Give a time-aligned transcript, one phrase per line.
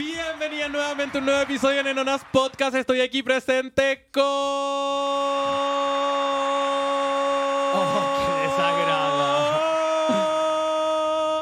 [0.00, 2.74] Bienvenida nuevamente a un nuevo episodio de Nenonas Podcast.
[2.74, 4.22] Estoy aquí presente con.
[4.24, 4.64] Oh,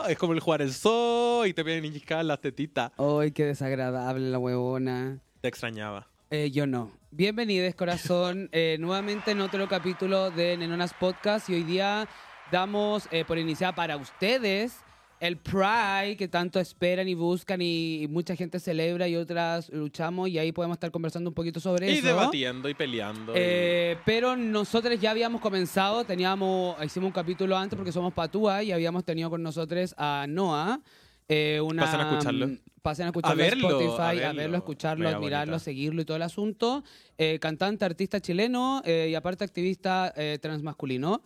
[0.05, 2.91] qué Es como el jugar el zoo y te vienen hinchar las tetitas.
[2.99, 5.21] Ay, qué desagradable la huevona.
[5.41, 6.09] Te extrañaba.
[6.29, 6.91] Eh, yo no.
[7.13, 12.09] Bienvenidos, corazón, eh, nuevamente en otro capítulo de Nenonas Podcast y hoy día
[12.51, 14.83] damos eh, por iniciar para ustedes
[15.21, 20.29] el Pride que tanto esperan y buscan y, y mucha gente celebra y otras luchamos
[20.29, 22.07] y ahí podemos estar conversando un poquito sobre Y eso.
[22.07, 23.33] debatiendo y peleando.
[23.33, 28.63] y- Eh, pero nosotros ya habíamos comenzado, teníamos, hicimos un capítulo antes porque somos patúa
[28.63, 30.81] y habíamos tenido con nosotros a Noah.
[31.31, 32.47] eh, una, Pasen a escucharlo.
[32.49, 34.35] mm, Pasen a escucharlo A verlo, Spotify, a a verlo.
[34.41, 35.65] verlo, escucharlo, Mega admirarlo, bonita.
[35.65, 36.85] seguirlo y todo el asunto.
[37.19, 41.23] Eh, cantante, artista chileno eh, y aparte activista eh, transmasculino.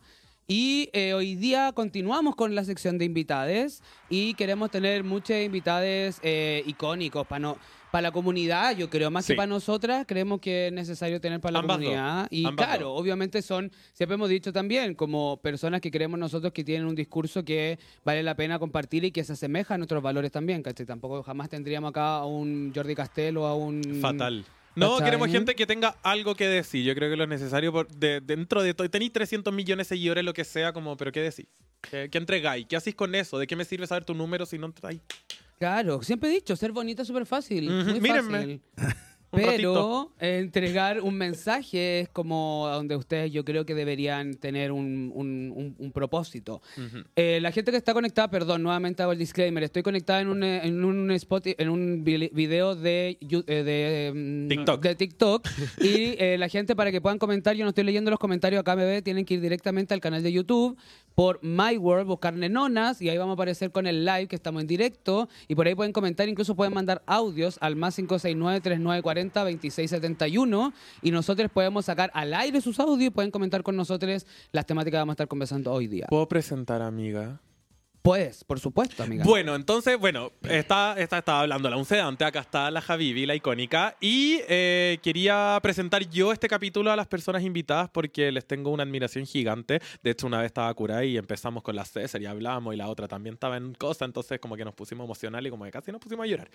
[0.47, 6.19] Y eh, hoy día continuamos con la sección de invitades y queremos tener muchos invitades
[6.21, 7.57] eh, icónicos para no,
[7.91, 9.33] para la comunidad, yo creo, más Sí.
[9.33, 12.27] que para nosotras, creemos que es necesario tener para la comunidad.
[12.29, 16.87] Y claro, obviamente son, siempre hemos dicho también, como personas que creemos nosotros que tienen
[16.87, 20.61] un discurso que vale la pena compartir y que se asemeja a nuestros valores también,
[20.63, 20.85] ¿cachai?
[20.85, 23.81] Tampoco jamás tendríamos acá a un Jordi Castell o a un...
[24.01, 24.43] Fatal.
[24.75, 25.05] No, ¿Cachai?
[25.05, 26.83] queremos gente que tenga algo que decir.
[26.83, 28.89] Yo creo que lo necesario por- de, dentro de todo.
[28.89, 31.45] Tenéis 300 millones de seguidores, lo que sea, como, pero ¿qué decís?
[31.81, 32.65] ¿Qué, qué entregáis?
[32.67, 33.37] ¿Qué hacís con eso?
[33.37, 34.99] ¿De qué me sirve saber tu número si no entráis?
[35.59, 38.37] Claro, siempre he dicho, ser bonita es súper fácil, Ujú, muy mírenme.
[38.39, 38.61] fácil.
[39.57, 45.51] Pero entregar un mensaje es como donde ustedes yo creo que deberían tener un, un-
[45.55, 46.61] un- un propósito.
[47.15, 49.63] Eh, la gente que está conectada, perdón, nuevamente hago el disclaimer.
[49.63, 54.47] Estoy conectada en un, en un, spot, en un vi- video de, eh, de, mm,
[54.49, 54.81] TikTok.
[54.83, 55.47] de TikTok.
[55.81, 58.75] y eh, la gente, para que puedan comentar, yo no estoy leyendo los comentarios acá,
[58.75, 60.77] me ve, tienen que ir directamente al canal de YouTube
[61.15, 64.61] por My World, buscar Nenonas, y ahí vamos a aparecer con el live que estamos
[64.61, 65.29] en directo.
[65.47, 67.99] Y por ahí pueden comentar, incluso pueden mandar audios al más
[69.31, 70.73] 569-3940-2671.
[71.01, 74.97] Y nosotros podemos sacar al aire sus audios y pueden comentar con nosotros las temáticas
[74.97, 76.07] que vamos a estar conversando hoy día.
[76.09, 77.39] ¿Puedo presentar, amiga?
[78.03, 79.23] Puedes, por supuesto, amiga.
[79.23, 83.95] Bueno, entonces, bueno, está, está, estaba hablando la uncedante, acá está la Javivi, la icónica,
[84.01, 88.83] y eh, quería presentar yo este capítulo a las personas invitadas porque les tengo una
[88.83, 89.79] admiración gigante.
[90.03, 92.89] De hecho, una vez estaba curada y empezamos con la César y hablamos, y la
[92.89, 95.93] otra también estaba en cosa, entonces como que nos pusimos emocionales y como que casi
[95.93, 96.51] nos pusimos a llorar.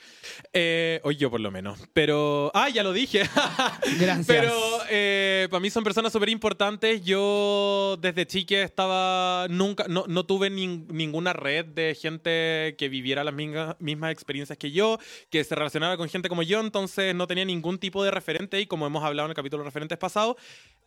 [0.53, 1.79] Eh, o yo por lo menos.
[1.95, 3.23] Pero, ah, ya lo dije.
[3.99, 4.27] Gracias.
[4.27, 4.53] Pero
[4.91, 7.03] eh, para mí son personas súper importantes.
[7.05, 13.25] Yo desde chique estaba, nunca, no, no tuve nin- ninguna red de gente que viviera
[13.25, 14.99] las mismas, mismas experiencias que yo,
[15.31, 18.67] que se relacionara con gente como yo, entonces no tenía ningún tipo de referente y
[18.67, 20.37] como hemos hablado en el capítulo referentes pasado,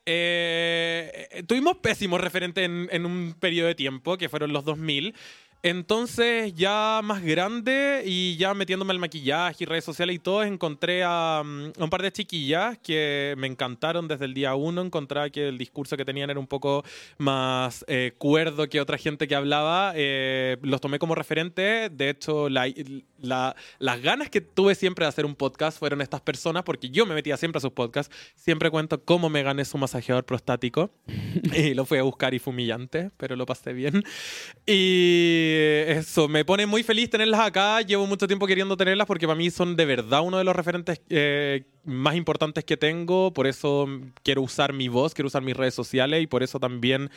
[0.05, 5.15] eh, eh, tuvimos pésimos referentes en, en un periodo de tiempo, que fueron los 2000.
[5.63, 11.03] Entonces, ya más grande y ya metiéndome al maquillaje y redes sociales y todo, encontré
[11.05, 14.81] a, mm, a un par de chiquillas que me encantaron desde el día uno.
[14.81, 16.83] Encontraba que el discurso que tenían era un poco
[17.19, 19.93] más eh, cuerdo que otra gente que hablaba.
[19.95, 21.89] Eh, los tomé como referente.
[21.91, 22.67] De hecho, la-
[23.19, 27.05] la- las ganas que tuve siempre de hacer un podcast fueron estas personas, porque yo
[27.05, 28.15] me metía siempre a sus podcasts.
[28.35, 30.89] Siempre cuento cómo me gané su masajeador prostático.
[31.55, 34.03] y lo fui a buscar y fue humillante, pero lo pasé bien.
[34.65, 37.81] Y eso, me pone muy feliz tenerlas acá.
[37.81, 41.01] Llevo mucho tiempo queriendo tenerlas porque para mí son de verdad uno de los referentes
[41.09, 43.33] eh, más importantes que tengo.
[43.33, 43.87] Por eso
[44.23, 47.09] quiero usar mi voz, quiero usar mis redes sociales y por eso también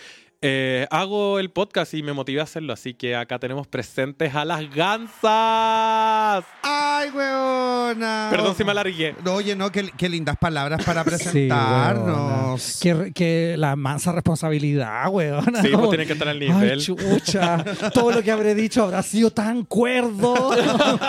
[0.47, 2.75] eh, hago el podcast y me motivé a hacerlo.
[2.75, 6.45] Así que acá tenemos presentes a las gansas.
[6.63, 8.29] ¡Ay, weona!
[8.31, 9.15] Perdón si me alargué.
[9.25, 12.81] No, Oye, no, qué, qué lindas palabras para Sí, presentarnos.
[12.85, 13.05] weona.
[13.05, 15.45] que, que la mansa responsabilidad, weón.
[15.63, 16.71] Sí, pues tienen que estar al nivel.
[16.73, 17.65] Ay, chucha.
[17.95, 20.35] Todo lo que habré dicho habrá sido tan cuerdo.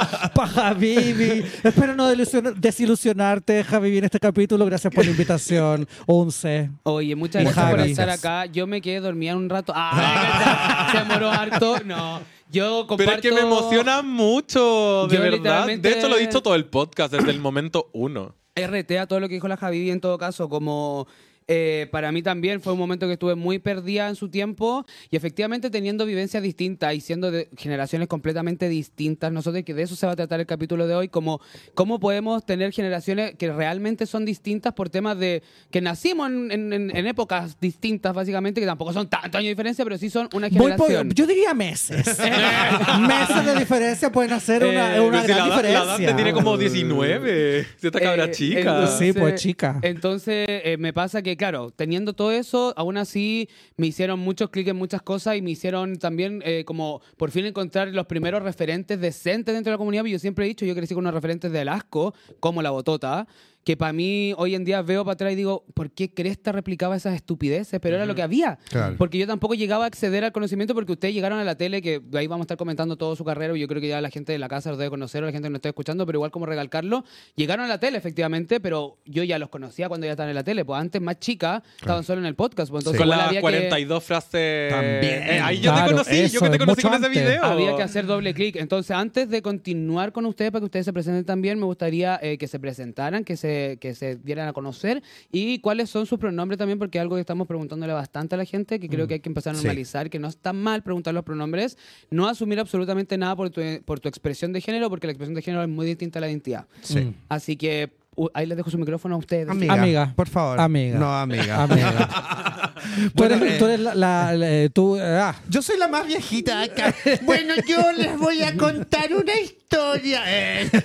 [0.35, 1.43] para Javivi.
[1.63, 4.65] Espero no desilusion- desilusionarte, Javivi, en este capítulo.
[4.65, 5.87] Gracias por la invitación.
[6.05, 6.69] Once.
[6.83, 7.91] Oye, muchas Y gracias por Javi.
[7.91, 8.45] estar acá.
[8.45, 9.01] Yo me quedé
[9.33, 9.73] un rato.
[9.75, 10.89] ¡Ah!
[10.91, 11.77] se demoró harto.
[11.85, 12.21] No.
[12.51, 12.97] Yo comparto...
[12.97, 15.67] Pero es que me emociona mucho, de Yo verdad.
[15.67, 18.35] De hecho, lo he dicho todo el podcast desde el momento uno.
[18.55, 21.07] RT a todo lo que dijo la Javi en todo caso, como
[21.47, 25.15] eh, para mí también fue un momento que estuve muy perdida en su tiempo y
[25.15, 30.05] efectivamente teniendo vivencias distintas y siendo de generaciones completamente distintas, nosotros que de eso se
[30.07, 31.39] va a tratar el capítulo de hoy, como
[31.75, 36.73] cómo podemos tener generaciones que realmente son distintas por temas de que nacimos en, en-
[36.73, 40.27] en- en épocas distintas básicamente, que tampoco son tantos años de diferencia, pero sí son
[40.33, 41.11] una por- generación.
[41.11, 42.05] yo diría meses.
[43.07, 45.79] meses de diferencia pueden hacer una, Eh, una Pero si gran la, diferencia.
[45.79, 47.65] la Dante tiene como 19.
[47.77, 48.59] Si esta cabra Eh, chica.
[48.59, 49.79] entonces- Sí, pues, chica.
[49.81, 54.69] Entonces, eh, me pasa que claro, teniendo todo eso, aún así me hicieron muchos clics
[54.69, 58.99] en muchas cosas y me hicieron también eh, como por fin encontrar los primeros referentes
[58.99, 60.05] decentes dentro de la comunidad.
[60.05, 63.27] Yo siempre he dicho, yo crecí con unos referentes del asco, como la botota,
[63.65, 66.95] que para mí hoy en día veo para atrás y digo, ¿por qué Cresta replicaba
[66.95, 67.79] esas estupideces?
[67.81, 68.59] Pero era lo que había.
[68.69, 68.95] Claro.
[68.97, 71.99] Porque yo tampoco llegaba a acceder al conocimiento porque ustedes llegaron a la tele, que
[72.13, 74.31] ahí vamos a estar comentando todo su carrera, y yo creo que ya la gente
[74.31, 76.29] de la casa los debe conocer o la gente que nos está escuchando, pero igual
[76.29, 77.03] como recalcarlo,
[77.35, 80.43] llegaron a la tele efectivamente, pero yo ya los conocía cuando ya estaban en la
[80.43, 83.39] tele, pues antes más chica estaban solo en el podcast, pues entonces Con las había
[83.39, 84.71] que- 42 frases.
[84.71, 85.23] También.
[85.23, 87.43] Eh, ahí yo Claro, te conocí, yo que te conocí con ese video.
[87.43, 88.57] Había que hacer doble clic.
[88.57, 92.37] Entonces, antes de continuar con ustedes, para que ustedes se presenten también, me gustaría eh,
[92.37, 96.57] que se presentaran, que se, que se dieran a conocer y cuáles son sus pronombres
[96.57, 99.19] también, porque es algo que estamos preguntándole bastante a la gente, que creo que hay
[99.19, 99.63] que empezar a Sí.
[99.65, 101.77] normalizar, que no está mal preguntar los pronombres,
[102.09, 105.41] no asumir absolutamente nada por tu, por tu expresión de género, porque la expresión de
[105.41, 106.65] género es muy distinta a la identidad.
[106.81, 107.13] Sí.
[107.29, 109.49] Así que u- ahí les dejo su micrófono a ustedes.
[109.49, 110.13] Amiga, Amiga.
[110.15, 110.59] por favor.
[110.59, 110.97] Amiga.
[110.99, 111.63] No, amiga.
[111.63, 112.73] Amiga.
[112.75, 113.95] tú Bueno, eres, eh, tú eres la...
[113.95, 116.93] la- la- tú, ah, Yo soy la más viejita acá.
[117.23, 119.64] Bueno, yo les voy a contar una historia.
[119.77, 120.69] Eh.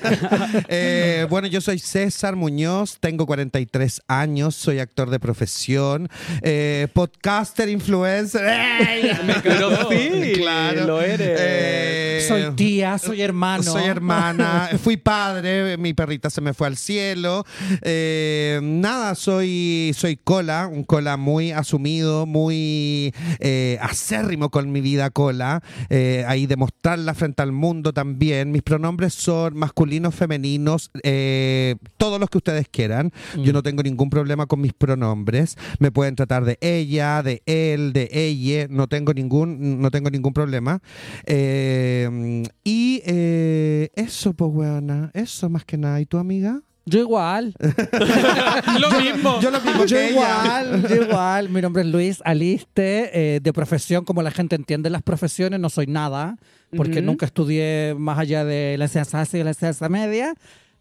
[0.69, 6.09] Eh, bueno, yo soy César Muñoz, tengo 43 años, soy actor de profesión,
[6.43, 8.43] eh, podcaster, influencer.
[9.43, 10.87] Pero sí, claro.
[10.87, 11.39] lo eres.
[11.41, 13.63] Eh, soy tía, soy hermano.
[13.63, 17.45] Soy hermana, fui padre, mi perrita se me fue al cielo.
[17.83, 25.11] Eh, nada, soy, soy cola, un cola muy asumido, muy eh, acérrimo con mi vida
[25.11, 25.63] cola.
[25.89, 28.51] Eh, ahí demostrarla frente al mundo también.
[28.53, 33.13] Mis pronombres son masculinos, femeninos, eh, todos los que ustedes quieran.
[33.37, 35.57] Yo no tengo ningún problema con mis pronombres.
[35.79, 38.69] Me pueden tratar de ella, de él, de ella.
[38.71, 40.81] No tengo ningún, no tengo ningún problema.
[41.27, 45.11] Eh, y eh, eso, pues, weona.
[45.13, 46.01] Eso más que nada.
[46.01, 46.63] ¿Y tu amiga?
[46.87, 47.53] Yo igual.
[48.81, 49.41] lo mismo.
[49.43, 50.11] Yo lo mismo Yo que ella.
[50.11, 51.49] igual, yo igual.
[51.51, 53.11] Mi nombre es Luis Aliste.
[53.37, 56.39] eh, de profesión, como la gente entiende las profesiones, no soy nada,
[56.77, 57.07] porque Ujú.
[57.07, 60.35] nunca estudié más allá de la enseñanza básica y la enseñanza media,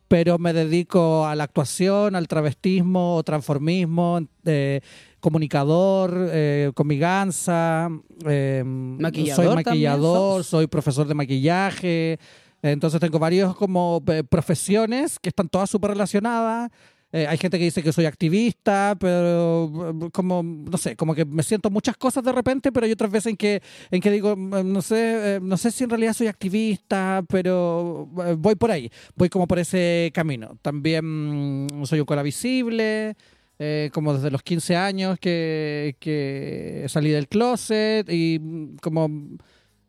[0.07, 4.81] pero me dedico a la actuación, al travestismo transformismo, eh,
[5.19, 7.89] comunicador, eh, comiganza,
[8.25, 12.19] eh, Maquillador soy maquillador, soy profesor de maquillaje.
[12.61, 16.71] Entonces tengo varios como eh, profesiones que están todas súper relacionadas.
[17.11, 21.41] Eh, hay gente que dice que soy activista, pero como, no sé, como que me
[21.41, 24.71] siento muchas cosas de repente, pero hay otras veces en que, en que digo, mm,
[24.71, 28.91] no sé, eh, no sé si en realidad soy activista, pero eh, voy por ahí,
[29.15, 30.57] voy como por ese camino.
[30.61, 33.15] También mm, soy un cola visible,
[33.61, 39.09] eh, como desde los 15 años que, que salí del closet y mm, como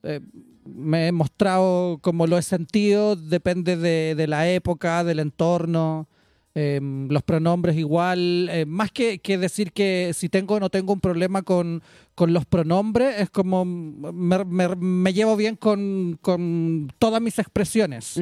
[0.02, 0.20] eh,
[0.64, 6.08] me he mostrado como lo he sentido, depende de, de la época, del entorno.
[6.54, 10.92] Eh, los pronombres igual, eh, más que, que decir que si tengo o no tengo
[10.92, 11.82] un problema con,
[12.20, 18.18] con los pronombres, es como me, me- me llevo bien con, con todas mis expresiones.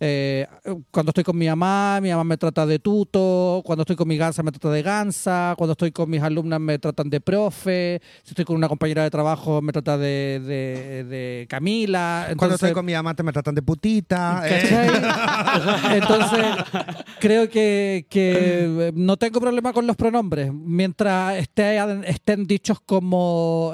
[0.00, 0.48] Eh,
[0.90, 4.16] cuando estoy con mi mamá, mi mamá me trata de tuto, cuando estoy con mi
[4.16, 8.30] gansa me trata de gansa, cuando estoy con mis alumnas me tratan de profe, si
[8.30, 12.24] estoy con una compañera de trabajo me trata de, de- de Camila.
[12.36, 14.42] Cuando estoy con mi mamá te me tratan de putita.
[14.44, 14.90] eh.
[15.94, 16.46] Entonces,
[17.20, 21.78] creo que, que no tengo problema con los pronombres, mientras esté-
[22.08, 23.19] estén dichos como...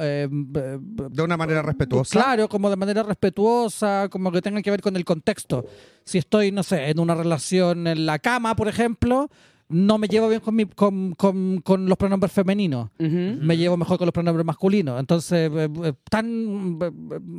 [0.03, 2.13] eh, De una manera respetuosa.
[2.13, 5.65] Claro, como de manera respetuosa, como que tenga que ver con el contexto.
[6.05, 9.29] Si estoy, no sé, en una relación en la cama, por ejemplo,
[9.69, 12.89] no me llevo bien con, mi- con, con- con los pronombres femeninos.
[12.99, 15.01] Me llevo mejor con los pronombres masculinos.
[15.01, 16.91] Entonces, eh, eh, tan eh,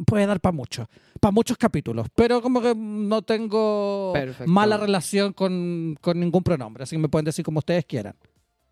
[0.06, 0.90] puede dar para mucho,
[1.22, 2.08] para muchos capítulos.
[2.16, 4.52] Pero como que no tengo Perfecto.
[4.52, 8.16] mala relación con, con ningún pronombre, así que me pueden decir como ustedes quieran.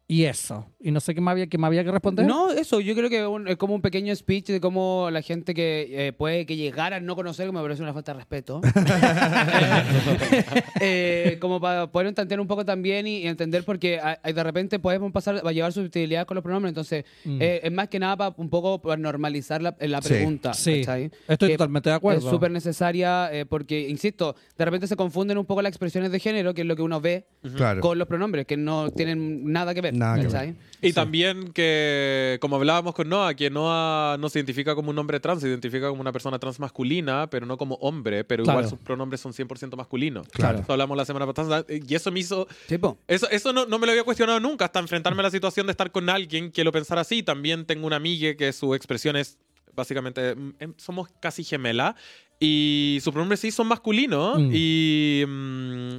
[0.08, 0.68] Y eso.
[0.80, 2.28] Y no sé qué más había, qué más había que responder.
[2.28, 5.56] No, eso, yo creo que un- es como un pequeño speech de cómo la gente
[5.56, 8.62] que eh, puede que llegara a no conocer, que me parece una falta de respeto.
[10.82, 15.12] Eh, como para poder entender un poco también y, y entender porque de repente podemos
[15.12, 17.42] pasar a llevar subtilidades con los pronombres, entonces Mm.
[17.42, 20.10] eh, es más que nada para un poco para normalizar la, la Sí.
[20.10, 20.54] pregunta.
[20.54, 21.12] Sí, ¿cachai?
[21.28, 22.20] estoy Que totalmente de acuerdo.
[22.20, 26.20] Es súper necesaria eh, porque, insisto, de repente se confunden un poco las expresiones de
[26.20, 27.82] género, que es lo que uno ve Claro.
[27.82, 29.94] con los pronombres, que no tienen nada que ver.
[29.98, 30.56] Nada que ¿cachai?
[30.82, 35.20] Y también que, como hablábamos con Noah, que Noah no se identifica como un hombre
[35.20, 38.60] trans, se identifica como una persona trans masculina, pero no como hombre, pero Claro.
[38.60, 40.28] igual sus pronombres son 100% masculinos.
[40.28, 40.60] Claro.
[40.60, 42.48] Eso hablamos la semana pasada y eso me hizo...
[42.68, 43.00] Sí, po.
[43.08, 45.72] Eso, eso no, no me lo había cuestionado nunca, hasta enfrentarme a la situación de
[45.72, 47.24] estar con alguien que lo pensara así.
[47.24, 49.40] También tengo una amiga que su expresión es
[49.74, 51.96] básicamente, mm, em, somos casi gemela
[52.40, 54.52] y sus pronombres sí son masculinos Mm.
[54.54, 55.24] y...
[55.28, 55.96] mm,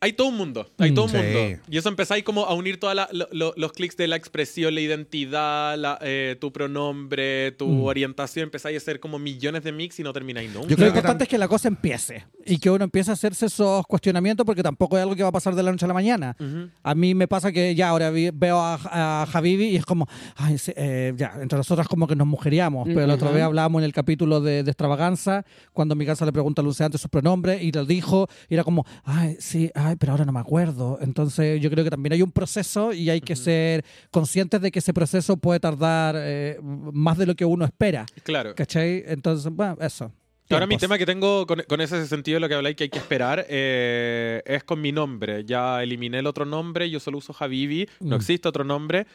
[0.00, 1.16] hay todo un mundo, hay todo un Sí.
[1.16, 1.62] mundo.
[1.70, 2.94] Y eso empezáis como a unir todos
[3.32, 7.82] los clics de la expresión, la identidad, la, eh, tu pronombre, tu Mm.
[7.84, 8.44] orientación.
[8.44, 10.68] Empezáis a hacer como millones de mix y no termináis nunca.
[10.68, 13.10] Yo Lo creo que importante tam- es que la cosa empiece y que uno empiece
[13.10, 15.84] a hacerse esos cuestionamientos porque tampoco es algo que va a pasar de la noche
[15.86, 16.36] a la mañana.
[16.38, 16.68] Ujú.
[16.82, 20.06] A mí me pasa que ya ahora vi- veo a, a Habibi y es como,
[20.36, 22.86] ay, sí, eh, ya, entre nosotras como que nos mujeríamos.
[22.86, 26.32] Pero la otra vez hablábamos en el capítulo de, de Extravaganza, cuando mi casa le
[26.32, 30.10] pregunta a Luciante sus pronombres y lo dijo, y era como, ay, sí, ay, pero
[30.12, 30.98] ahora no me acuerdo.
[31.00, 34.80] Entonces yo creo que también hay un proceso y hay que ser conscientes de que
[34.80, 38.06] ese proceso puede tardar eh, más de lo que uno espera.
[38.24, 38.54] Claro.
[38.56, 39.04] ¿Cachai?
[39.06, 40.10] Entonces, bueno, eso.
[40.50, 40.80] Ahora mi Tiempos.
[40.80, 43.46] tema que tengo con, con ese sentido de lo que habláis que hay que esperar
[43.48, 45.44] eh, es con mi nombre.
[45.44, 48.20] Ya eliminé el otro nombre, yo solo uso Habibi, no Mm.
[48.20, 49.06] existe otro nombre.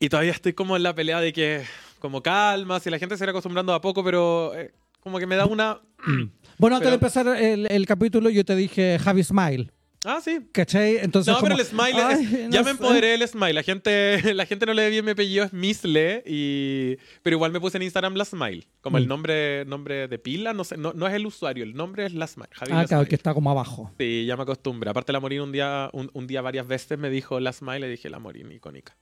[0.00, 1.62] Y todavía estoy como en la pelea de que,
[2.00, 5.36] como calma, si la gente se irá acostumbrando a poco, pero eh, como que me
[5.36, 5.80] da una...
[6.60, 9.70] Bueno, antes de Pero- empezar el, el capítulo, yo te dije Javi Smile.
[10.04, 10.38] Ah, sí.
[10.52, 10.98] ¿Cachai?
[10.98, 12.70] Entonces, No, pero como, el smile, ay, es- no ya me sé.
[12.70, 13.52] empoderé del smile.
[13.52, 17.50] La gente, la gente no le ve bien mi apellido, es Misle, y, pero igual
[17.50, 18.68] me puse en Instagram la smile.
[18.80, 19.08] Como el Mm.
[19.08, 22.26] nombre, nombre de pila, no sé, no, no es el usuario, el nombre es la
[22.28, 22.48] smile.
[22.54, 23.08] Ah, La claro, Smile.
[23.08, 23.92] que está como abajo.
[23.98, 24.90] Sí, ya me acostumbro.
[24.90, 27.90] Aparte, la Morín un día, un, un día varias veces me dijo la smile y
[27.90, 28.96] dije la Morín icónica.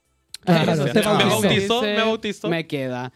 [0.46, 1.82] Ah, claro, me bautizó.
[1.82, 2.48] me bautizó.
[2.48, 3.12] Me queda.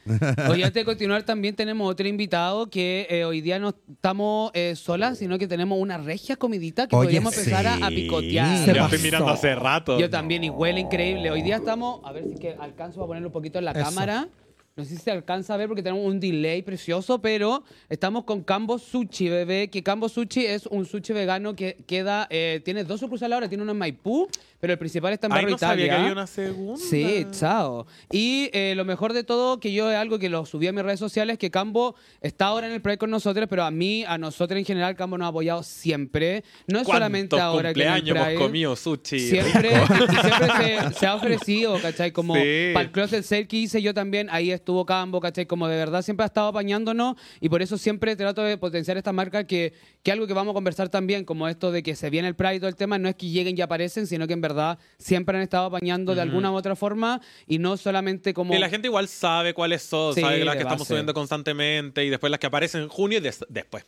[0.49, 4.75] Hoy antes de continuar también tenemos otro invitado que eh, hoy día no estamos eh,
[4.76, 8.64] solas, sino que tenemos una regia comidita que Oye, podríamos empezar a, a picotear.
[8.64, 9.99] Se Ya estoy mirando hace rato.
[9.99, 11.30] Yo también, y huele increíble.
[11.30, 13.72] Hoy día estamos, a ver si es que alcanzo a ponerlo un poquito en la
[13.72, 13.82] Eso.
[13.84, 14.28] cámara.
[14.76, 18.42] No sé si se alcanza a ver porque tenemos un delay precioso, pero estamos con
[18.42, 19.68] Cambo Sushi, bebé.
[19.68, 23.62] Que Cambo Sushi es un sushi vegano que queda, eh, tiene dos sucursales ahora, tiene
[23.62, 24.28] uno en Maipú,
[24.60, 26.00] pero el principal está en Barrio no sabía que Italia.
[26.02, 26.80] había una segunda.
[26.80, 27.86] Sí, chao.
[28.12, 30.82] Y eh, lo mejor de todo, que yo es algo que lo subí a mis
[30.84, 34.18] redes sociales, que Cambo está ahora en el Pride con nosotros, pero a mí, a
[34.18, 36.44] nosotros en general, Cambo nos ha apoyado siempre.
[36.68, 39.18] No es solamente ¿Cuántos ahora que cumpleaños hemos comido sushi?
[39.18, 40.48] Siempre, y siempre
[40.92, 42.12] se, se ha ofrecido, ¿cachai?
[42.12, 42.70] Como Sí.
[42.72, 45.47] para el closet sale que hice yo también, ahí estuvo Cambo, ¿cachai?
[45.47, 49.12] Como de verdad siempre ha estado apañándonos y por eso siempre trato de potenciar esta
[49.12, 52.29] marca que, que algo que vamos a conversar también, como esto de que se viene
[52.29, 54.40] el Pride y todo el tema, no es que lleguen y aparecen, sino que en
[54.40, 58.55] verdad siempre han estado apañando de alguna u otra forma y no solamente como...
[58.55, 60.88] Y la gente igual sabe cuáles son, Sí, sabe las de que estamos base.
[60.88, 63.85] subiendo constantemente y después las que aparecen en junio y des- después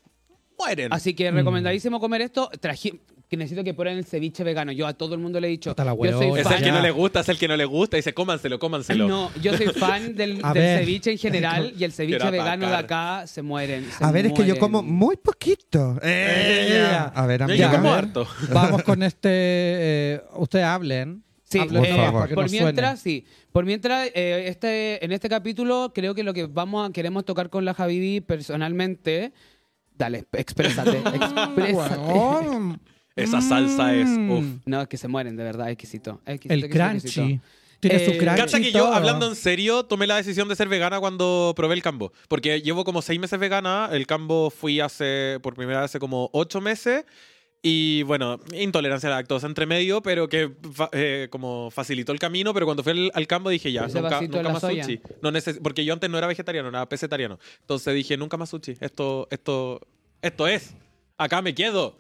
[0.59, 0.93] mueren.
[0.93, 2.51] Así que recomendadísimo comer esto.
[3.33, 4.73] Que necesito que prueben el ceviche vegano.
[4.73, 6.41] Yo a todo el mundo le he dicho, Puta la yo soy huevona.
[6.43, 6.57] es fan.
[6.59, 7.97] el que no le gusta, es el que no le gusta.
[7.97, 9.09] Dice, cómanselo, cómanselo.
[9.09, 10.79] No, yo soy fan del, A del ver.
[10.81, 13.87] ceviche en general y el ceviche Quiero vegano de acá se mueren.
[13.91, 15.99] se A ver, es que yo como muy poquito.
[16.03, 17.05] Eh, ya.
[17.05, 17.71] A ver, amiga.
[17.73, 18.05] yo como A ver.
[18.05, 18.27] harto.
[18.53, 19.31] Vamos con este.
[19.33, 21.25] eh, ustedes hablen.
[21.45, 22.51] Sí, eh, por favor.
[22.51, 23.25] mientras, sí.
[23.51, 27.49] Por mientras, eh, este, en este capítulo creo que lo que vamos a, queremos tocar
[27.49, 29.33] con la Javibi personalmente.
[29.97, 30.99] Dale, exprésate.
[30.99, 31.97] exprésate.
[33.17, 34.31] Esa salsa es, Mm.
[34.31, 34.45] uf.
[34.65, 36.21] No, es que se mueren, de verdad, exquisito.
[36.27, 37.21] exquisito, El exquisito, exquisito.
[37.23, 37.41] crunchy.
[37.81, 38.63] Tiene Eh, su crunchy.
[38.63, 42.13] Que yo, hablando en serio, tomé la decisión de ser vegana cuando probé el cambo.
[42.29, 43.89] Porque llevo como seis meses vegana.
[43.93, 47.05] El cambo fui hace, por primera vez hace como ocho meses.
[47.65, 52.19] Y bueno, intolerancia a la lactosa entre medio, pero que fa- eh, como facilitó el
[52.19, 52.53] camino.
[52.55, 54.83] Pero cuando fui al, al cambo dije ya, Ese nunca, nunca más soya.
[54.85, 55.01] sushi.
[55.21, 55.31] No
[55.63, 57.39] porque yo antes no era vegetariano, era pesetariano.
[57.61, 58.77] Entonces dije, nunca más sushi.
[58.81, 59.81] Esto, esto,
[60.23, 60.75] esto es.
[61.19, 61.97] Acá me quedo.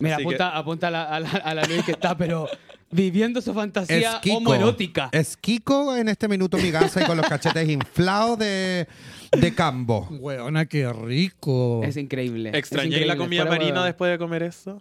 [0.00, 2.48] Mira, Así apunta, apunta a, la, a, la, a la Luis que está, pero
[2.90, 5.08] viviendo su fantasía Es homoerótica.
[5.12, 8.86] Es Kiko en este minuto mi gansa y con los cachetes inflados de,
[9.32, 10.06] de cambo.
[10.10, 11.82] Weona, qué rico.
[11.84, 12.50] Es increíble.
[12.54, 14.80] Extrañé es la comida marina después de comer eso.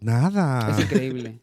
[0.00, 0.70] Nada.
[0.70, 1.40] Es increíble.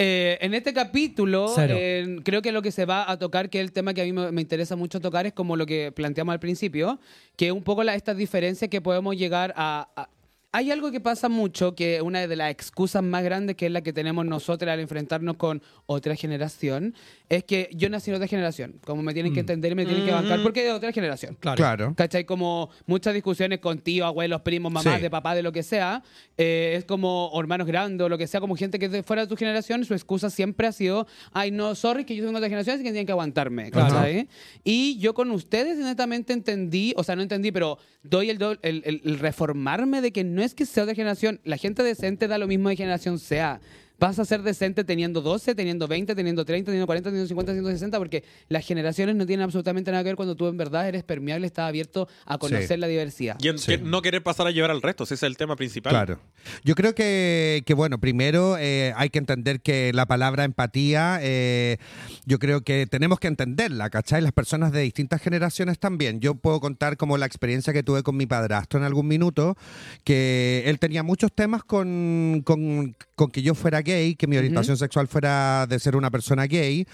[0.00, 3.64] Eh, en este capítulo, eh, creo que lo que se va a tocar, que es
[3.64, 6.32] el tema que a mí me, me interesa mucho tocar, es como lo que planteamos
[6.32, 7.00] al principio,
[7.36, 10.08] que un poco la, estas diferencias que podemos llegar a, a-
[10.50, 13.82] Hay algo que pasa mucho, que una de las excusas más grandes, que es la
[13.82, 16.94] que tenemos nosotros al enfrentarnos con otra generación,
[17.28, 18.80] es que yo nací en otra generación.
[18.82, 21.36] Como me tienen que entender y me tienen que bancar, porque es de otra generación.
[21.38, 21.56] Claro.
[21.58, 21.94] Claro.
[21.94, 22.24] ¿Cachai?
[22.24, 25.02] Como muchas discusiones con tíos, abuelos, primos, mamás, Sí.
[25.02, 26.02] de papá, de lo que sea.
[26.40, 29.02] eh, es como o hermanos grandes o lo que sea, como gente que es de
[29.02, 29.84] fuera de tu generación.
[29.84, 32.84] Su excusa siempre ha sido, ay, no, sorry, que yo soy de otra generación, así
[32.84, 33.70] que tienen que aguantarme.
[33.72, 34.28] ¿Cachai?
[34.64, 38.82] Y yo con ustedes netamente entendí, o sea, no entendí, pero doy el, do- el,
[38.86, 41.40] el- el reformarme de que no es que sea otra generación.
[41.44, 43.60] La gente decente da lo mismo de generación sea.
[43.98, 47.70] Vas a ser decente teniendo 12, teniendo 20, teniendo 30, teniendo 40, teniendo 50, teniendo
[47.70, 51.02] 60, porque las generaciones no tienen absolutamente nada que ver cuando tú en verdad eres
[51.02, 52.76] permeable, estás abierto a conocer Sí.
[52.76, 53.36] la diversidad.
[53.40, 53.72] Y en Sí.
[53.72, 55.90] que no querer pasar a llevar al resto, ese es el tema principal.
[55.90, 56.20] Claro.
[56.64, 61.78] Yo creo que, que, bueno, primero eh, hay que entender que la palabra empatía, eh,
[62.24, 64.22] yo creo que tenemos que entenderla, ¿cachai?
[64.22, 66.20] Las personas de distintas generaciones también.
[66.20, 69.56] Yo puedo contar como la experiencia que tuve con mi padrastro en algún minuto,
[70.04, 74.76] que él tenía muchos temas con, con, con que yo fuera gay, que mi orientación
[74.76, 76.86] sexual fuera de ser una persona gay.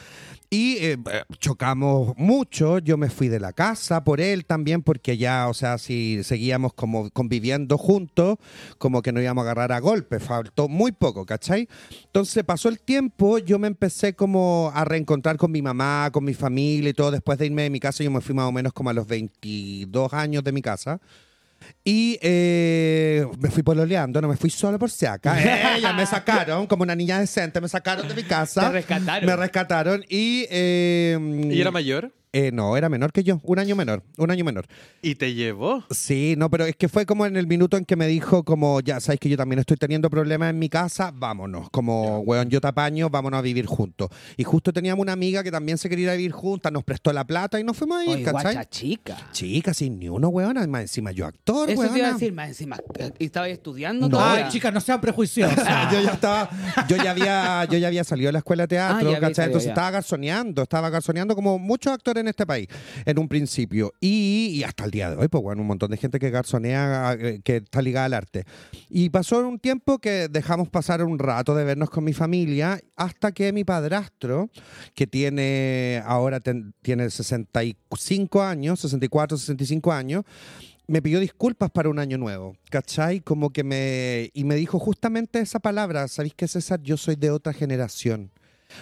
[0.51, 0.99] Y eh,
[1.41, 5.79] chocamos mucho, yo me fui de la casa por él también, porque ya, o sea,
[5.79, 8.37] si seguíamos como conviviendo juntos,
[8.79, 11.69] como que nos íbamos a agarrar a golpes, faltó muy poco, ¿cachai?
[12.05, 16.35] Entonces pasó el tiempo, yo me empecé como a reencontrar con mi mamá, con mi
[16.35, 18.73] familia y todo, después de irme de mi casa, yo me fui más o menos
[18.73, 21.01] como a los 22 años de mi casa.
[21.85, 25.37] Y eh, me fui pololeando, no me fui solo por si acá.
[25.77, 28.63] Ella me sacaron, como una niña decente, me sacaron de mi casa.
[28.69, 29.27] Te rescataron.
[29.29, 30.47] Me rescataron y...
[30.51, 32.13] eh, ¿Y era mayor?
[32.35, 34.67] Eh, no, era menor que yo, un año menor, un año menor.
[35.01, 35.85] ¿Y te llevó?
[35.91, 38.81] Sí, no, pero es que fue como en el minuto en que me dijo como,
[38.81, 42.61] ya sabes que yo también estoy teniendo problemas en mi casa, vámonos, como, weón, yo
[42.61, 44.09] te apaño, vámonos a vivir juntos.
[44.37, 47.13] Y justo teníamos una amiga que también se quería ir a vivir juntas, nos prestó
[47.13, 48.43] la plata y nos fuimos a ir, Oye, ¿cachai?
[48.55, 49.17] guacha chica.
[49.31, 52.13] Chica, sin ni uno, weón, más encima yo actor, Eso te iba a weona.
[52.15, 52.77] decir más encima.
[52.99, 54.47] eh, ¿Y estabas estudiando No, todavía?
[54.47, 55.57] Ay, chicas, no sean prejuiciosas.
[55.93, 56.51] yo ya estaba,
[56.89, 59.21] yo ya había, yo ya había salido de la escuela de teatro, Ah, ya había
[59.21, 59.35] ¿cachai?
[59.35, 59.73] salido, Entonces ya.
[59.73, 62.69] estaba garzoneando, estaba garzoneando como muchos actores en este país
[63.05, 63.93] en un principio.
[64.01, 67.17] Y, y hasta el día de hoy, pues bueno, un montón de gente que garzonea,
[67.19, 68.45] eh, que está ligada al arte.
[68.91, 73.33] Y pasó un tiempo que dejamos pasar un rato de vernos con mi familia, hasta
[73.33, 74.51] que mi padrastro,
[74.95, 80.25] que tiene ahora ten- tiene 65 años, 64, 65 años,
[80.87, 83.21] me pidió disculpas para un año nuevo, ¿cachai?
[83.21, 84.31] Como que me...
[84.35, 86.81] Y me dijo justamente esa palabra, ¿sabéis qué, César?
[86.83, 88.31] Yo soy de otra generación.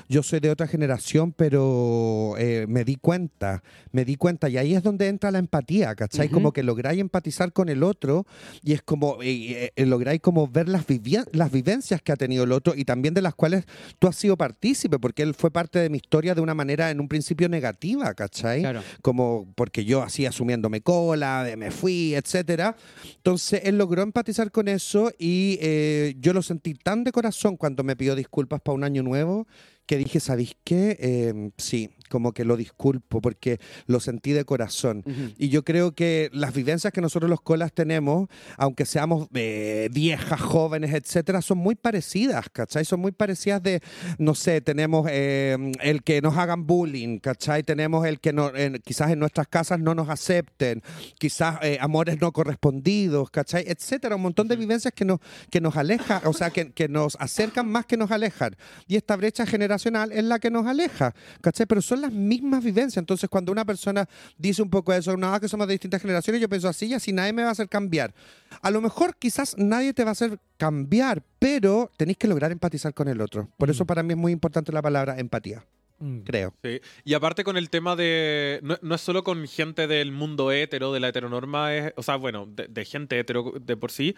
[0.08, 4.74] Yo soy de otra generación, pero eh, me di cuenta, me di cuenta, y ahí
[4.74, 6.26] es donde entra la empatía, ¿cachai?
[6.26, 6.34] Ujú.
[6.34, 8.26] Como que lográis empatizar con el otro
[8.62, 10.84] y es como, eh, eh, lográis como ver las,
[11.32, 13.64] las vivencias que ha tenido el otro y también de las cuales
[13.98, 17.00] tú has sido partícipe, porque él fue parte de mi historia de una manera en
[17.00, 18.60] un principio negativa, ¿cachai?
[18.60, 18.82] Claro.
[19.00, 22.76] como porque yo así asumiéndome cola, de me fui, etcétera.
[23.16, 27.84] Entonces él logró empatizar con eso y eh, yo lo sentí tan de corazón cuando
[27.84, 29.46] me pidió disculpas para un año nuevo
[29.86, 30.96] que dije, ¿sabéis qué?
[31.00, 35.02] Eh, sí, como que lo disculpo porque lo sentí de corazón.
[35.06, 35.32] Ujú.
[35.38, 40.38] Y yo creo que las vivencias que nosotros los colas tenemos, aunque seamos eh, viejas,
[40.38, 42.84] jóvenes, etcétera, son muy parecidas, ¿cachai?
[42.84, 43.80] Son muy parecidas de,
[44.18, 47.62] no sé, tenemos eh, el que nos hagan bullying, ¿cachai?
[47.62, 48.52] Tenemos el que no,
[48.84, 50.82] quizás en nuestras casas no nos acepten,
[51.18, 53.64] quizás eh, amores no correspondidos, ¿cachai?
[53.66, 57.16] Etcétera, un montón de vivencias que nos, que nos alejan, o sea, que, que nos
[57.18, 58.54] acercan más que nos alejan.
[58.86, 61.64] Y esta brecha generacional es la que nos aleja, ¿cachai?
[61.64, 62.98] Pero son las mismas vivencias.
[62.98, 66.48] Entonces, cuando una persona dice un poco eso, nada, que somos de distintas generaciones, yo
[66.48, 68.12] pienso así y así nadie me va a hacer cambiar.
[68.60, 72.92] A lo mejor quizás nadie te va a hacer cambiar, pero tenéis que lograr empatizar
[72.94, 73.48] con el otro.
[73.56, 75.64] Por eso para mí es muy importante la palabra empatía,
[75.98, 76.20] Mm.
[76.24, 76.52] creo.
[76.64, 76.80] Sí.
[77.04, 78.58] Y aparte con el tema de...
[78.64, 82.16] No, no es solo con gente del mundo hetero, de la heteronorma, es, o sea,
[82.16, 84.16] bueno, de, de gente hetero de por sí,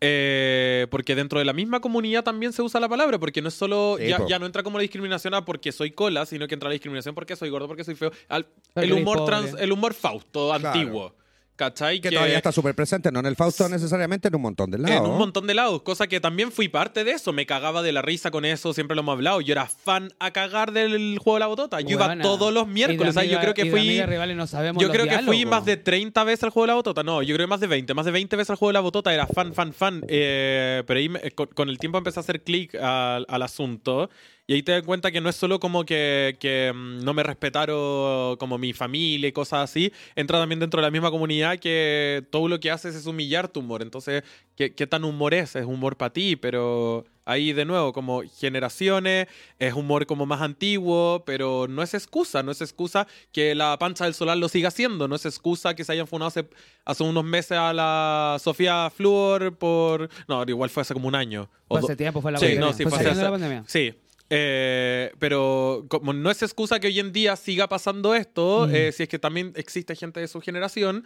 [0.00, 3.54] eh, porque dentro de la misma comunidad también se usa la palabra, porque no es
[3.54, 3.96] solo...
[3.98, 6.68] Sí, ya, ya no entra como la discriminación a porque soy cola, sino que entra
[6.68, 8.10] la discriminación porque soy gordo, porque soy feo.
[8.28, 10.68] Al- el, humor trans, el humor fausto, Claro.
[10.68, 11.14] antiguo.
[11.56, 12.00] ¿Cachai?
[12.00, 14.96] Que, todavía está súper presente, no en el Fausto necesariamente, en un montón de lados.
[15.06, 17.32] En un montón de lados, cosa que también fui parte de eso.
[17.32, 19.40] Me cagaba de la risa con eso, siempre lo hemos hablado.
[19.40, 21.80] Yo era fan a cagar del juego de la botota.
[21.80, 22.22] Yo iba Buena.
[22.22, 23.02] todos los miércoles.
[23.02, 24.02] De o sea, yo amiga- creo que fui.
[24.02, 25.50] rivales no sabemos Yo creo que fui diálogos.
[25.58, 27.02] más de 30 veces al juego de la botota.
[27.02, 27.94] No, yo creo que más de 20.
[27.94, 29.14] Más de 20 veces al juego de la botota.
[29.14, 30.02] Era fan, fan, fan.
[30.08, 34.10] Eh, pero ahí me- con, con el tiempo empecé a hacer clic al, al asunto.
[34.48, 37.24] Y ahí te das cuenta que no es solo como que, que, mm, no me
[37.24, 39.92] respetaron como mi familia y cosas así.
[40.14, 43.58] Entra también dentro de la misma comunidad que todo lo que haces es humillar tu
[43.60, 43.82] humor.
[43.82, 44.22] Entonces,
[44.54, 45.56] ¿qué, qué tan humor es?
[45.56, 49.26] Es humor para ti, pero ahí de nuevo, como generaciones,
[49.58, 54.04] es humor como más antiguo, pero no es excusa, no es excusa que la pancha
[54.04, 56.48] del solar lo siga haciendo, no es excusa que se hayan funado hace,
[56.84, 60.08] hace unos meses a la Sofía Fluor por...
[60.28, 61.48] No, igual fue hace como un año.
[61.66, 62.66] o do- hace tiempo, fue la Sí, pandemia.
[62.68, 63.64] no, sí, fue fue hace- la pandemia.
[63.66, 63.92] Sí.
[64.30, 68.74] Eh, pero como no es excusa que hoy en día siga pasando esto, Mm.
[68.74, 71.04] eh, si es que también existe gente de su generación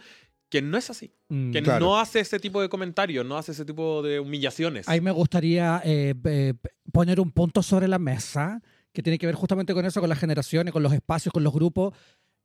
[0.49, 1.51] que no es así, Mm.
[1.51, 1.85] que Claro.
[1.85, 4.87] no hace ese tipo de comentarios, no hace ese tipo de humillaciones.
[4.89, 6.53] Ahí me gustaría eh,
[6.91, 8.61] poner un punto sobre la mesa
[8.93, 11.53] que tiene que ver justamente con eso, con las generaciones, con los espacios, con los
[11.53, 11.93] grupos.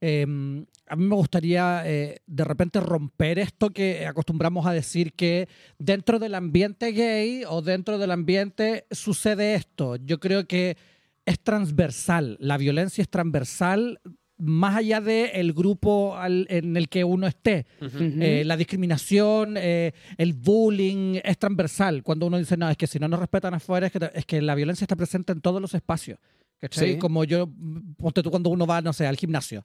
[0.01, 0.27] Eh,
[0.89, 6.19] a mí me gustaría eh, de repente romper esto que acostumbramos a decir que dentro
[6.19, 9.97] del ambiente gay o dentro del ambiente sucede esto.
[9.97, 10.77] Yo creo que
[11.25, 14.01] es transversal, la violencia es transversal
[14.39, 17.65] más allá del el grupo al- en el que uno esté.
[18.23, 22.03] Eh, la discriminación, eh, el bullying es transversal.
[22.03, 24.43] Cuando uno dice, no, es que si no nos respetan afuera, es que, es que
[24.43, 26.19] la violencia está presente en todos los espacios.
[26.61, 26.93] ¿cachai?
[26.93, 26.99] Sí.
[26.99, 27.49] Como yo,
[27.97, 29.65] ponte tú cuando uno va, no sé, al gimnasio.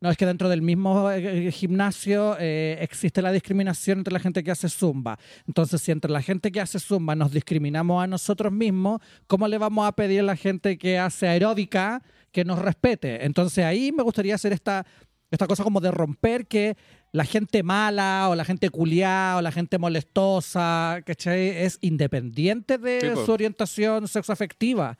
[0.00, 4.42] No, es que dentro del mismo eh, gimnasio eh, existe la discriminación entre la gente
[4.42, 5.18] que hace zumba.
[5.46, 9.58] Entonces, si entre la gente que hace zumba nos discriminamos a nosotros mismos, ¿cómo le
[9.58, 13.26] vamos a pedir a la gente que hace aeróbica que nos respete?
[13.26, 14.86] Entonces, ahí me gustaría hacer esta,
[15.30, 16.78] esta cosa como de romper que
[17.12, 21.48] la gente mala o la gente culiada o la gente molestosa, ¿cachai?
[21.48, 24.96] Es independiente de su orientación sexoafectiva.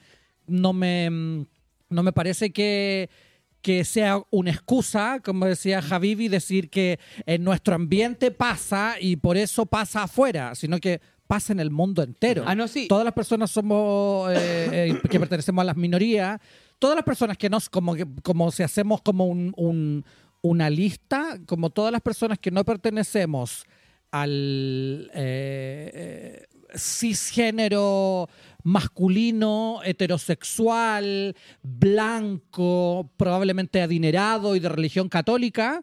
[0.47, 1.47] No me, mm,
[1.89, 3.09] no me parece que,
[3.63, 9.37] que sea una excusa, como decía Javivi, decir que en nuestro ambiente pasa y por
[9.37, 12.43] eso pasa afuera, sino que pasa en el mundo entero.
[12.47, 12.89] Ah, no, sí.
[12.89, 16.41] Todas las personas somos eh, eh, que pertenecemos a las minorías,
[16.79, 20.05] todas las personas que nos, como, que- como si hacemos como un- un-
[20.43, 23.65] una lista, como todas las personas que no pertenecemos
[24.11, 28.29] al eh, eh, cisgénero
[28.65, 35.83] masculino, heterosexual, blanco, probablemente adinerado y de religión católica,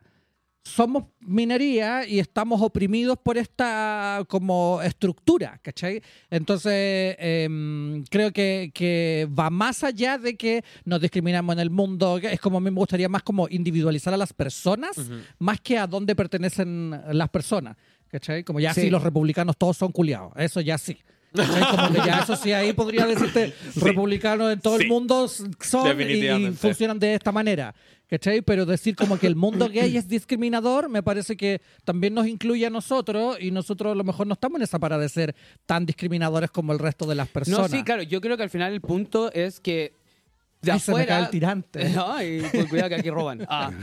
[0.63, 6.01] somos minoría y estamos oprimidos por esta como estructura, ¿cachai?
[6.29, 12.17] Entonces, em, creo que, que va más allá de que nos discriminamos en el mundo,
[12.17, 14.97] es como a mí me gustaría más como individualizar a las personas,
[15.39, 17.77] más que a dónde pertenecen las personas,
[18.09, 18.43] ¿cachai?
[18.43, 18.81] Como ya Sí.
[18.81, 20.97] sí, los republicanos todos son culiados, eso ya sí.
[21.33, 24.83] Como que ya eso sí, ahí podría decirte republicanos en todo Sí.
[24.83, 27.73] el mundo son y- y funcionan de esta manera.
[28.09, 28.41] ¿Cachai?
[28.41, 32.65] Pero decir como que el mundo gay es discriminador, me parece que también nos incluye
[32.65, 35.35] a nosotros y nosotros a lo mejor no estamos en esa para de ser
[35.65, 37.69] tan discriminadores como el resto de las No, personas.
[37.69, 39.93] sí, claro, yo creo que al final el punto es que
[40.61, 41.15] de Ay, se me afuera...
[41.15, 41.93] cae el tirante.
[42.07, 43.45] Ay, pues cuidado que aquí roban.
[43.49, 43.71] Ah.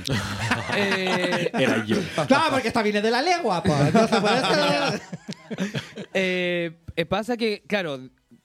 [0.76, 1.96] Eh, Era yo.
[2.26, 3.78] Claro, porque esta viene de la lengua, pues.
[3.80, 5.00] Entonces, por eso-
[6.14, 7.98] Eh, eh, pasa que, claro,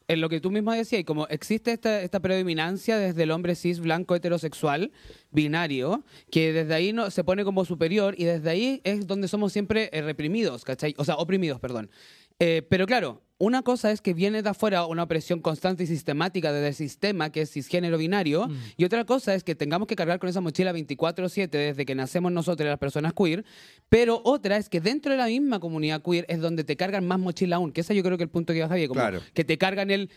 [0.07, 4.15] en lo que tú mismo decías, como existe esta, predominancia desde el hombre cis blanco
[4.15, 4.91] heterosexual
[5.29, 9.89] binario, que desde ahí se pone como superior y desde ahí es donde somos siempre
[9.93, 10.95] eh, reprimidos, ¿cachai?
[10.97, 11.89] O sea, oprimidos, perdón.
[12.37, 16.67] Pero claro, una cosa es que viene de afuera una opresión constante y sistemática desde
[16.67, 18.47] el sistema, que es cisgénero binario,
[18.77, 22.31] y otra cosa es que tengamos que cargar con esa mochila 24/7 desde que nacemos
[22.31, 23.45] nosotros, las personas queer,
[23.87, 27.17] pero otra es que dentro de la misma comunidad queer es donde te cargan más
[27.17, 29.21] mochila aún, que ese yo creo que es el punto que iba Javier, como Claro.
[29.33, 30.09] que te cargan el...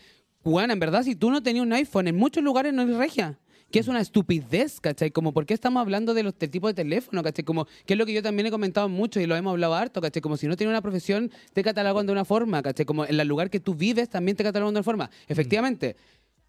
[0.45, 3.39] Juan, en verdad, si tú no tenías un iPhone, en muchos lugares no hay regia.
[3.73, 5.09] Que es una estupidez, ¿cachai?
[5.09, 7.43] Como, ¿por qué estamos hablando de los del tipo de teléfono, ¿cachai?
[7.43, 9.99] Como, que es lo que yo también he comentado mucho y lo hemos hablado harto,
[9.99, 10.21] ¿cachai?
[10.21, 12.85] Como si no tienes una profesión, te catalogan de una forma, ¿cachai?
[12.85, 15.09] Como en el lugar que tú vives también te catalogan de una forma.
[15.27, 15.95] Efectivamente,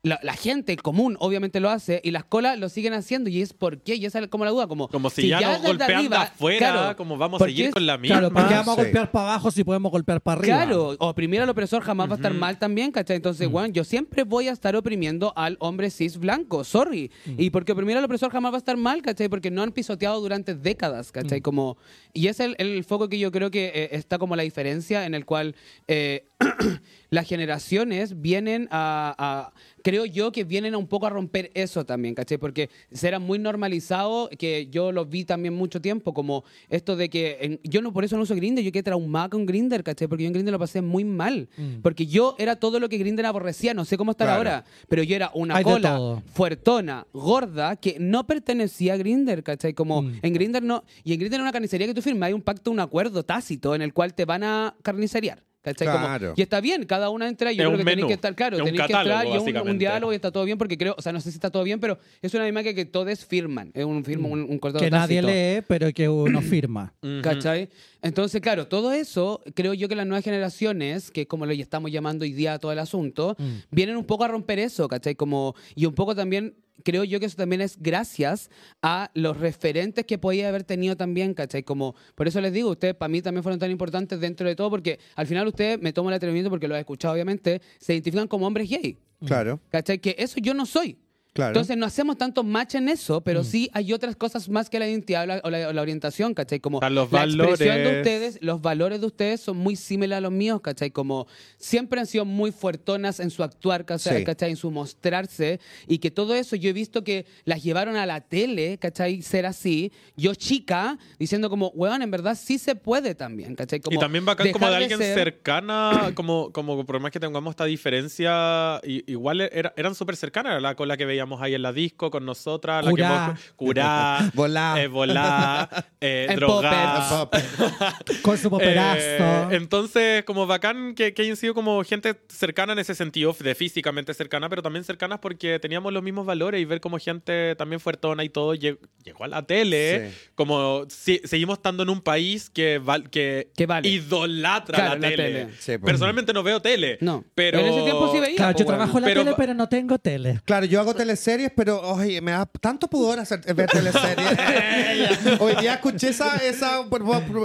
[0.05, 3.53] la, la gente común obviamente lo hace y las colas lo siguen haciendo y es
[3.53, 4.87] por qué, y esa es como la duda, como...
[4.87, 7.73] Como si, ya, nos desde golpean de afuera, claro, como vamos a porque seguir es-
[7.75, 8.19] con la misma.
[8.21, 8.83] Claro, ¿para qué vamos a Sí.
[8.83, 10.57] golpear para abajo si podemos golpear para arriba?
[10.59, 13.17] Claro, oprimir al opresor jamás va a estar mal también, ¿cachai?
[13.17, 17.11] Entonces, Juan, yo siempre voy a estar oprimiendo al hombre cis blanco, sorry.
[17.38, 19.29] Y porque oprimir al opresor jamás va a estar mal, ¿cachai?
[19.29, 21.40] Porque no han pisoteado durante décadas, ¿cachai?
[21.40, 21.79] Como,
[22.12, 25.14] y es el, el foco que yo creo que eh, está como la diferencia en
[25.14, 25.55] el cual
[25.88, 26.27] eh,
[27.14, 31.85] las generaciones vienen a, a- creo yo que vienen a un poco a romper eso
[31.85, 32.38] también, ¿cachai?
[32.38, 37.38] Porque será muy normalizado, que yo lo vi también mucho tiempo, como esto de que
[37.40, 40.09] en- yo no por eso no uso Grindr, yo quedé traumada con Grindr, ¿cachai?
[40.09, 41.48] Porque yo en Grindr lo pasé muy mal,
[41.83, 44.38] porque yo era todo lo que Grindr aborrecía, no sé cómo estar Claro.
[44.38, 49.72] ahora, pero yo era una Hay cola fuertona, gorda, que no pertenecía a Grindr, ¿cachai?
[49.74, 50.12] Como Mm.
[50.22, 52.70] en Grindr no, y en Grindr era una carnicería que tú firmas, hay un pacto,
[52.70, 55.42] un acuerdo tácito en el cual te van a carnicerear.
[55.64, 55.88] ¿Cachai?
[55.88, 56.35] Como- Claro.
[56.37, 58.59] y está bien, cada una entra y yo Es creo que tenéis que estar, claro,
[58.59, 61.11] tenéis que entrar y un- un, diálogo y está todo bien porque creo, o sea,
[61.12, 64.05] no sé si está todo bien, pero es una dinámica que todos firman, es un
[64.05, 66.92] firma, un, un contrato Que nadie lee, pero que uno firma.
[67.22, 67.68] ¿Cachai?
[68.03, 71.90] Entonces, claro, todo eso, creo yo que las nuevas generaciones, que es como le estamos
[71.90, 73.44] llamando hoy día a todo el asunto, Mm.
[73.70, 75.14] vienen un poco a romper eso, ¿cachai?
[75.14, 78.50] Como, y un poco también, creo yo que eso también es gracias
[78.82, 81.62] a los referentes que podía haber tenido también, ¿cachai?
[81.62, 84.70] Como, por eso les digo, ustedes para mí también fueron tan importantes dentro de todo,
[84.70, 88.28] porque al final ustedes, me tomo el atrevimiento porque lo he escuchado obviamente, se identifican
[88.28, 88.98] como hombres gay.
[89.24, 89.60] Claro.
[89.70, 89.98] ¿Cachai?
[89.98, 90.98] Que eso yo no soy.
[91.35, 91.51] Claro.
[91.51, 94.88] Entonces no hacemos tanto match en eso, pero sí hay otras cosas más que la
[94.88, 96.61] identidad o la, o la- o la orientación, ¿cachai?
[96.61, 97.99] Como Están los la expresión de valores.
[97.99, 100.92] ustedes, los valores de ustedes son muy similares a los míos, ¿cachai?
[100.92, 101.27] Como
[101.59, 104.18] siempre han sido muy fuertonas en su actuar, ¿cachai?
[104.18, 104.25] Sí.
[104.25, 104.51] ¿cachai?
[104.51, 108.20] En su mostrarse y que todo eso yo he visto que las llevaron a la
[108.20, 109.20] tele, ¿cachai?
[109.20, 109.90] Ser así.
[110.16, 113.81] Yo chica, diciendo como, weón, en verdad sí se puede también, ¿cachai?
[113.81, 117.51] Como y también bacán como de alguien ser- cercana, como, como por más que tengamos
[117.51, 121.72] esta diferencia, i- igual era- eran súper cercanas, la cola que veíamos ahí en la
[121.72, 123.24] disco con nosotras, la que Curá.
[123.26, 124.74] hemos- curá, Volá.
[124.82, 125.68] eh, volá,
[126.00, 127.28] eh, drogá.
[128.22, 129.00] Con su poperazo.
[129.00, 133.54] Eh, entonces, como bacán que, que hayan sido como gente cercana en ese sentido, de
[133.54, 137.80] físicamente cercana, pero también cercanas porque teníamos los mismos valores y ver como gente también
[137.80, 140.16] fuertona y todo lleg- llegó a la tele, Sí.
[140.34, 143.88] como si- seguimos estando en un país que, val- que, Que vale.
[143.88, 145.22] idolatra Claro, la, la tele.
[145.40, 145.48] tele.
[145.58, 145.84] Sí, pues.
[145.84, 148.37] Personalmente no veo tele, No, pero en ese tiempo sí veía.
[148.37, 150.40] Claro, yo trabajo en la Pero tele, pero no tengo tele.
[150.44, 155.38] Claro, yo hago teleseries, pero oye, me da tanto pudor hacer, ver teleseries.
[155.40, 156.85] Hoy día escuché esa, esa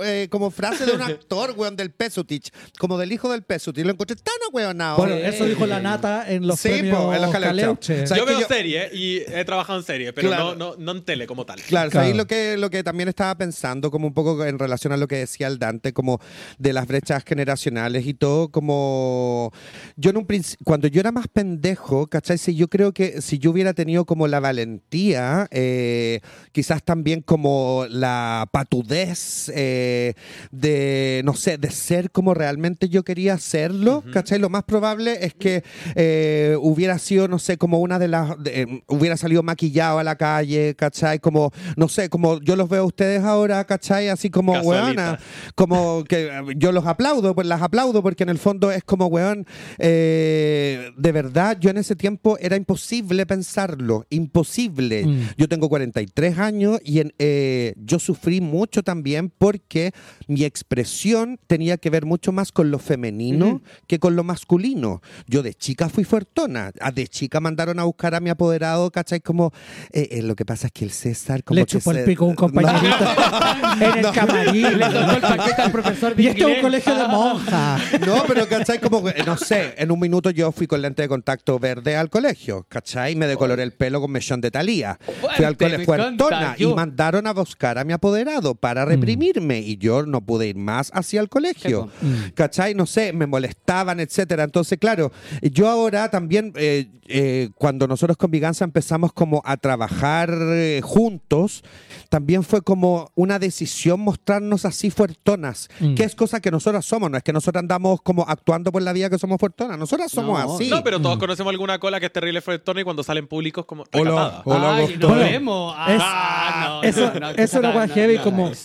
[0.03, 3.85] eh, como frase de un actor, weón, del Pesutich, como del hijo del Pesutich.
[3.85, 4.97] Lo encontré tan ahueonado.
[4.97, 8.03] Bueno, eso dijo la nata en los Sí, premios po, en los Caleuche.
[8.03, 10.55] O sea, yo veo yo- series y he trabajado en series, pero Claro.
[10.55, 11.61] no, no, no en tele como tal.
[11.61, 12.07] Claro, Claro.
[12.07, 15.07] ahí lo que, lo que también estaba pensando, como un poco en relación a lo
[15.07, 16.19] que decía el Dante, como
[16.57, 19.51] de las brechas generacionales y todo, como
[19.95, 20.27] yo en un
[20.63, 22.37] cuando yo era más pendejo, ¿cachai?
[22.37, 26.19] Si yo creo que si yo hubiera tenido como la valentía, eh,
[26.51, 30.13] quizás también como la patudez eh,
[30.51, 34.39] de, no sé, de ser como realmente yo quería serlo, ¿cachai?
[34.39, 35.63] Lo más probable es que
[35.95, 40.03] eh, hubiera sido, no sé, como una de las, de- eh, hubiera salido maquillado a
[40.03, 41.19] la calle, ¿cachai?
[41.19, 44.09] Como, no sé, como yo los veo a ustedes ahora, ¿cachai?
[44.09, 44.85] Así como, Casualita.
[44.85, 45.19] weona,
[45.55, 49.45] como que yo los aplaudo, pues las aplaudo porque en el fondo es como, weón,
[49.79, 55.05] de verdad, yo en ese tiempo era imposible pensarlo, imposible.
[55.07, 55.21] Mm.
[55.37, 59.91] Yo tengo 43 años y en, eh, yo sufrí mucho también porque
[60.27, 65.01] mi expresión tenía que ver mucho más con lo femenino que con lo masculino.
[65.27, 69.19] Yo de chica fui fuertona, a- de chica mandaron a buscar a mi apoderado, ¿cachai?
[69.19, 69.51] Como,
[69.93, 72.03] eh, eh, lo que pasa es que el César como Le que chupó el se-
[72.03, 72.95] pico a un compañerito
[73.81, 74.11] en el No.
[74.13, 74.61] camarín.
[74.79, 77.81] Le tocó el paquete al profesor Y este es un colegio de monjas.
[78.05, 78.79] No, pero ¿cachai?
[78.79, 82.65] Como, no sé, en un minuto yo fui con lente de contacto verde al colegio,
[82.69, 83.15] ¿cachai?
[83.15, 84.99] Me decoloré el pelo con mechón de Talía.
[85.35, 90.05] Fui al colegio fuertona y mandaron a buscar a mi apoderado para reprimirme y yo
[90.05, 91.89] no pude ir más hacia el colegio.
[92.35, 92.75] ¿Cachai?
[92.75, 94.43] No sé, me molestaban, etcétera.
[94.43, 100.29] Entonces, claro, yo ahora también, eh, eh, cuando nosotros con Viganza empezamos como a trabajar
[100.31, 101.63] eh, juntos,
[102.09, 105.95] también fue como una decisión mostrarnos así fuertonas, Mm.
[105.95, 108.93] que es cosa que nosotras somos, no es que nosotros andamos como actuando por la
[108.93, 110.55] vida que somos fuertonas, nosotras somos No.
[110.55, 110.69] así.
[110.69, 113.83] No, pero todos conocemos alguna cola que es terrible fuertona y cuando salen públicos como
[113.93, 114.09] Hola.
[114.11, 114.41] recatada.
[114.45, 115.75] Hola, Ay, nos Bueno, vemos.
[115.87, 118.55] es- Ah, no, eso no, no, eso era no, guay no, heavy no, como, no.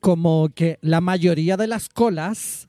[0.00, 2.68] como que la mayoría de las colas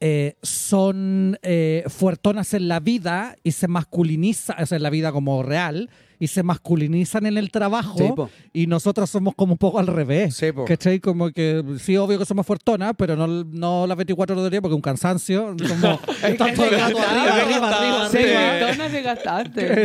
[0.00, 5.12] eh, son eh, fuertonas en la vida y se masculinizan, o sea, en la vida
[5.12, 5.90] como real,
[6.20, 7.98] y se masculinizan en el trabajo.
[7.98, 8.04] Sí,
[8.52, 10.36] y nosotros somos como un poco al revés.
[10.36, 10.66] Sí, po.
[10.66, 11.00] ¿Cachai?
[11.00, 14.60] Como que sí, obvio que somos fuertonas, pero no, no las 24 horas del día
[14.60, 15.56] porque es un cansancio.
[15.66, 18.18] Como, están todo el rato arriba, arriba, arriba, Sí.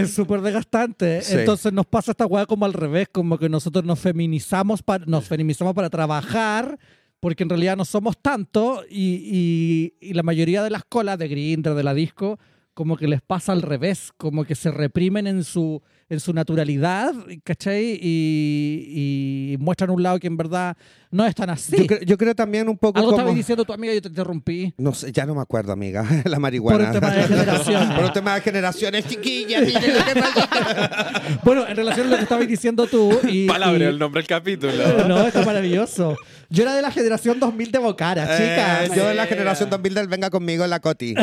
[0.04, 1.21] Es súper desgastante.
[1.24, 1.36] Sí.
[1.38, 5.26] Entonces nos pasa esta weá como al revés, como que nosotros nos feminizamos para, nos
[5.26, 6.78] feminizamos para trabajar,
[7.21, 11.28] porque en realidad no somos tanto, y, y- y la mayoría de las colas de
[11.30, 12.38] Grindr, de la disco,
[12.75, 17.13] como que les pasa al revés, como que se reprimen en su, en su naturalidad,
[17.43, 17.97] ¿cachai?
[18.01, 20.75] Y, y muestran un lado que en verdad
[21.09, 21.77] no es tan así.
[21.77, 23.21] Yo, creo, yo creo también un poco Algo como...
[23.21, 24.73] estaba diciendo tu amiga, yo te interrumpí.
[24.77, 26.03] No sé, ya no me acuerdo, amiga.
[26.25, 26.85] La Por marihuana.
[26.88, 27.95] un tema de generación.
[27.95, 29.63] Por un tema de generaciones, chiquillas.
[31.43, 33.19] Bueno, en relación a lo que estabas diciendo tú.
[33.27, 35.07] Y, Palabra, y- el nombre del capítulo.
[35.07, 36.17] No, está maravilloso.
[36.49, 38.89] Yo era de la generación 2000 de Bocara, chicas.
[38.89, 41.15] Eh, yo de la generación 2000 del Venga conmigo en la Coti.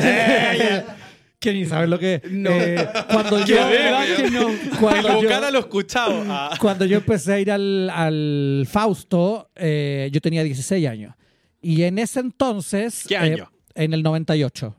[1.43, 2.23] Que ni sabes lo que es.
[2.25, 4.49] Eh, cuando yo, ¿verdad que no?
[4.79, 6.23] cuando yo, lo escuchado.
[6.29, 6.57] Ah.
[6.61, 11.15] cuando yo empecé a ir al, al Fausto, eh, yo tenía 16 años.
[11.61, 13.05] Y en ese entonces.
[13.09, 13.51] ¿Qué eh, año?
[13.75, 14.77] en el 98.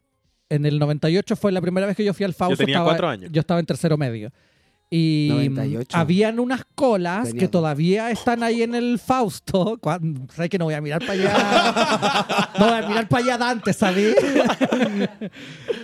[0.49, 2.57] En el 98 fue la primera vez que yo fui al Fausto.
[2.57, 3.29] tenía estaba- cuatro años.
[3.33, 4.31] Yo estaba en tercero medio.
[4.95, 5.97] Y 98.
[5.97, 7.51] habían unas colas Tenía que dos.
[7.51, 9.79] todavía están ahí en el Fausto.
[10.35, 12.51] ¿Sabes que no voy a mirar para allá?
[12.59, 14.15] no voy a mirar para allá Dante, ¿sabes?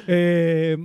[0.08, 0.78] Eh,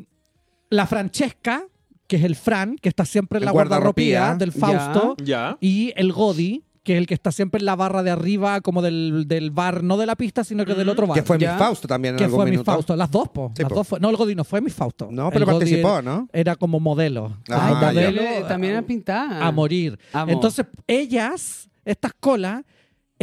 [0.71, 1.65] la Francesca,
[2.07, 4.39] que es el Fran, que está siempre en El la guardarropía guardarropía.
[4.39, 5.17] del Fausto.
[5.23, 5.57] Ya.
[5.61, 8.83] Y el Godi, que es el que está siempre en la barra de arriba, como
[8.83, 11.17] del, del bar, no de la pista, sino que del otro bar.
[11.19, 11.55] Que fue ¿Ya?
[11.55, 12.59] mi Fausto también en Que algún fue mi.
[12.59, 12.95] Fausto.
[12.95, 13.53] Las dos, po.
[13.57, 13.75] Sí, Las po.
[13.77, 15.09] dos fue- No, el Godi no fue mi Fausto.
[15.11, 16.29] No, pero El participó, ¿no?
[16.33, 17.37] Era como modelo.
[17.49, 19.47] Ah, Como modelo también era pintada.
[19.47, 19.99] a morir.
[20.13, 20.31] Amo.
[20.31, 22.63] Entonces, ellas, estas colas,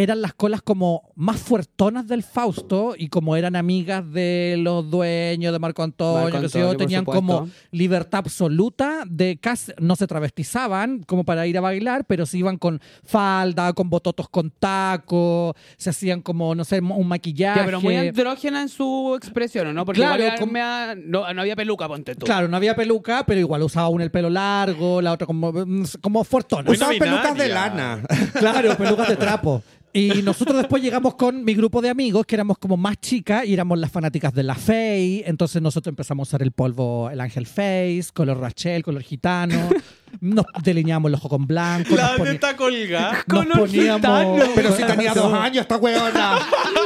[0.02, 5.54] eran las colas como más fuertonas del Fausto y como eran amigas de los dueños
[5.54, 11.24] de Marco Antonio, Marco yo, tenían como libertad absoluta de casi, no se travestizaban como
[11.24, 16.22] para ir a bailar, pero se iban con falda, con bototos con taco, se hacían
[16.22, 17.60] como, no sé, un maquillaje.
[17.60, 19.86] Ya, pero muy andrógena en su expresión, ¿o ¿no?
[19.86, 22.26] Porque Claro, igual no, no había peluca, ponte tú.
[22.26, 25.54] Claro, no había peluca, pero igual usaba una el pelo largo, la otra como,
[26.02, 26.64] como fuertona.
[26.64, 28.02] Muy Usaban pelucas de lana.
[28.34, 29.64] Claro, pelucas de trapo.
[29.94, 33.54] Y nosotros después llegamos con mi grupo de amigos, que éramos como más chicas y
[33.54, 35.24] éramos las fanáticas de la Fey.
[35.26, 39.70] Entonces nosotros empezamos a usar el polvo, el Ángel Face, color Rachel, color gitano.
[40.20, 41.96] Nos delineamos el ojo con blanco.
[41.96, 43.24] La nos neta colgada.
[43.28, 44.50] nos poníamos...
[44.56, 46.40] Pero si tenía dos años esta weona.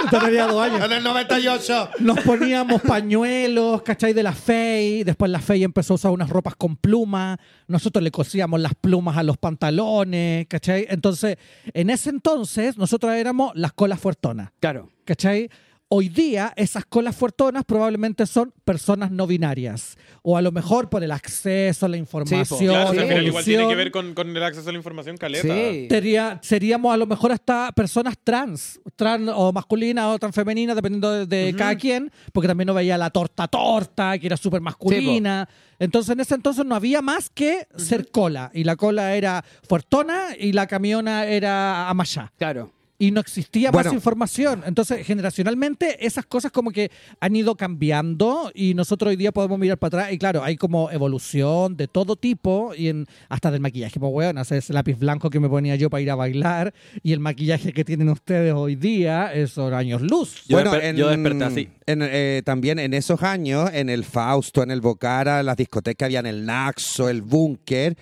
[0.12, 0.84] Tenía dos años.
[0.86, 1.90] En el 98.
[2.00, 4.14] Nos poníamos pañuelos, ¿cachai?
[4.14, 5.04] De la Fey.
[5.04, 7.38] Después la Fey empezó a usar unas ropas con plumas.
[7.68, 10.86] Nosotros le cosíamos las plumas a los pantalones, ¿cachai?
[10.90, 11.38] Entonces,
[11.74, 14.90] en ese entonces, nosotros éramos las colas fuertonas, Claro.
[15.06, 15.50] ¿cachai?
[15.88, 19.98] Hoy día, esas colas fuertonas probablemente son personas no binarias.
[20.24, 22.44] O a lo mejor por el acceso a la información.
[22.70, 25.16] Claro, Sí, al final igual tiene que ver con, con el acceso a la información
[25.18, 25.48] caleta.
[25.48, 25.88] Sí.
[25.88, 31.28] Sería- seríamos a lo mejor hasta personas trans, trans o masculinas o transfemeninas, dependiendo de,
[31.28, 35.48] de cada quien, porque también no veía la torta torta, que era súper masculina.
[35.78, 40.30] entonces en ese entonces no había más que ser cola, y la cola era fuertona
[40.40, 42.34] y la camiona era amayá.
[42.40, 42.72] Claro.
[42.98, 43.90] Y no existía Bueno.
[43.90, 44.64] más información.
[44.66, 49.78] Entonces, generacionalmente, esas cosas como que han ido cambiando y nosotros hoy día podemos mirar
[49.78, 54.00] para atrás y claro, hay como evolución de todo tipo y en, hasta del maquillaje.
[54.00, 57.20] Pues bueno, ese lápiz blanco que me ponía yo para ir a bailar y el
[57.20, 60.44] maquillaje que tienen ustedes hoy día es son años luz.
[60.48, 61.70] Yo desper- yo desperté así.
[61.88, 66.26] en, eh, también en esos años, en el Fausto, en el Bocara, las discotecas habían
[66.26, 67.98] el Naxo, el Búnker.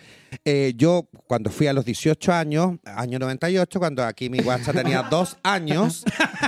[0.45, 5.03] Eh, yo, cuando fui a los 18 años, año 98, cuando aquí mi guacha tenía
[5.09, 6.03] dos años,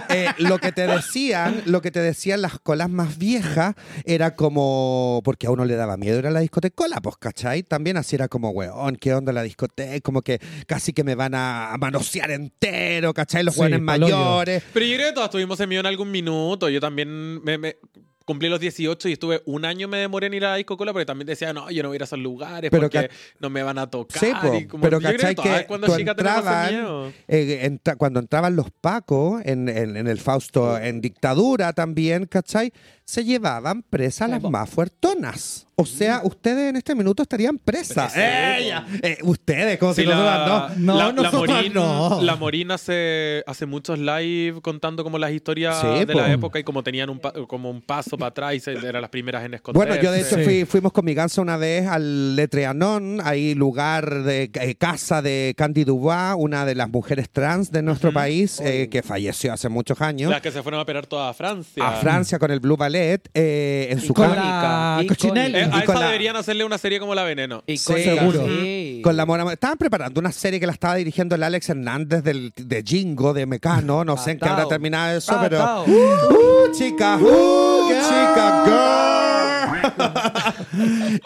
[0.10, 5.21] eh, lo que te decían, lo que te decían las colas más viejas era como,
[5.24, 7.63] porque a uno le daba miedo ir a la discoteca cola, pues, ¿cachai?
[7.63, 10.00] También así era como, weón, ¿qué onda la discoteca?
[10.02, 13.43] Como que casi que me van a manosear entero, ¿cachai?
[13.43, 14.63] Los Sí, mayores.
[14.74, 16.69] Pero yo creo que todos tuvimos en mío en algún minuto.
[16.69, 17.78] Yo también me, me-
[18.25, 20.91] cumplí los 18 y estuve un año me demoré en ir a la disco cola
[20.91, 23.09] porque también decía, no, yo no voy a ir a esos lugares Pero porque
[23.39, 24.19] no me van a tocar.
[24.19, 27.13] Sí, po, y como- pero cachai que cuando chica entraban, miedo.
[27.27, 32.73] eh, entra- cuando entraban los pacos en, en- en el Fausto en dictadura también, ¿cachai?
[33.08, 35.68] Se llevaban presas las más fuertonas.
[35.78, 38.13] O sea, ustedes en este minuto estarían presas.
[38.13, 38.86] Presas, ¡Ella!
[39.04, 40.94] Eh, ustedes, como Sí, si nosotras la, no.
[40.94, 42.22] No, la, la nosotras Morín, no.
[42.22, 46.22] la Morín hace, hace muchos live contando como las historias Sí, de po.
[46.22, 49.10] la época y como tenían un, como un paso para atrás y se- eran las
[49.12, 49.86] primeras en esconderse.
[49.88, 50.44] Bueno, yo de hecho Sí.
[50.46, 55.54] fui- fuimos con mi ganso una vez al Letreanón, ahí lugar de eh, casa de
[55.58, 60.00] Candy Dubois, una de las mujeres trans de nuestro país, eh, que falleció hace muchos
[60.02, 60.32] años.
[60.32, 61.86] Las que se fueron a operar toda a Francia.
[61.86, 64.36] a Francia con el Blue Ballet eh, en su Con casa.
[64.41, 65.15] la Icónica.
[65.15, 65.58] Cochinelli.
[65.58, 67.63] Eh, Y a con esa la- deberían hacerle una serie como La Veneno.
[67.67, 68.45] Icónica, seguro.
[68.47, 69.01] sí.
[69.03, 69.51] Con la Mona.
[69.53, 73.45] Estaban preparando una serie que la estaba dirigiendo el Alex Hernández del, de Jingo, de
[73.45, 74.03] Mecano.
[74.05, 74.69] No sé en qué habrá Atao.
[74.69, 75.58] terminado eso, pero.
[75.62, 75.86] Atao.
[75.86, 77.17] ¡Uh, chica!
[77.17, 78.63] ¡Uh, chica!
[78.65, 79.95] ¡Girl!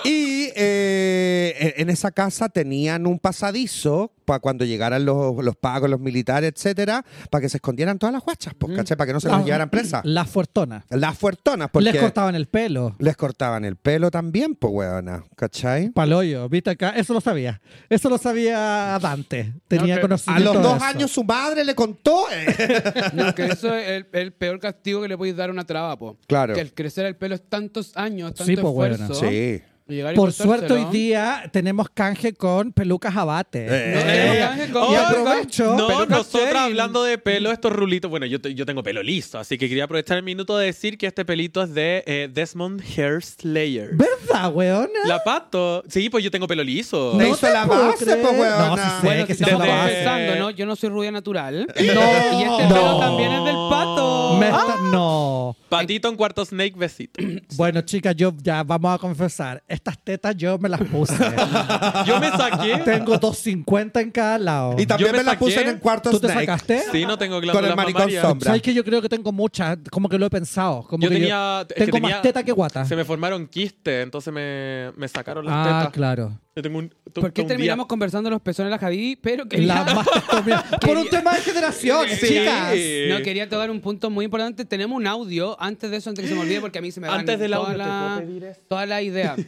[0.03, 5.99] y eh, en esa casa tenían un pasadizo para cuando llegaran los, los pagos, los
[5.99, 8.95] militares, etcétera, para que se escondieran todas las guachas, pues, ¿cachai?
[8.95, 10.01] Para que no se las Ah, llevaran presas.
[10.05, 10.83] Las fuertonas.
[10.89, 11.91] Las fuertonas, porque.
[11.91, 12.95] Les cortaban el pelo.
[12.99, 15.89] les cortaban el pelo también, pues, weona, ¿cachai?
[15.89, 17.59] Paloyo, viste acá, eso lo sabía.
[17.89, 19.53] Eso lo sabía Dante.
[19.67, 20.53] Tenía No, que- A conocimiento.
[20.53, 20.85] los de dos eso.
[20.85, 22.25] años su madre le contó.
[22.31, 22.45] eh.
[23.13, 25.97] No, que eso es el, el peor castigo que le podéis dar a una traba,
[25.97, 26.17] po.
[26.27, 26.53] Claro.
[26.53, 29.13] Que el crecer el pelo es tantos años, tanto Sí, po, esfuerzo.
[29.15, 29.25] Sí.
[29.39, 29.68] Y
[30.15, 33.65] Por suerte hoy día tenemos canje con pelucas abate.
[33.69, 33.93] Eh.
[33.95, 35.75] No tenemos Eh, canje con- y aprovecho.
[35.75, 36.58] No, Cheryl.
[36.58, 38.10] hablando de pelo, estos rulitos.
[38.12, 41.08] Bueno, yo, yo tengo pelo liso, así que quería aprovechar el minuto de decir que
[41.08, 43.89] este pelito es de eh, Desmond Hair Slayer.
[43.93, 44.88] ¿Verdad, weona?
[45.06, 45.84] La pato.
[45.89, 47.13] Sí, pues yo tengo pelo liso.
[47.15, 48.21] No hizo la base, creer.
[48.21, 48.75] pues, No, weona.
[48.75, 49.91] sí sé Bueno, que si estamos la base.
[49.99, 50.49] empezando, ¿no?
[50.52, 51.65] Yo no soy rubia natural.
[51.67, 51.84] No.
[51.84, 52.99] Y este pelo No.
[52.99, 54.38] también es del pato.
[54.39, 55.56] Me está- No.
[55.67, 57.21] Patito en cuarto snake, besito.
[57.56, 59.63] Bueno, chicas, yo ya vamos a confesar.
[59.80, 61.13] Estas tetas yo me las puse.
[62.06, 62.82] Yo me saqué.
[62.84, 64.76] Tengo 250 en cada lado.
[64.78, 65.46] Y también Yo me me, la saqué.
[65.46, 66.46] puse en el cuarto ¿Tú te snake.
[66.46, 66.84] sacaste?
[66.92, 68.22] Sí, no tengo Con glándulas el maricón mamarias.
[68.22, 68.46] sombra.
[68.48, 69.78] ¿Sabes que yo creo que tengo muchas?
[69.89, 70.84] Como que lo he pensado.
[70.84, 71.62] Como Yo que tenía.
[71.62, 72.84] es que tengo tenía- más teta que guata.
[72.86, 75.94] Se me formaron quistes, entonces me, me sacaron las Ah, tetas.
[75.94, 76.38] claro.
[76.60, 76.89] Yo tengo un.
[77.13, 79.15] to- ¿Por qué un día- terminamos conversando los pezones de la Javi?
[79.22, 80.65] Pero quería, La mastectomía.
[80.82, 82.28] Por un tema de generaciones, Sí.
[82.28, 82.76] chicas.
[83.10, 84.65] no, quería tocar un punto muy importante.
[84.65, 87.00] Tenemos un audio antes de eso, antes que se me olvide, porque a mí se
[87.00, 89.36] me van Antes del toda audio, ¿te la, toda la idea.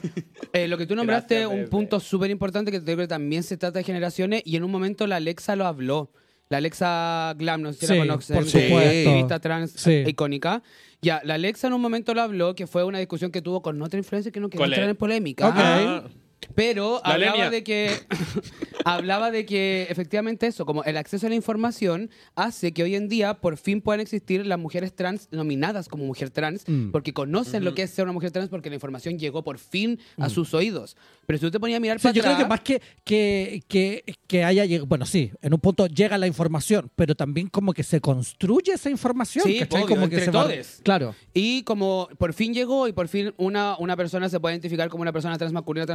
[0.54, 1.68] Eh, lo que tú nombraste, Gracias, un bebé.
[1.70, 5.16] punto súper importante que que también se trata de generaciones, y en un momento la
[5.18, 6.12] Alexa lo habló.
[6.50, 9.10] La Alexa Glam, no sé si Sí, la conocen, por que es supuesto.
[9.10, 10.04] activista trans Sí.
[10.06, 10.62] icónica.
[11.02, 13.82] Ya, la Alexa en un momento lo habló, que fue una discusión que tuvo con
[13.82, 15.48] otra influencia que no ¿Cuál entrar en polémica.
[15.48, 15.56] Ok.
[15.58, 16.04] Ah,
[16.56, 17.50] Pero La hablaba Lemia.
[17.50, 17.92] de que
[18.86, 23.08] hablaba de que efectivamente eso, como el acceso a la información hace que hoy en
[23.10, 26.92] día por fin puedan existir las mujeres trans nominadas como mujer trans, Mm.
[26.92, 30.00] porque conocen lo que es ser una mujer trans porque la información llegó por fin
[30.18, 30.96] a sus oídos.
[31.26, 32.00] Pero si tú te ponías a mirar Mm.
[32.00, 35.32] O sea, para yo creo que más que, que, que, que haya llegado, bueno, sí,
[35.42, 39.62] en un punto llega la información, pero también como que se construye esa información, Sí,
[39.70, 40.82] obvio, como que entre se va- todes.
[40.84, 41.16] Claro.
[41.34, 45.02] Y como por fin llegó y por fin una, una persona se puede identificar como
[45.04, 45.86] una persona trans masculina,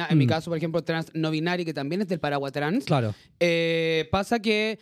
[0.00, 0.28] en mi Mm.
[0.28, 3.14] caso, por ejemplo, trans no binaria, que también es del paraguas trans, Claro.
[3.40, 4.78] eh, pasa que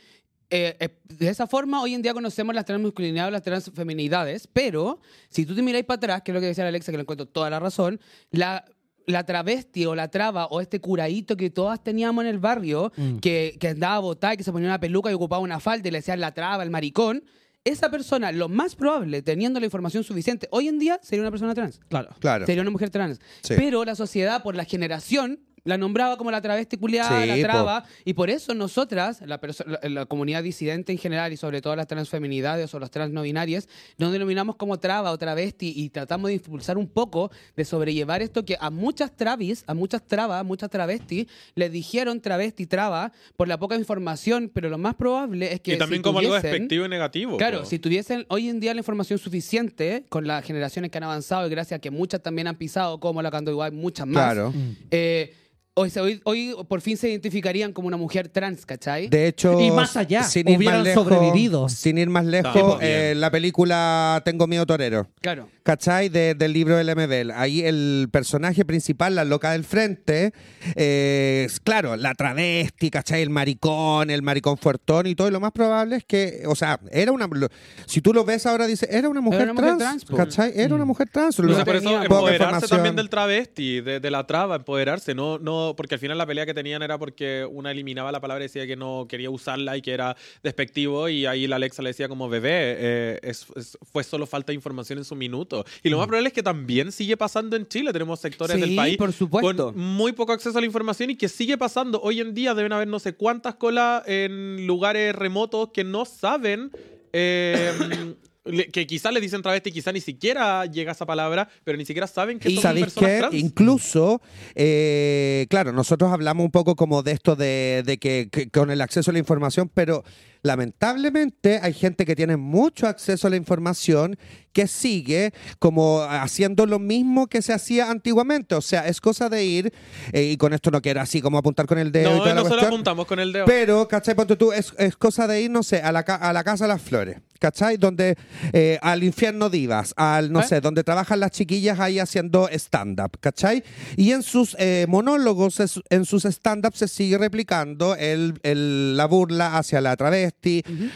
[0.51, 5.01] eh, eh, de esa forma hoy en día conocemos las transmasculinidades o las transfeminidades, pero
[5.29, 7.03] si tú te miráis para atrás, que es lo que decía la Alexa, que le
[7.03, 7.99] encuentro toda la razón,
[8.31, 8.65] la,
[9.07, 13.19] la travesti o la traba o este curadito que todas teníamos en el barrio, Mm.
[13.19, 15.91] que, que andaba botada y que se ponía una peluca y ocupaba una falda y
[15.91, 17.25] le decían la traba, el maricón,
[17.65, 21.55] esa persona, lo más probable, teniendo la información suficiente, hoy en día sería una persona
[21.55, 21.81] trans.
[21.89, 22.11] Claro.
[22.21, 22.47] Claro.
[22.47, 23.21] Sería una mujer trans.
[23.43, 23.55] Sí.
[23.57, 27.41] Pero la sociedad, por la generación, la nombraba como la travesti culiada, Sí, la po.
[27.43, 27.85] traba.
[28.05, 31.75] Y por eso nosotras, la, perso- la, la comunidad disidente en general y sobre todo
[31.75, 36.29] las transfeminidades o las trans no binarias, nos denominamos como traba o travesti y tratamos
[36.29, 40.45] de impulsar un poco de sobrellevar esto que a muchas travis, a muchas trabas, a
[40.45, 45.61] muchas travestis, les dijeron travesti, traba, por la poca información, pero lo más probable es
[45.61, 45.75] que.
[45.75, 47.37] y también si como algo tuviesen- despectivo y negativo.
[47.39, 47.65] Claro, po.
[47.67, 51.51] si tuviesen hoy en día la información suficiente con las generaciones que han avanzado y
[51.51, 54.33] gracias a que muchas también han pisado, como la Cando igual, muchas más.
[54.35, 54.53] Claro.
[54.91, 55.35] eh,
[55.75, 59.09] hoy, se- hoy, hoy por fin se identificarían como una mujer trans, ¿cachai?
[59.09, 61.69] De hecho, Y más allá, sin ir más lejos, sobrevivido.
[61.69, 65.09] Sin ir más lejos, eh, la película Tengo miedo torero.
[65.21, 65.49] Claro.
[65.65, 66.11] ¿Cachai?
[66.11, 67.31] De- del libro del MBL.
[67.35, 70.35] Ahí el personaje principal, la loca del frente,
[70.77, 73.23] eh, es, claro, la travesti, ¿cachai?
[73.23, 75.29] El maricón, el maricón fuertón y todo.
[75.29, 77.27] Y lo más probable es que, o sea, era una.
[77.27, 77.49] lo-
[77.87, 80.05] si tú lo ves ahora, dice, era una mujer una mujer trans.
[80.05, 80.53] ¿Cachai?
[80.55, 81.37] Era una mujer trans.
[81.37, 85.73] Por eso tenía poca empoderarse también del travesti, de, de la traba, empoderarse, no, no,
[85.79, 88.67] porque al final la pelea que tenían era porque una eliminaba la palabra y decía
[88.67, 92.29] que no quería usarla y que era despectivo y ahí la Alexa le decía como
[92.29, 95.54] bebé, eh, es- es- fue solo falta de información en su minuto.
[95.83, 98.75] Y lo más probable es que también sigue pasando en Chile, tenemos sectores Sí, del
[98.77, 99.73] país por supuesto.
[99.73, 102.01] con muy poco acceso a la información y que sigue pasando.
[102.03, 106.71] Hoy en día deben haber no sé cuántas colas en lugares remotos que no saben...
[107.13, 107.73] eh,
[108.47, 112.07] le- que quizás le dicen travesti, quizás ni siquiera llega esa palabra, pero ni siquiera
[112.07, 113.35] saben que Y son sabéis personas que trans.
[113.37, 114.21] incluso,
[114.55, 118.81] eh, claro, nosotros hablamos un poco como de esto de, de que, que con el
[118.81, 120.05] acceso a la información, pero
[120.45, 124.17] lamentablemente hay gente que tiene mucho acceso a la información
[124.53, 128.55] que sigue como haciendo lo mismo que se hacía antiguamente.
[128.55, 129.73] O sea, es cosa de ir,
[130.13, 132.29] eh, y con esto no quiero así como apuntar con el dedo y No, toda
[132.29, 133.47] la nosotros cuestión, apuntamos con el dedo.
[133.47, 134.15] pero, ¿cachai?
[134.15, 136.69] Ponte tú, es, es cosa de ir, no sé, a la, a la Casa de
[136.69, 137.79] las Flores, ¿cachai?
[137.79, 138.17] Donde,
[138.53, 140.47] eh, al Infierno Divas, al, no ¿Eh?
[140.47, 143.65] sé, donde trabajan las chiquillas ahí haciendo stand-up, ¿cachai?
[143.97, 149.59] Y en sus eh, monólogos, en sus stand-up se sigue replicando el, el- la burla
[149.59, 150.34] hacia la travesti,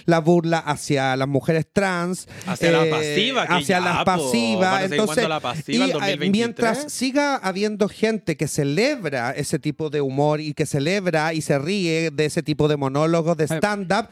[0.04, 2.26] la burla hacia las mujeres trans.
[2.26, 4.90] eh, Hacia la pasiva, que Hacia ya, las pasivas.
[4.90, 6.30] Entonces, la pasiva y, en eh, 2023.
[6.30, 11.58] mientras siga habiendo gente que celebra ese tipo de humor y que celebra y se
[11.58, 14.08] ríe de ese tipo de monólogos, de stand-up,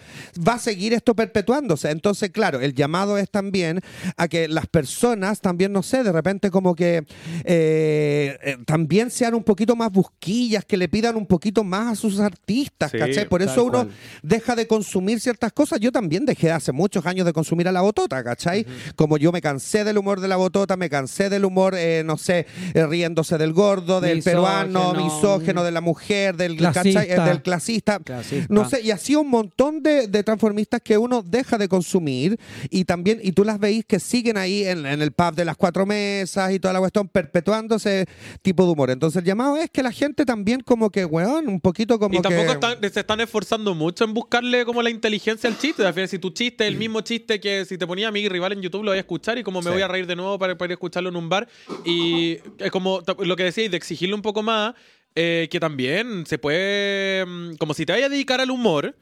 [0.46, 1.90] va a seguir esto perpetuándose.
[1.90, 3.80] Entonces, claro, el llamado es también
[4.16, 7.04] a que las personas también, no sé, de repente como que
[7.44, 11.94] eh, eh, también sean un poquito más busquillas, que le pidan un poquito más a
[11.96, 13.28] sus artistas, Sí, ¿cachai?
[13.28, 13.90] Por eso uno cual.
[14.22, 15.80] deja de consumir ciertas cosas.
[15.80, 18.66] Yo también dejé hace muchos años de consumir a la botota, ¿cachai?
[18.96, 22.16] Como yo me cansé del humor de la botota, me cansé del humor, eh, no
[22.16, 24.42] sé, eh, riéndose del gordo, del Misógeno.
[24.42, 27.00] peruano, misógeno, de la mujer, del Clasista.
[27.00, 27.10] ¿cachai?
[27.18, 27.98] Eh, del clasista.
[28.00, 28.46] Clasista.
[28.52, 32.38] No sé, y así un montón de, de transformistas que uno deja de consumir
[32.70, 35.56] y también, y tú las veis que siguen ahí en, en el pub de las
[35.56, 38.06] cuatro mesas y toda la cuestión, perpetuando ese
[38.42, 38.90] tipo de humor.
[38.90, 42.22] Entonces el llamado es que la gente también como que, weón, un poquito como y
[42.22, 42.52] tampoco que...
[42.52, 45.86] están- se están esforzando mucho en buscarle como la inteligencia al chiste.
[45.86, 48.28] Al final, si tu chiste es el mismo chiste que si te ponía a mi
[48.28, 49.72] rival en YouTube, lo voy a escuchar y como me Sí.
[49.74, 51.46] voy a reír de nuevo para poder escucharlo en un bar.
[51.84, 54.74] Y es como lo que decíais, de exigirle un poco más,
[55.14, 57.24] eh, que también se puede.
[57.24, 58.96] mm, Como si te vayas a dedicar al humor,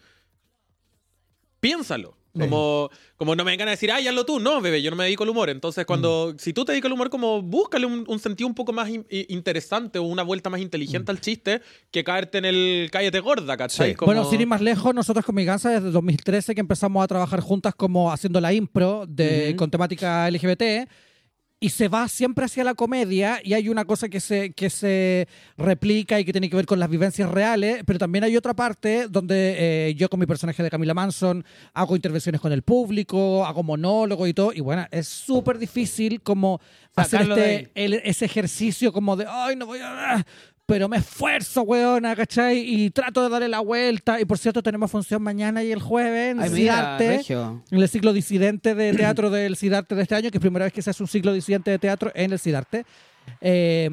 [1.61, 2.17] piénsalo.
[2.39, 4.41] Como, como no me vengan a decir, ay, hazlo tú.
[4.41, 5.51] No, bebé, yo no me dedico al humor.
[5.51, 6.39] Entonces, cuando, Mm.
[6.39, 9.07] si tú te dedicas al humor, como búscale un, un sentido un poco más in-
[9.28, 11.14] interesante o una vuelta más inteligente Mm.
[11.16, 11.61] al chiste
[11.93, 13.91] que caerte en el cállate gorda, ¿cachai?
[13.91, 13.95] Sí.
[13.97, 17.07] Como- Bueno, sin ir más lejos, nosotros con mi gansa desde 2013 que empezamos a
[17.07, 20.89] trabajar juntas como haciendo la impro de, con temática LGBT
[21.61, 25.27] y se va siempre hacia la comedia y hay una cosa que se, que se
[25.57, 29.07] replica y que tiene que ver con las vivencias reales, pero también hay otra parte
[29.09, 31.43] donde eh, yo con mi personaje de Camila Manson
[31.73, 36.61] hago intervenciones con el público, hago monólogos y todo, y bueno, es súper difícil como
[36.97, 40.25] hacer Sacarlo este, el- ese ejercicio como de, ay, no voy a...
[40.67, 42.59] Pero me esfuerzo, weona, ¿cachai?
[42.59, 44.19] Y trato de darle la vuelta.
[44.21, 47.62] Y por cierto, tenemos función mañana y el jueves en Ay, mira, Cidarte, regio.
[47.71, 50.73] en el ciclo disidente de teatro del Cidarte de este año, que es primera vez
[50.73, 52.87] que se hace un ciclo disidente de teatro en el Cidarte.
[53.43, 53.91] Eh,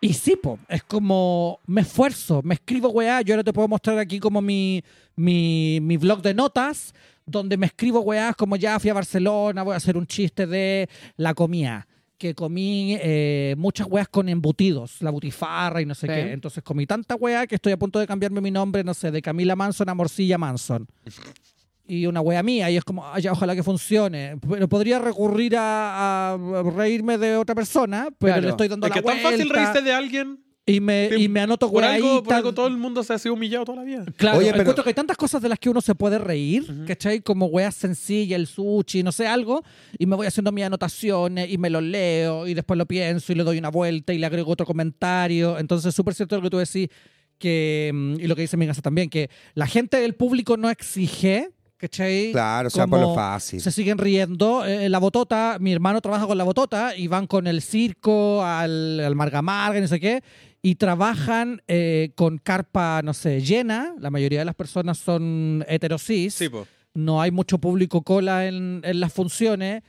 [0.00, 3.20] y sí, po, es como me esfuerzo, me escribo weá.
[3.22, 4.82] Yo ahora te puedo mostrar aquí como mi,
[5.14, 6.92] mi, mi blog de notas,
[7.24, 10.88] donde me escribo weá como ya fui a Barcelona, voy a hacer un chiste de
[11.16, 11.86] la comida.
[12.20, 16.12] Que comí eh, muchas weas con embutidos, la butifarra y no sé Sí.
[16.12, 16.32] qué.
[16.32, 19.22] Entonces comí tanta wea que estoy a punto de cambiarme mi nombre, no sé, de
[19.22, 20.86] Camila Manson a Morcilla Manson
[21.88, 24.36] y una wea mía y es como, "Ay, ya, ojalá que funcione.
[24.46, 28.42] Pero podría recurrir a, a reírme de otra persona, pero Claro.
[28.42, 30.44] le estoy dando Es la que es tan fácil vuelta reírse de alguien.
[30.74, 32.36] Y me, Sí, y me anoto Por algo, por weiaditas.
[32.38, 34.04] algo todo el mundo se ha sido humillado toda la vida.
[34.16, 36.84] Claro, Oye, pero- encuentro que hay tantas cosas de las que uno se puede reír,
[36.86, 37.20] ¿cachai?
[37.20, 39.62] Como weas sencillas, el sushi, no sé, algo,
[39.98, 43.36] y me voy haciendo mis anotaciones y me lo leo y después lo pienso y
[43.36, 45.58] le doy una vuelta y le agrego otro comentario.
[45.58, 46.88] Entonces, es súper cierto lo que tú decís,
[47.38, 50.68] que, mm, y lo que dice mi casa también, que la gente del público no
[50.68, 52.32] exige, ¿cachai?
[52.32, 53.60] Claro, o sea, por lo fácil.
[53.62, 54.64] Se siguen riendo.
[54.66, 59.00] Eh, la botota, mi hermano trabaja con la botota y van con el circo, al,
[59.00, 60.22] al Marga Marga, no sé qué,
[60.62, 63.94] y trabajan eh, con carpa, no sé, llena.
[63.98, 66.34] La mayoría de las personas son heterosis.
[66.34, 66.66] Sí, pues.
[66.94, 69.82] No hay mucho público cola en, en las funciones.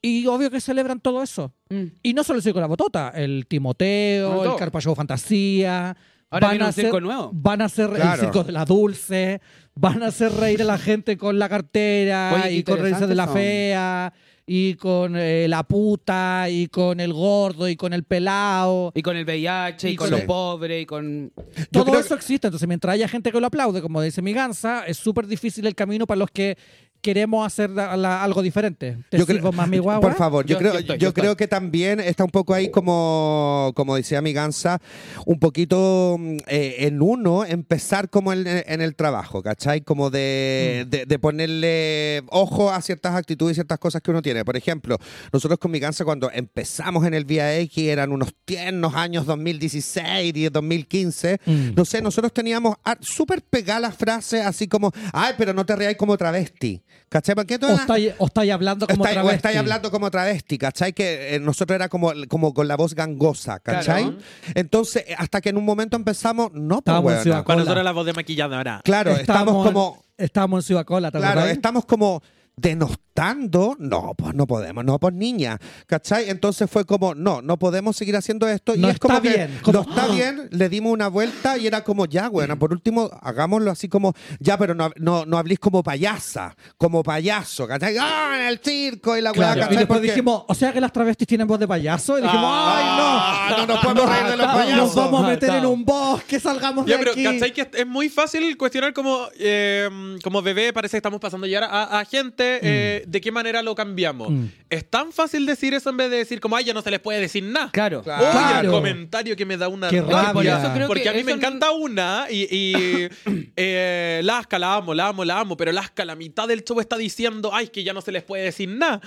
[0.00, 1.52] Y obvio que celebran todo eso.
[1.70, 1.84] Mm.
[2.02, 4.56] Y no solo el circo de la botota, el Timoteo, el.
[4.56, 5.96] Carpa Show Fantasía.
[6.30, 7.30] Ahora viene a un circo hacer- nuevo.
[7.32, 9.40] Van a hacer el circo de la dulce,
[9.74, 13.14] van a hacer reír a la gente con la cartera Oye, y con reírse de
[13.14, 13.34] la son.
[13.34, 14.12] fea
[14.50, 18.92] y con eh, la puta y con el gordo y con el pelado.
[18.94, 21.30] Y con el VIH, y, Y con con- los pobres, y con...
[21.70, 24.96] Todo eso existe, entonces mientras haya gente que lo aplaude, como dice mi gansa, es
[24.96, 26.56] súper difícil el camino para los que
[27.00, 28.98] queremos hacer la- la- algo diferente.
[29.10, 30.00] ¿Te Yo creo- más mi guagua?
[30.00, 33.94] Por favor, yo, Yo- creo, yo, estoy, que también está un poco ahí como, como
[33.96, 34.80] decía mi gansa,
[35.26, 39.80] un poquito mm, eh, en uno empezar como en, en el trabajo, ¿cachai?
[39.82, 40.90] Como de, Mm.
[40.90, 44.44] de, de ponerle ojo a ciertas actitudes y ciertas cosas que uno tiene.
[44.44, 44.98] Por ejemplo,
[45.32, 50.32] nosotros con mi gansa cuando empezamos en el Vía X eran unos tiernos años 2016
[50.36, 51.74] y 2015, Mm.
[51.76, 55.96] no sé, nosotros teníamos súper pegadas las frases así como, ay, pero no te reáis
[55.96, 57.34] como travesti, ¿cachai?
[57.34, 59.36] ¿Por qué O estáis, o estáis hablando como Estáis- o travesti.
[59.36, 60.92] estáis hablando como travesti, ¿cachai?
[60.92, 64.02] Que eh, nosotros era como, como con la voz gangosa, ¿cachai?
[64.04, 64.18] Claro.
[64.54, 67.22] Entonces, eh, hasta que en un momento empezamos, no, pues.
[67.22, 67.58] Ciudad Para Cola.
[67.60, 68.80] nosotros la voz de maquilladora.
[68.84, 72.20] Claro, estamos como, Estábamos en Ciudad Cola, ¿te claro, estamos como
[72.60, 76.30] denostando, no, pues no podemos, no, pues niña, ¿cachai?
[76.30, 79.36] Entonces fue como, no, no podemos seguir haciendo esto y No es como está que
[79.36, 82.72] bien, como- no está bien, le dimos una vuelta y era como, ya, bueno, por
[82.72, 87.96] último, hagámoslo así como, ya, pero no, no, no habléis como payasa, como payaso, ¿cachai?
[88.00, 89.72] ¡Ah, en el circo y la weá, Claro.
[89.72, 92.18] Y después Porque- dijimos, o sea que las travestis tienen voz de payaso.
[92.18, 93.58] Y dijimos, Ah, ¡ay, no!
[93.58, 94.94] no nos podemos reír de los Nos payasos.
[94.94, 97.24] vamos a meter en un bosque, salgamos de Ya, pero aquí.
[97.24, 97.52] ¿cachai?
[97.52, 99.88] Que es muy fácil cuestionar como, eh,
[100.22, 103.74] como bebé, parece que estamos pasando ya a, a gente, eh, de qué manera lo
[103.74, 104.30] cambiamos.
[104.30, 104.44] Mm.
[104.70, 107.00] Es tan fácil decir eso en vez de decir como, ay, ya no se les
[107.00, 107.70] puede decir nada.
[107.72, 108.02] Claro.
[108.02, 108.22] Claro.
[108.22, 108.68] Oye, Claro.
[108.68, 110.32] el comentario que me da una Qué rabia.
[110.32, 113.08] Por eso creo Porque que a mí me encanta una y, y
[113.56, 116.96] eh, Lasca la amo, la amo, la amo, pero Lasca la mitad del show está
[116.96, 119.00] diciendo, ay, que ya no se les puede decir nada.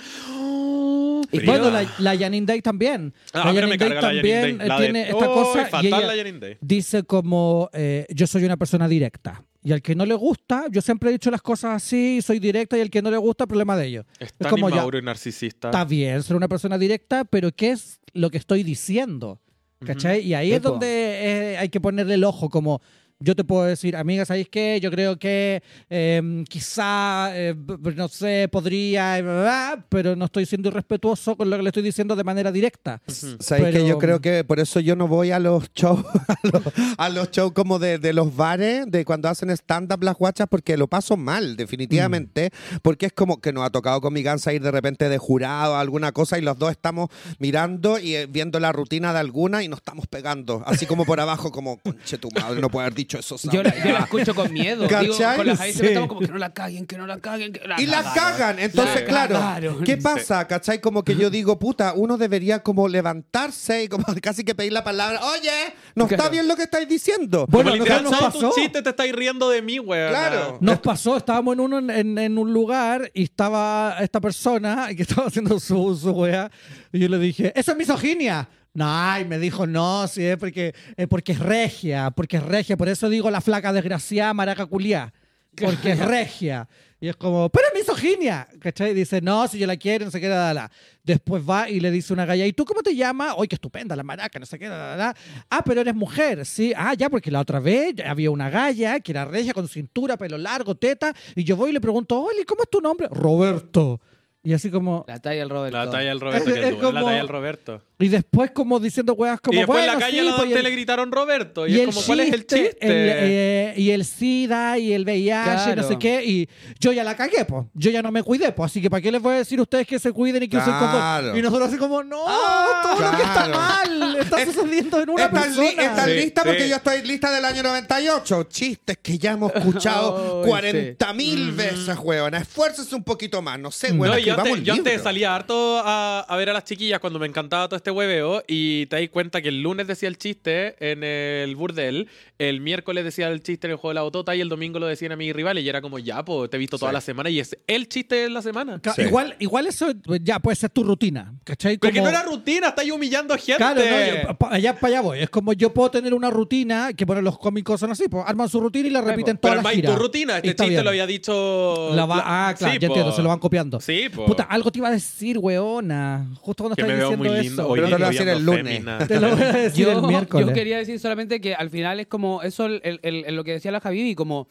[1.30, 3.14] Y Bueno, la, la Janine Day también.
[3.32, 4.68] Ah, la Janine Day carga la Janine también Day.
[4.68, 6.56] La de- tiene esta ¡Uy, cosa y fatal ella la Janine Day!
[6.60, 9.42] dice como eh, yo soy una persona directa.
[9.64, 12.76] Y al que no le gusta, yo siempre he dicho las cosas así, soy directa
[12.76, 14.06] y al que no le gusta, problema de ellos.
[14.18, 15.68] Es Es tan como ya, inmaduro y narcisista.
[15.68, 19.40] está bien ser una persona directa, pero ¿qué es lo que estoy diciendo?
[19.84, 20.20] ¿Cachai?
[20.20, 22.80] Y ahí es donde eh, hay que ponerle el ojo, como
[23.22, 24.78] yo te puedo decir, amiga, ¿sabéis qué?
[24.80, 31.36] Yo creo que eh, quizá, eh, b- no sé, podría, pero no estoy siendo irrespetuoso
[31.36, 33.00] con lo que le estoy diciendo de manera directa.
[33.06, 36.36] ¿Sabéis que Pero- yo creo que por eso yo no voy a los shows, a
[36.42, 36.62] los,
[36.98, 40.76] a los shows como de, de los bares, de cuando hacen stand-up las guachas, porque
[40.76, 42.50] lo paso mal, definitivamente,
[42.82, 45.76] porque es como que nos ha tocado con mi gansa ir de repente de jurado
[45.76, 47.08] a alguna cosa y los dos estamos
[47.38, 51.20] mirando y eh, viendo la rutina de alguna y nos estamos pegando, así como por
[51.20, 53.50] abajo, como, conche tu madre, no puede haber dicho escucho eso.
[53.50, 53.84] Yo la, weá.
[53.84, 54.86] yo la escucho con miedo.
[54.86, 55.86] Digo, con la Javi siempre Sí.
[55.86, 57.52] estamos como que no la caguen, que no la caguen.
[57.52, 58.58] Que la Y la cagan.
[58.58, 59.84] Entonces, La claro, cagaron.
[59.84, 60.46] ¿qué pasa?
[60.46, 60.80] ¿Cachai?
[60.80, 64.84] Como que yo digo, puta, uno debería como levantarse y como casi que pedir la
[64.84, 65.20] palabra.
[65.26, 65.50] Oye,
[65.94, 66.30] no está Claro.
[66.30, 67.46] bien lo que estáis diciendo.
[67.48, 68.52] Bueno, Como literal, nos todo tu pasó.
[68.54, 70.10] chiste te estáis riendo de mí, weón.
[70.10, 70.58] Claro.
[70.60, 75.28] Nos pasó, estábamos en, uno, en, en un lugar y estaba esta persona que estaba
[75.28, 76.50] haciendo su, su wea
[76.92, 78.48] y yo le dije, eso es misoginia.
[78.74, 82.76] No, y me dijo, no, sí, es porque, es porque es regia, porque es regia,
[82.76, 85.12] por eso digo la flaca desgraciada maraca culiá,
[85.54, 86.68] porque es regia.
[86.98, 88.92] Y es como, pero es misoginia, ¿cachai?
[88.92, 90.70] Y dice, no, si yo la quiero, no sé qué, da, da, da.
[91.02, 93.34] Después va y le dice una galla, ¿y tú cómo te llamas?
[93.36, 95.16] ¡Ay, qué estupenda la maraca, no sé qué, da, da, da.
[95.50, 96.72] Ah, pero eres mujer, sí.
[96.76, 100.38] Ah, ya, porque la otra vez había una galla que era regia con cintura, pelo
[100.38, 103.08] largo, teta, y yo voy y le pregunto, oye, ¿cómo es tu nombre?
[103.10, 104.00] Roberto.
[104.44, 105.04] Y así como...
[105.06, 105.78] La talla del Roberto.
[105.78, 107.80] La talla del Roberto, Es- que es es duro, la talla del Roberto.
[108.00, 110.52] Y después como diciendo weas como, y después en la calle sí, la pues, y
[110.54, 111.68] el- le gritaron Roberto.
[111.68, 114.92] Y, y es el como, ¿cuál es el chiste, el, eh, y el SIDA y
[114.92, 115.88] el VIH, no Claro.
[115.88, 116.24] sé qué.
[116.24, 116.48] Y
[116.80, 117.66] yo ya la cagué, pues.
[117.74, 118.72] Yo ya no me cuidé, pues.
[118.72, 120.56] Así que ¿para qué les voy a decir a ustedes que se cuiden y que
[120.56, 120.90] usen Claro.
[121.22, 121.38] condón?
[121.38, 125.24] Y nosotros así como, no, Ah, todo lo que está mal está sucediendo en una
[125.26, 125.82] ¿Estás, li- persona.
[125.84, 126.42] estás Sí, lista?
[126.42, 128.42] Porque yo estoy lista del año 98.
[128.48, 132.34] Chistes que ya hemos escuchado Ay, 40 mil veces, weón.
[132.34, 133.60] Esfuércese un poquito más.
[133.60, 134.12] No sé, weón.
[134.14, 134.31] No, y
[134.62, 137.76] yo antes, yo salía harto a, a ver a las chiquillas cuando me encantaba todo
[137.76, 142.08] este hueveo y te das cuenta que el lunes decía el chiste en el burdel,
[142.38, 144.86] el miércoles decía el chiste en el juego de la botota y el domingo lo
[144.86, 146.94] decían a mis rivales y era como, ya, pues te he visto toda Sí.
[146.94, 148.80] la semana y es el chiste de la semana.
[148.94, 149.02] Sí.
[149.02, 151.78] Igual, igual eso ya puede ser tu rutina, ¿cachai?
[151.78, 153.56] Pero que Como- no era rutina, estáis humillando gente.
[153.56, 155.18] Claro, no, yo- pa- allá para allá voy.
[155.20, 158.48] Es como yo puedo tener una rutina que bueno, los cómicos son así, pues arman
[158.48, 159.90] su rutina y la repiten toda Pero la gira.
[159.94, 160.84] tu rutina, Y este chiste bien.
[160.84, 161.90] lo había dicho.
[161.94, 162.94] La va- ah, claro, Sí, ya po.
[162.94, 163.80] entiendo, se lo van copiando.
[163.80, 164.21] Sí, po.
[164.26, 166.26] Puta, algo te iba a decir, weona.
[166.40, 167.62] Justo cuando veo diciendo muy lindo.
[167.62, 167.68] eso.
[167.68, 169.08] Hoy Pero te lo voy a ando el lunes.
[169.08, 170.46] Te lo voy a decir yo, el miércoles.
[170.48, 173.52] yo quería decir solamente que al final es como eso, el, el- el- lo que
[173.52, 174.48] decía la Javi, como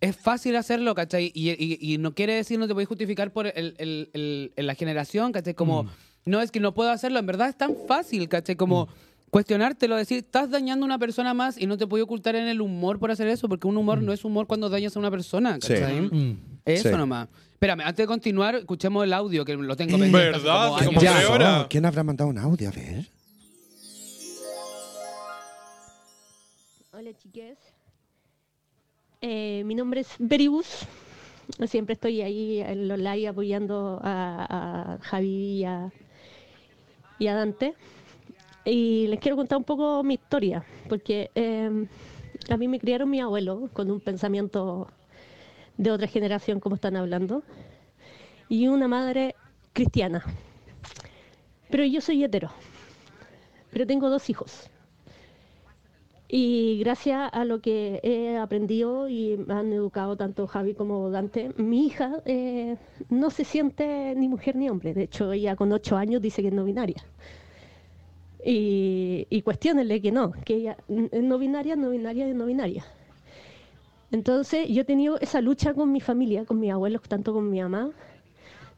[0.00, 1.30] es fácil hacerlo, ¿cachai?
[1.34, 4.66] Y, y- y no quiere decir, no te puedes justificar por el, el- el- el-
[4.66, 5.54] la generación, ¿cachai?
[5.54, 5.86] Como,
[6.24, 8.56] no es que no puedo hacerlo, en verdad es tan fácil, ¿cachai?
[8.56, 8.88] Como
[9.32, 12.60] cuestionártelo, decir, estás dañando a una persona más y no te puedes ocultar en el
[12.60, 15.54] humor por hacer eso, porque un humor no es humor cuando dañas a una persona,
[15.58, 15.72] Sí.
[15.72, 16.02] ¿cachai?
[16.02, 16.38] Mm.
[16.66, 16.94] Eso Sí.
[16.94, 17.28] nomás.
[17.54, 20.18] Espérame, antes de continuar, escuchemos el audio que lo tengo pendiente.
[20.18, 20.66] ¿Verdad?
[20.68, 20.94] como Hace años.
[20.94, 21.62] como Ya, tres horas.
[21.64, 22.68] oh, ¿Quién habrá mandado un audio?
[22.68, 23.06] A ver.
[26.92, 27.58] Hola chiques.
[29.22, 30.66] Eh, mi nombre es Beribus.
[31.66, 35.90] Siempre estoy ahí en los live apoyando a, a Javi y a,
[37.18, 37.74] y a Dante.
[38.64, 41.86] Y les quiero contar un poco mi historia, porque eh,
[42.48, 44.88] a mí me criaron mi abuelo con un pensamiento
[45.76, 47.42] de otra generación, como están hablando,
[48.48, 49.34] y una madre
[49.72, 50.24] cristiana.
[51.70, 52.50] Pero yo soy hetero,
[53.72, 54.70] pero tengo dos hijos.
[56.28, 61.50] Y gracias a lo que he aprendido y me han educado tanto Javi como Dante,
[61.58, 62.76] mi hija eh,
[63.10, 64.94] no se siente ni mujer ni hombre.
[64.94, 67.04] De hecho, ella con ocho años dice que es no binaria.
[68.44, 72.84] Y, y cuestionenle que no, que ella es no binaria, no binaria, es no binaria.
[74.10, 77.62] Entonces, yo he tenido esa lucha con mi familia, con mis abuelos, tanto con mi
[77.62, 77.90] mamá,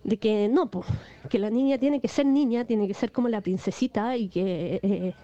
[0.05, 0.87] de que no, pues,
[1.29, 4.81] que la niña tiene que ser niña, tiene que ser como la princesita y que
[4.83, 5.15] eh,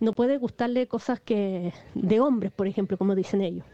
[0.00, 3.64] no puede gustarle cosas que de hombres, por ejemplo, como dicen ellos.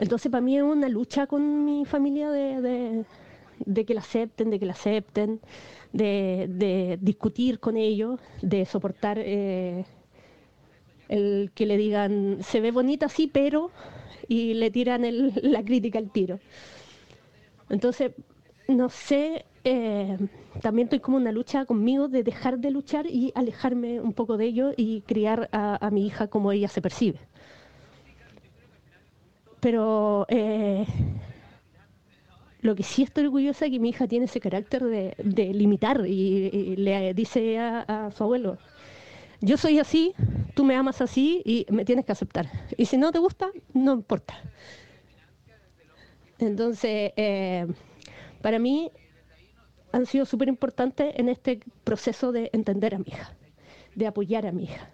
[0.00, 3.04] Entonces, para mí es una lucha con mi familia de
[3.86, 5.40] que la acepten, de que la acepten,
[5.96, 9.84] de, discutir con ellos, de soportar eh,
[11.08, 13.70] el que le digan, se ve bonita, sí, pero,
[14.28, 15.02] y le tiran
[15.42, 16.38] la crítica al tiro.
[17.68, 18.12] Entonces,
[18.68, 20.16] no sé, eh,
[20.60, 24.46] también estoy como una lucha conmigo de dejar de luchar y alejarme un poco de
[24.46, 27.18] ello y criar a, a mi hija como ella se percibe.
[29.60, 30.86] Pero eh,
[32.66, 36.76] lo que sí estoy orgullosa es que mi hija tiene ese carácter de, limitar y,
[36.76, 38.58] le dice a, a su abuelo,
[39.40, 40.14] yo soy así,
[40.54, 42.48] tú me amas así y me tienes que aceptar.
[42.76, 44.34] Y si no te gusta, no importa.
[46.38, 47.66] Entonces, eh,
[48.42, 48.90] para mí
[49.92, 53.34] han sido súper importantes en este proceso de entender a mi hija,
[53.94, 54.90] de apoyar a mi hija.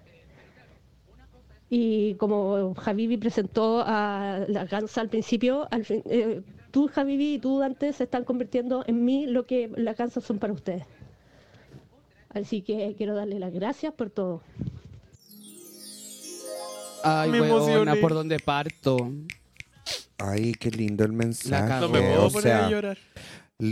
[1.70, 6.42] Y como Javivi presentó a la Gansa al principio, al fin- eh,
[6.72, 10.38] tú, Javivi, y tú, Dante, se están convirtiendo en mí lo que las Gansas son
[10.40, 10.84] para ustedes.
[12.30, 14.42] Así que quiero darle las gracias por todo.
[17.04, 17.96] Ay, Me weona, emocioné.
[17.96, 19.12] por donde parto.
[20.18, 21.80] Ay, qué lindo el mensaje.
[21.80, 22.98] No me puedo o poner sea, a llorar.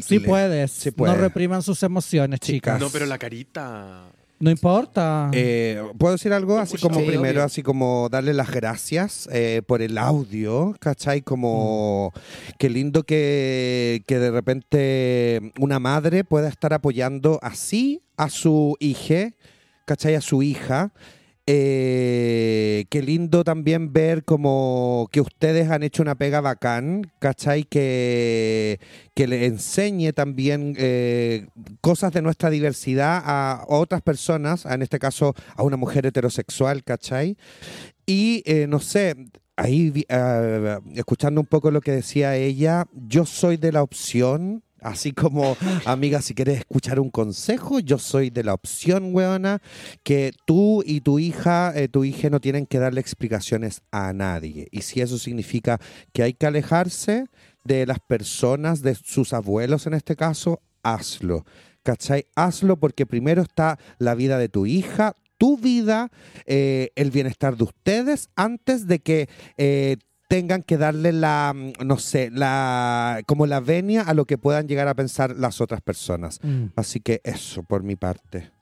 [0.03, 0.71] Sí puedes.
[0.73, 1.15] sí No puede.
[1.15, 2.81] repriman sus emociones, chicas.
[2.81, 4.11] No, pero la carita.
[4.41, 5.31] No importa.
[5.35, 6.59] Eh, ¿Puedo decir algo?
[6.59, 7.45] Así como Sí, primero, obvio.
[7.45, 11.21] así como darle las gracias eh, por el audio, ¿cachai?
[11.21, 12.13] Como
[12.59, 19.35] qué lindo que, que de repente una madre pueda estar apoyando así a su hija,
[19.85, 20.15] ¿cachai?
[20.15, 20.93] A su hija.
[21.47, 22.00] Eh,
[22.91, 27.63] qué lindo también ver como que ustedes han hecho una pega bacán, ¿cachai?
[27.63, 28.81] Que,
[29.15, 31.47] que le enseñe también eh,
[31.81, 37.37] cosas de nuestra diversidad a otras personas, en este caso a una mujer heterosexual, ¿cachai?
[38.07, 39.15] Y eh, no sé,
[39.55, 44.65] ahí ah, escuchando un poco lo que decía ella, yo soy de la opción.
[44.83, 49.61] Así como, amiga, si quieres escuchar un consejo, yo soy de la opción, weona,
[50.03, 54.69] que tú y tu hija, eh, tu hija no tienen que darle explicaciones a nadie.
[54.71, 55.79] Y si eso significa
[56.13, 57.27] que hay que alejarse
[57.65, 61.45] de las personas, de sus abuelos en este caso, hazlo.
[61.83, 62.27] ¿Cachai?
[62.35, 66.11] Hazlo porque primero está la vida de tu hija, tu vida,
[66.45, 69.97] eh, el bienestar de ustedes, antes de que eh,
[70.31, 74.69] tengan que darle la, mm, no sé, la como la venia a lo que puedan
[74.69, 76.39] llegar a pensar las otras personas.
[76.43, 76.67] Mm.
[76.77, 78.53] Así que eso por mi parte.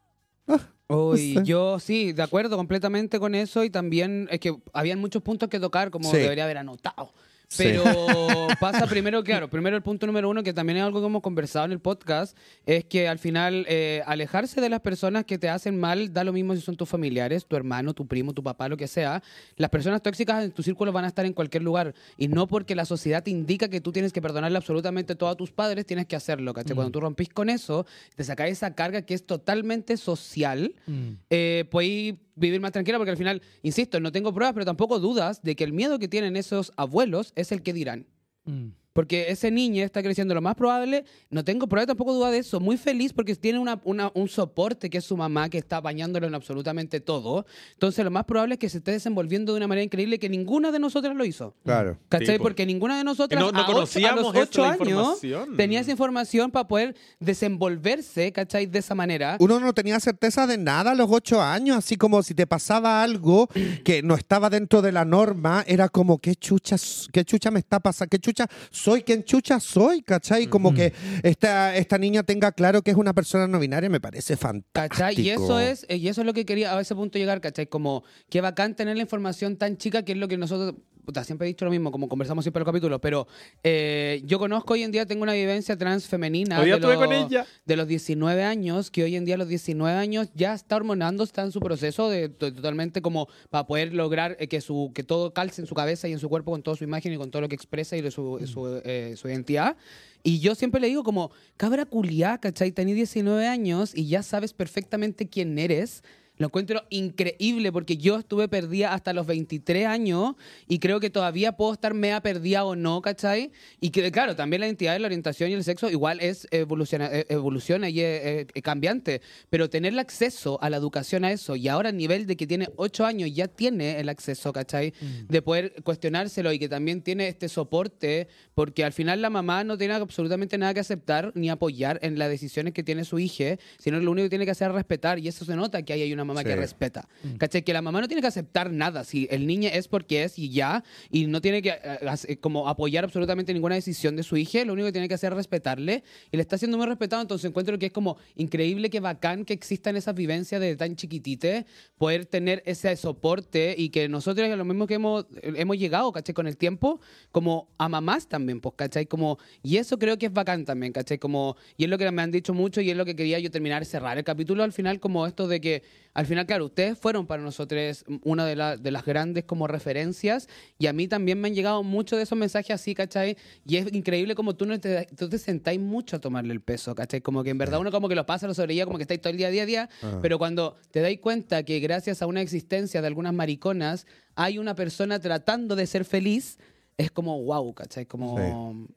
[0.91, 1.45] Uy, No sé.
[1.47, 5.61] yo sí, de acuerdo completamente con eso y también es que habían muchos puntos que
[5.61, 6.17] tocar como Sí.
[6.17, 7.13] debería haber anotado.
[7.49, 7.65] Sí.
[7.65, 7.83] Pero
[8.61, 11.65] pasa primero, claro, primero el punto número uno, que también es algo que hemos conversado
[11.65, 12.37] en el podcast,
[12.67, 16.33] es que al final eh, alejarse de las personas que te hacen mal, da lo
[16.35, 19.23] mismo si son tus familiares, tu hermano, tu primo, tu papá, lo que sea.
[19.57, 22.75] Las personas tóxicas en tu círculo van a estar en cualquier lugar y no porque
[22.75, 26.05] la sociedad te indica que tú tienes que perdonarle absolutamente todo a tus padres, tienes
[26.07, 26.75] que hacerlo, ¿cachai?
[26.75, 31.11] Cuando tú rompís con eso, te sacas esa carga que es totalmente social Mm.
[31.31, 35.43] eh, podéis vivir más tranquila porque al final, insisto, no tengo pruebas, pero tampoco dudas
[35.43, 38.07] de que el miedo que tienen esos abuelos es el que dirán.
[38.45, 38.69] Mm.
[38.99, 42.59] Porque ese niño está creciendo lo más probable, no tengo prueba, tampoco duda de eso.
[42.59, 46.27] Muy feliz porque tiene una, una- un soporte que es su mamá que está bañándolo
[46.27, 47.47] en absolutamente todo.
[47.75, 50.73] Entonces lo más probable es que se esté desenvolviendo de una manera increíble que ninguna
[50.73, 51.55] de nosotras lo hizo.
[51.65, 51.97] Claro.
[52.09, 52.27] ¿Cachai?
[52.27, 52.43] Sí, po.
[52.43, 55.57] porque ninguna de nosotras No- no a ocho- conocíamos a los ocho años información.
[55.57, 58.67] tenía esa información para poder desenvolverse, ¿cachai?
[58.67, 59.37] De esa manera.
[59.39, 63.01] Uno no tenía certeza de nada a los ocho años, así como si te pasaba
[63.03, 63.49] algo
[63.85, 66.75] que no estaba dentro de la norma, era como, ¿qué chucha,
[67.13, 68.11] qué chucha me está pasando?
[68.11, 68.49] ¿Qué chucha
[68.91, 69.03] soy?
[69.03, 70.03] ¿Quién chucha soy?
[70.03, 70.47] ¿Cachai?
[70.47, 74.37] Como que esta, esta niña tenga claro que es una persona no binaria, me parece
[74.37, 74.97] fantástico.
[74.99, 75.21] ¿Cachai?
[75.21, 77.67] Y eso es, y eso es lo que quería a ese punto llegar, ¿cachai?
[77.67, 80.75] Como qué bacán tener la información tan chica que es lo que nosotros,
[81.09, 83.27] puta, siempre he dicho lo mismo, como conversamos siempre en los capítulos, pero
[83.63, 87.47] eh, yo conozco hoy en día, tengo una vivencia trans femenina de, los- con ella.
[87.65, 91.25] de los 19 años, que hoy en día a los 19 años ya está hormonando,
[91.25, 95.03] está en su proceso de, to- totalmente como para poder lograr eh, que, su, que
[95.03, 97.31] todo calce en su cabeza y en su cuerpo con toda su imagen y con
[97.31, 99.79] todo lo que expresa y su, su, eh, su identidad.
[100.23, 102.71] Y yo siempre le digo como, cabra culiá, ¿cachai?
[102.71, 106.03] Tenés 19 años y ya sabes perfectamente quién eres.
[106.39, 110.35] Lo encuentro increíble porque yo estuve perdida hasta los 23 años
[110.69, 113.51] y creo que todavía puedo estar mea perdida o no, ¿cachai?
[113.81, 117.27] Y que, claro, también la identidad, la orientación y el sexo igual es evoluciona, eh,
[117.29, 119.21] evoluciona y es, eh, eh, cambiante,
[119.51, 122.47] pero tener el acceso a la educación a eso y ahora a nivel de que
[122.47, 124.95] tiene 8 años ya tiene el acceso, ¿cachai?
[125.29, 129.77] De poder cuestionárselo y que también tiene este soporte porque al final la mamá no
[129.77, 133.99] tiene absolutamente nada que aceptar ni apoyar en las decisiones que tiene su hija, sino
[133.99, 136.13] lo único que tiene que hacer es respetar y eso se nota que ahí hay
[136.13, 136.57] una mamá que Sí.
[136.57, 137.09] respeta.
[137.39, 137.63] ¿Cachai?
[137.63, 139.03] Que la mamá no tiene que aceptar nada.
[139.05, 142.69] Si el niño es porque es y ya, y no tiene que eh, hacer- como
[142.69, 146.05] apoyar absolutamente ninguna decisión de su hija, lo único que tiene que hacer es respetarle
[146.31, 147.21] y le está siendo muy respetado.
[147.23, 151.67] Entonces encuentro que es como increíble, que bacán que existan esas vivencias de tan chiquitite,
[151.97, 156.35] poder tener ese soporte y que nosotros, lo mismo que hemos, hemos llegado, ¿cachai?
[156.35, 157.01] Con el tiempo,
[157.33, 159.07] como a mamás también, pues, ¿cachai?
[159.07, 161.19] Como, y eso creo que es bacán también, ¿cachai?
[161.19, 163.51] Como, y es lo que me han dicho mucho y es lo que quería yo
[163.51, 165.83] terminar, cerrar el capítulo al final, como esto de que,
[166.19, 170.49] al final, claro, ustedes fueron para nosotros una de, la- de las grandes como referencias
[170.77, 173.37] y a mí también me han llegado muchos de esos mensajes así, ¿cachai?
[173.65, 176.95] Y es increíble como tú no te, tú te sentáis mucho a tomarle el peso,
[176.95, 177.21] ¿cachai?
[177.21, 179.31] Como que en verdad uno como que lo pasa, lo sobrelleva, como que estáis todo
[179.31, 179.89] el día a día a día,
[180.21, 184.05] pero cuando te dais cuenta que gracias a una existencia de algunas mariconas
[184.35, 186.59] hay una persona tratando de ser feliz,
[186.99, 188.07] es como wow, ¿cachai?
[188.07, 188.35] Como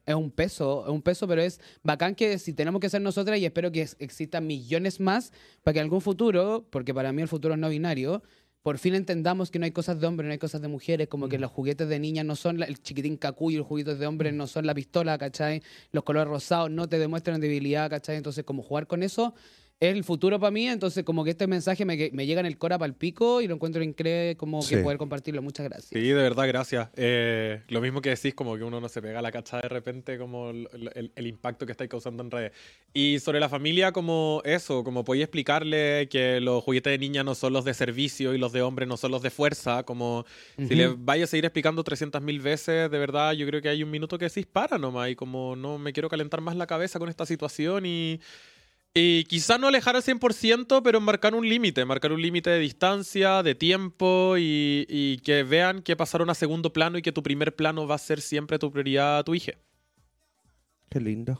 [0.05, 3.37] es un peso, es un peso, pero es bacán que si tenemos que ser nosotras
[3.39, 5.31] y espero que existan millones más
[5.63, 8.23] para que en algún futuro, porque para mí el futuro es no binario,
[8.63, 11.29] por fin entendamos que no hay cosas de hombres, no hay cosas de mujeres, como
[11.29, 14.33] que los juguetes de niñas no son la- el chiquitín cacuyo, los juguetes de hombres
[14.33, 15.61] no son la pistola, ¿cachai?
[15.91, 18.17] Los colores rosados no te demuestran debilidad, ¿cachai?
[18.17, 19.33] Entonces, como jugar con eso
[19.81, 22.57] es el futuro para mí, entonces como que este mensaje me, me llega en el
[22.59, 24.75] cora para el pico y lo encuentro increíble como Sí.
[24.75, 25.41] que poder compartirlo.
[25.41, 25.89] Muchas gracias.
[25.89, 26.89] Sí, de verdad, gracias.
[26.95, 29.67] Eh, lo mismo que decís, como que uno no se pega a la cacha de
[29.67, 32.51] repente, como el, el- el impacto que estáis causando en redes.
[32.93, 37.33] Y sobre la familia, como eso, como podéis explicarle que los juguetes de niña no
[37.33, 40.25] son los de servicio y los de hombre no son los de fuerza, como
[40.59, 43.89] si le vaya a seguir explicando 300.000 veces, de verdad, yo creo que hay un
[43.89, 47.09] minuto que decís para nomás y como no me quiero calentar más la cabeza con
[47.09, 48.19] esta situación y...
[48.93, 53.41] Y quizá no alejar al 100%, pero marcar un límite, marcar un límite de distancia,
[53.41, 57.55] de tiempo y, y que vean que pasaron a segundo plano y que tu primer
[57.55, 59.53] plano va a ser siempre tu prioridad, tu hija.
[60.89, 61.37] Qué lindo.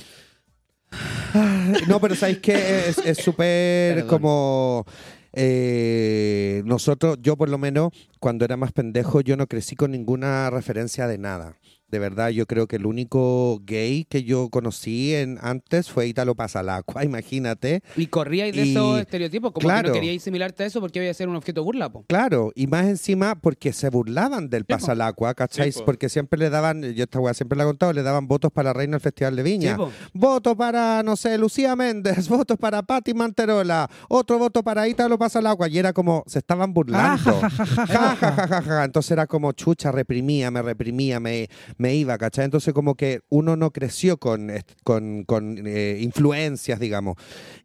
[1.88, 2.94] No, pero ¿sabéis qué?
[3.06, 4.86] Es súper como...
[5.32, 10.50] eh, nosotros, yo por lo menos, cuando era más pendejo, yo no crecí con ninguna
[10.50, 11.56] referencia de nada.
[11.92, 16.36] De verdad, yo creo que el único gay que yo conocí en, antes fue Italo
[16.36, 17.84] Pasalacqua, imagínate.
[17.98, 19.90] Y corríais de Y- esos estereotipos, como que claro.
[19.90, 22.06] no queríais similarte a eso porque iba a ser un objeto burla, po.
[22.08, 24.76] Claro, y más encima porque se burlaban del po.
[24.76, 25.72] Pasalacqua, ¿cachai?
[25.72, 25.86] Sí, po.
[25.86, 28.70] porque siempre le daban, yo esta weá siempre la he contado, le daban votos para
[28.70, 29.76] la reina del Festival de Viña.
[29.78, 29.84] Sí.
[30.14, 35.68] Voto para, no sé, Lucía Méndez, voto para Patti Manterola, otro voto para Ítalo Pasalagua.
[35.68, 37.40] Y era como, se estaban burlando.
[37.44, 38.16] Ah, ja, ja, ja, ja, Ja, ja.
[38.16, 38.84] ja, ja, ja, ja.
[38.86, 41.50] Entonces era como chucha, reprimía, me reprimía, me,
[41.82, 42.46] me iba, ¿cachai?
[42.46, 44.52] Entonces como que uno no creció con,
[44.84, 47.18] con, con, eh, influencias, digamos.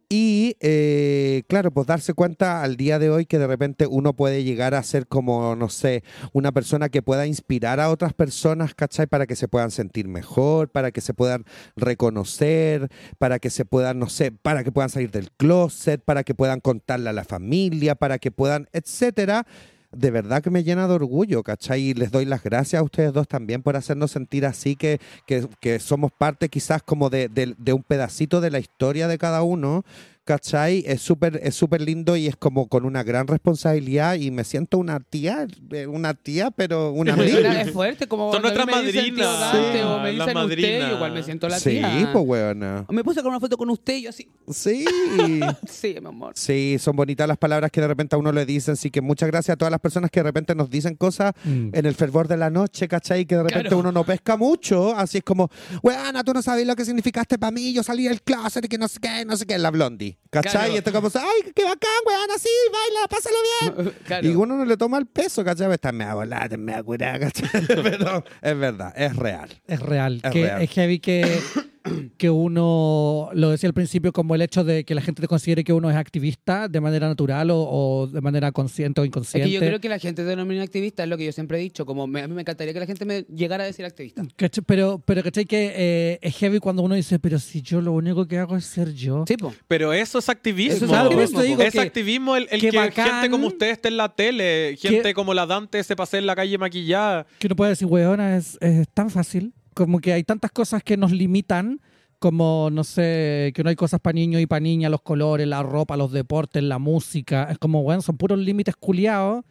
[0.09, 4.43] Y eh, claro, pues darse cuenta al día de hoy que de repente uno puede
[4.43, 6.03] llegar a ser como, no sé,
[6.33, 9.05] una persona que pueda inspirar a otras personas, ¿cachai?
[9.05, 11.43] Para que se puedan sentir mejor, para que se puedan
[11.75, 12.87] reconocer,
[13.19, 16.61] para que se puedan, no sé, para que puedan salir del closet, para que puedan
[16.61, 19.45] contarle a la familia, para que puedan, etcétera.
[19.91, 21.81] De verdad que me llena de orgullo, ¿cachai?
[21.81, 25.47] Y les doy las gracias a ustedes dos también por hacernos sentir así, que, que,
[25.61, 29.43] que somos parte quizás como de, de- de un pedacito de la historia de cada
[29.43, 29.85] uno,
[30.27, 30.83] ¿cachai?
[30.85, 34.77] Es súper es súper lindo y es como con una gran responsabilidad y me siento
[34.77, 37.61] una tía, eh, una tía, pero una amiga.
[37.61, 39.51] es fuerte, como Son nuestras madrinas.
[39.51, 39.79] Sí.
[39.79, 40.89] o me dicen usted, madrinas.
[40.89, 42.09] yo igual me siento la Sí, tía.
[42.11, 42.85] pues weona.
[42.89, 44.85] Me puse con una foto con usted y yo así, Sí.
[45.69, 46.33] sí, mi amor.
[46.35, 48.73] Sí, son bonitas las palabras que de repente a uno le dicen.
[48.73, 51.69] Así que muchas gracias a todas las personas que de repente nos dicen cosas Mm.
[51.73, 53.25] en el fervor de la noche, ¿cachai?
[53.25, 53.79] Que de repente Claro.
[53.79, 54.93] uno no pesca mucho.
[54.95, 55.49] Así es como,
[55.81, 57.71] weana, tú no sabes lo que significaste para mí.
[57.73, 60.16] Yo salí del closet y que no sé qué, no sé qué, la blondie.
[60.29, 60.51] ¿Cachai?
[60.51, 60.73] Claro.
[60.73, 63.93] Y esto como, ay, qué bacán, weana, sí, baila, pásalo bien.
[64.05, 64.27] Claro.
[64.27, 65.71] Y uno no le toma el peso, ¿cachai?
[65.71, 67.65] Está me volada, me curada, ¿cachai?
[67.67, 69.61] Pero es verdad, es real.
[69.67, 70.21] Es real.
[70.23, 70.61] Es que real.
[70.61, 71.41] es heavy que,
[72.17, 75.63] que uno, lo decía al principio, como el hecho de que la gente te considere
[75.63, 79.47] que uno es activista de manera natural o, o de manera consciente o Es inconsciente.
[79.49, 81.85] que yo creo que la gente denomina activista, es lo que yo siempre he dicho,
[81.85, 84.23] como me- a mí me encantaría que la gente me llegara a decir activista.
[84.35, 84.63] ¿Cachai?
[84.65, 85.45] Pero, pero ¿cachai?
[85.45, 88.65] Que eh, es heavy cuando uno dice, pero si yo lo único que hago es
[88.65, 89.25] ser yo.
[89.27, 89.53] Sí, po.
[89.67, 90.75] Pero eso es activismo.
[90.85, 90.85] Eso
[91.21, 93.09] es eso digo es que- activismo el, el que que bacán.
[93.09, 96.25] gente como usted esté en la tele, gente Que- como la Dante se pase en
[96.25, 97.25] la calle maquillada.
[97.39, 99.53] que uno puede decir, weona, es, es tan fácil.
[99.77, 101.81] Como que hay tantas cosas que nos limitan,
[102.17, 105.61] como, no sé, que no hay cosas para niños y para niñas, los colores, la
[105.61, 107.47] ropa, los deportes, la música.
[107.51, 109.45] Es como, bueno, son puros límites culiados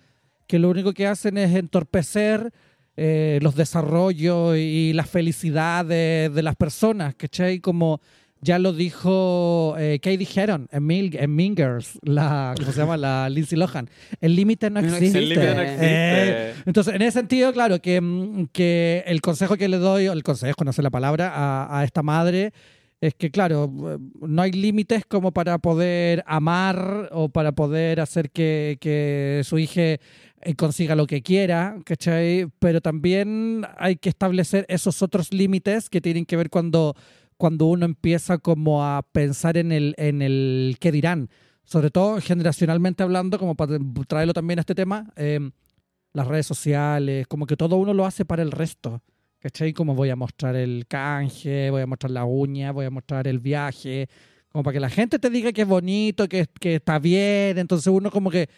[0.48, 2.52] que lo único que hacen es entorpecer
[2.96, 7.60] eh, los desarrollos y la felicidad de, de las personas, ¿cachai?
[7.60, 8.00] Como
[8.46, 10.68] ya lo dijo, eh, ¿qué dijeron?
[10.70, 12.96] En, Mil, en Mean Girls, la, ¿cómo se llama?
[12.96, 13.90] La Lindsay Lohan.
[14.20, 15.18] El límite no existe.
[15.18, 15.80] El límite no Eh, existe.
[15.82, 20.22] Eh, entonces, en ese sentido, claro, que, mm, que el consejo que le doy, el
[20.22, 22.52] consejo, no sé la palabra, a, a esta madre,
[23.00, 28.30] es que, claro, eh, no hay límites como para poder amar o para poder hacer
[28.30, 29.98] que, que su hija eh,
[30.56, 32.46] consiga lo que quiera, ¿cachai?
[32.58, 36.94] Pero también hay que establecer esos otros límites que tienen que ver cuando,
[37.36, 41.28] cuando uno empieza como a pensar en el, en el qué dirán.
[41.64, 45.50] Sobre todo generacionalmente hablando, como para traerlo también a este tema, eh,
[46.12, 49.02] las redes sociales, como que todo uno lo hace para el resto.
[49.40, 49.72] ¿Cachai?
[49.72, 53.38] Como voy a mostrar el canje, voy a mostrar la uña, voy a mostrar el
[53.38, 54.08] viaje,
[54.48, 57.58] como para que la gente te diga que es bonito, que, que está bien.
[57.58, 58.48] Entonces uno como que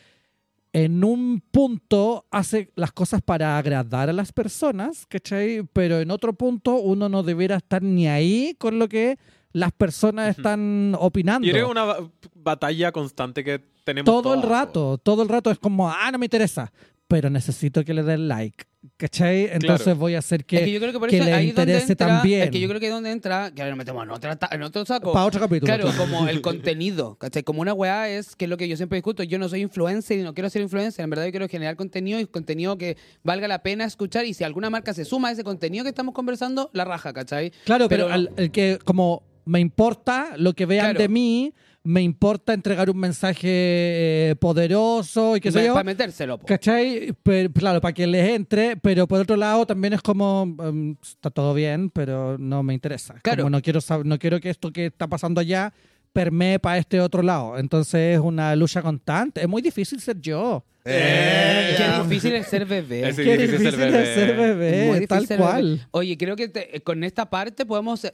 [0.73, 5.63] en un punto hace las cosas para agradar a las personas, ¿cachai?
[5.73, 9.19] Pero en otro punto uno no debiera estar ni ahí con lo que
[9.53, 11.47] las personas están opinando.
[11.51, 15.59] Que es una ba- batalla constante que tenemos todo el rato, todo el rato es
[15.59, 16.71] como, ah, no me interesa,
[17.09, 18.65] pero necesito que le den like,
[18.97, 19.45] ¿cachai?
[19.53, 19.99] Entonces Claro.
[19.99, 21.55] voy a hacer que, es que yo creo que por que eso le ahí es
[21.55, 22.43] donde interese entra, también.
[22.43, 24.63] Es que yo creo que es donde entra, que ahora nos metemos en, otra, en
[24.63, 25.13] otro saco.
[25.13, 25.67] para otro capítulo.
[25.75, 27.43] Claro, como el contenido, ¿cachai?
[27.43, 30.19] Como una weá es, que es lo que yo siempre discuto, yo no soy influencer
[30.19, 33.49] y no quiero ser influencer, en verdad yo quiero generar contenido y contenido que valga
[33.49, 36.71] la pena escuchar y si alguna marca se suma a ese contenido que estamos conversando,
[36.73, 37.53] la raja, ¿cachai?
[37.65, 40.99] Claro, pero, pero- al- el que como me importa lo que vean Claro.
[41.01, 41.55] de mí,
[41.89, 45.73] me importa entregar un mensaje eh, poderoso y qué sé yo.
[45.73, 46.37] Para metérselo.
[46.37, 46.47] po.
[46.47, 47.15] ¿Cachai?
[47.23, 51.31] Pero, claro, para que les entre, pero por otro lado también es como, em, está
[51.31, 53.15] todo bien, pero no me interesa.
[53.23, 53.45] Claro.
[53.45, 55.73] Como no quiero, no quiero que esto que está pasando allá
[56.13, 57.57] permee para este otro lado.
[57.57, 59.41] Entonces es una lucha constante.
[59.41, 60.63] Es muy difícil ser yo.
[60.91, 63.09] Eh, Qué difícil es ser bebé.
[63.09, 64.03] Es Qué difícil difícil ser bebé.
[64.03, 65.63] es ser bebé, Muy difícil tal ser cual.
[65.65, 65.81] bebé.
[65.91, 68.13] Oye, creo que te- con esta parte podemos eh,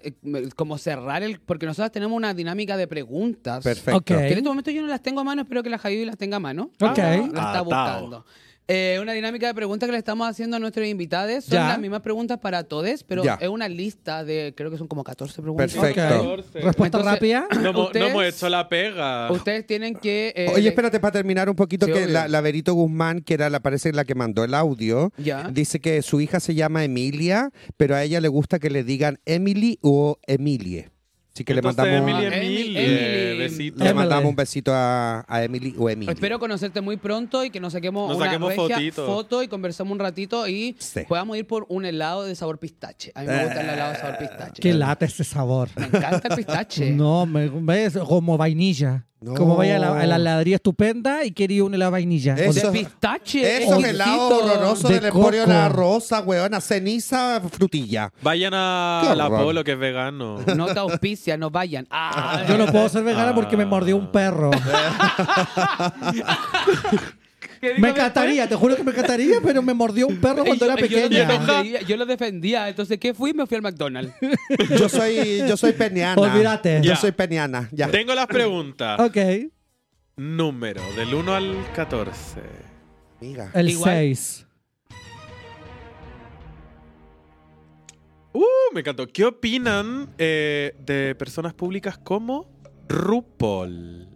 [0.57, 1.41] como cerrar el...
[1.41, 3.63] Porque nosotros tenemos una dinámica de preguntas.
[3.63, 3.97] Perfecto.
[3.99, 4.05] Ok.
[4.07, 6.17] Que en este momento yo no las tengo a mano, espero que la Javi las
[6.17, 6.71] tenga a mano.
[6.81, 6.99] Ok.
[6.99, 8.25] La está buscando.
[8.67, 11.45] Eh, una dinámica de preguntas que le estamos haciendo a nuestros invitados.
[11.45, 11.69] Son Ya.
[11.69, 13.37] las mismas preguntas para todos, pero Ya.
[13.39, 15.71] es una lista de, creo que son como 14 preguntas.
[15.75, 16.37] Perfecto.
[16.37, 17.47] Respuesta Entonces- rápida.
[17.55, 19.31] No, hemos- no Ustedes- hemos hecho la pega.
[19.31, 20.33] Ustedes tienen que...
[20.35, 22.13] eh, Oye, espérate, para terminar un poquito, Sí, que obvio.
[22.15, 25.51] la, la Verito Guzmán, que era la parece la que mandó el audio, Ya.
[25.53, 29.19] dice que su hija se llama Emilia, pero a ella le gusta que le digan
[29.27, 30.89] Emily o Emilie.
[31.35, 33.24] Así que Entonces, le mandamos, Emily, Emily, Emily, Emily.
[33.49, 33.79] Besito.
[33.79, 33.95] le Emily.
[33.99, 36.13] mandamos un besito a, a Emily o Emilie.
[36.13, 39.07] Espero conocerte muy pronto y que nos saquemos Nos una saquemos fotito.
[39.07, 41.01] foto y conversemos un ratito y Sí.
[41.09, 43.13] podamos ir por un helado de sabor pistache.
[43.15, 44.63] A mí me gusta el helado de sabor pistache.
[44.63, 45.69] Qué lata ese sabor.
[45.77, 46.91] Me encanta el pistache.
[47.05, 49.07] No, me, me- es como vainilla.
[49.21, 49.35] No.
[49.35, 52.35] Como vaya a la, a la heladería estupenda y quería un helado de vainilla.
[52.35, 53.65] Eso- de pistache.
[53.65, 55.77] Esos helados horrorosos De del Emporio de la coco.
[55.81, 58.13] Rosa, weona, ceniza, frutilla.
[58.21, 59.31] Vayan a la.
[59.31, 60.41] Polo, que es vegano.
[60.55, 61.87] No te auspicia, no vayan.
[61.91, 64.51] Ah, Yo no puedo ser vegana porque me mordió un perro.
[67.65, 68.05] ¿qué dijo Me después?
[68.05, 70.97] encantaría, te juro que me encantaría, pero me mordió un perro cuando era y yo
[71.01, 71.27] lo pequeña.
[71.27, 72.69] defendía, yo lo defendía.
[72.69, 73.33] Entonces, ¿qué fui?
[73.35, 74.13] Me fui al McDonald's.
[74.79, 76.21] Yo soy, yo soy peniana.
[76.21, 76.81] Olvídate.
[76.83, 76.97] Yo Ya.
[76.97, 77.69] soy peniana.
[77.73, 77.89] Ya.
[77.91, 79.01] Tengo las preguntas.
[79.01, 79.17] Ok,
[80.17, 82.41] Número, del 1 al 14.
[83.21, 83.51] Amiga.
[83.55, 83.95] el Igual.
[83.97, 84.47] 6.
[88.33, 88.43] Uh,
[88.73, 89.07] me encantó.
[89.07, 92.49] ¿Qué opinan eh, de personas públicas como
[92.89, 94.09] RuPaul?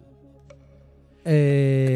[1.25, 1.88] Eh,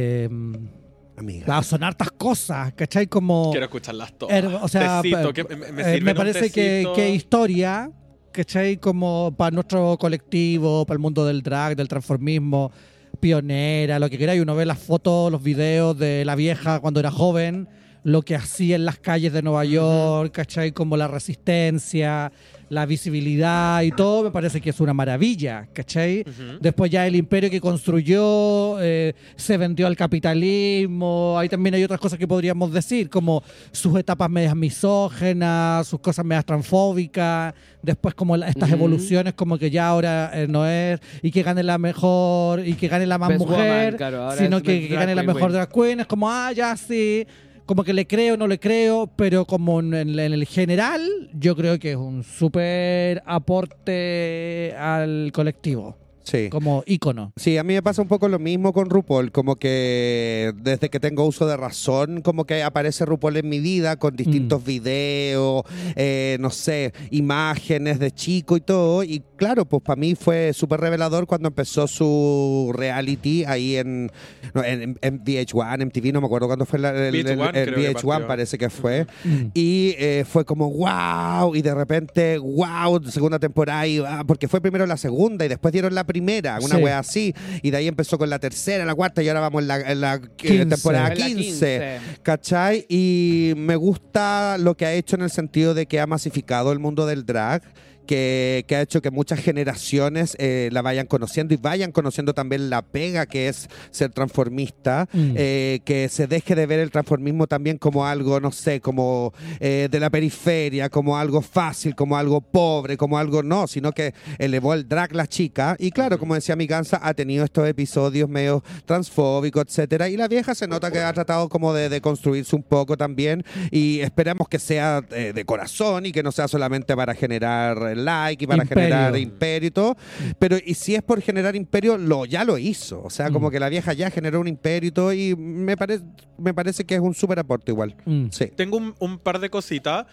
[1.24, 1.46] Amiga.
[1.48, 3.08] va a sonar estas cosas, ¿cachai?
[3.08, 3.52] Como...
[3.52, 4.36] Quiero escucharlas todas.
[4.44, 7.90] her- o sea, Tecito, que me, me eh, me parece que, que historia,
[8.32, 8.78] ¿cachai?
[8.78, 12.72] Como para nuestro colectivo, para el mundo del drag, del transformismo,
[13.20, 14.42] pionera, lo que queráis.
[14.42, 17.68] Uno ve las fotos, los videos de la vieja cuando era joven,
[18.04, 20.74] lo que hacía en las calles de Nueva York, ¿cachai?
[20.74, 22.32] Como la resistencia,
[22.70, 26.22] la visibilidad y todo, me parece que es una maravilla, ¿cachai?
[26.22, 26.58] Ujú.
[26.60, 31.36] Después ya el imperio que construyó eh, se vendió al capitalismo.
[31.38, 36.26] Ahí también hay otras cosas que podríamos decir, como sus etapas medias misógenas, sus cosas
[36.26, 37.54] medias transfóbicas.
[37.82, 41.64] Después como la- estas evoluciones como que ya ahora eh, no es y que gane
[41.64, 45.16] la mejor y que gane la más Best mujer, woman, claro, sino que, que gane
[45.16, 45.52] la mejor win.
[45.54, 46.00] drag queen.
[46.02, 47.26] Es como, ah, ya sí.
[47.66, 51.02] Como que le creo, no le creo, pero como en, el general,
[51.34, 56.50] yo creo que es un súper aporte al colectivo Sí.
[56.50, 57.34] como ícono.
[57.36, 61.00] Sí, a mí me pasa un poco lo mismo con RuPaul, como que desde que
[61.00, 64.66] tengo uso de razón, como que aparece RuPaul en mi vida con distintos Mm.
[64.66, 65.64] videos,
[65.96, 69.04] eh, no sé, imágenes de chico y todo.
[69.04, 74.12] Y claro, pues para mí fue súper revelador cuando empezó su reality ahí en,
[74.54, 77.74] no, en, en VH1, MTV, no me acuerdo cuándo fue la- el, el- VH1 el
[77.76, 78.28] que VH1, partió.
[78.28, 79.06] parece que fue.
[79.24, 79.46] Mm.
[79.54, 84.62] Y eh, fue como, wow, y de repente, wow, segunda temporada, y, ah, porque fue
[84.62, 86.82] primero la segunda y después dieron la primera, una Sí.
[86.84, 89.68] wea así, y de ahí empezó con la tercera, la cuarta, y ahora vamos en
[89.68, 90.66] la, en la, eh, 15.
[90.66, 92.00] temporada En la 15.
[92.24, 92.86] ¿Cachai?
[92.90, 96.80] Y me gusta lo que ha hecho en el sentido de que ha masificado el
[96.80, 97.62] mundo del drag.
[98.06, 102.70] Que, que ha hecho que muchas generaciones eh, la vayan conociendo y vayan conociendo también
[102.70, 105.34] la pega que es ser transformista, Mm.
[105.36, 109.88] eh, que se deje de ver el transformismo también como algo, no sé, como eh,
[109.90, 114.74] de la periferia, como algo fácil, como algo pobre, como algo no, sino que elevó
[114.74, 115.76] el drag la chica.
[115.80, 120.10] Y claro, como decía mi Gansa, ha tenido estos episodios medio transfóbicos, etcétera.
[120.10, 123.44] Y la vieja se nota que ha tratado como de, de construirse un poco también.
[123.72, 128.44] Y esperamos que sea eh, de corazón y que no sea solamente para generar like
[128.44, 128.84] y para Imperio.
[128.84, 129.98] generar imperio y todo.
[130.40, 133.02] Pero y si es por generar imperio, lo ya lo hizo.
[133.04, 133.52] O sea, como Mm.
[133.52, 135.14] que la vieja ya generó un imperio y todo.
[135.14, 136.04] Y me, parece
[136.38, 137.96] me parece que es un súper aporte igual.
[138.06, 138.28] Mm.
[138.32, 138.48] Sí.
[138.56, 140.06] Tengo un, un par de cositas.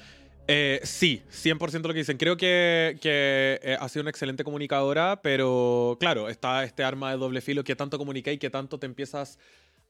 [0.53, 2.17] Eh, sí, 100% lo que dicen.
[2.17, 7.19] Creo que, que eh, ha sido una excelente comunicadora, pero claro, está este arma de
[7.19, 9.39] doble filo que tanto comunica y que tanto te empiezas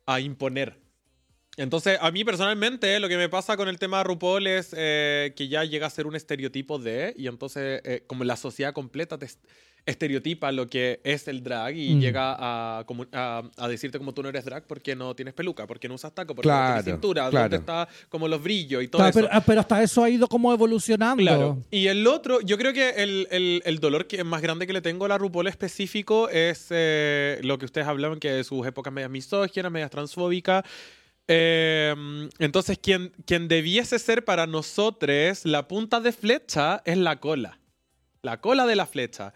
[0.04, 0.76] a imponer.
[1.56, 5.32] Entonces, a mí personalmente, lo que me pasa con el tema de RuPaul es eh,
[5.36, 9.18] que ya llega a ser un estereotipo de, y entonces, eh, como la sociedad completa
[9.18, 9.28] te,
[9.86, 12.00] estereotipa lo que es el drag y Mm.
[12.00, 15.66] llega a, como- a, a decirte como tú no eres drag porque no tienes peluca,
[15.66, 17.44] porque no usas taco, porque no Claro, tienes cintura, claro.
[17.44, 19.18] dónde está como los brillos y todo Claro, eso.
[19.20, 21.22] pero, ah, pero hasta eso ha ido como evolucionando.
[21.22, 21.58] Claro.
[21.70, 24.82] Y el otro, yo creo que el, el- el dolor que más grande que le
[24.82, 28.92] tengo a la RuPaul específico es eh, lo que ustedes hablaban, que de sus épocas
[28.92, 30.62] medias misóginas, medias transfóbicas.
[31.32, 31.94] Eh,
[32.40, 37.60] entonces, quien, quien debiese ser para nosotros la punta de flecha es la cola.
[38.20, 39.32] La cola de la flecha.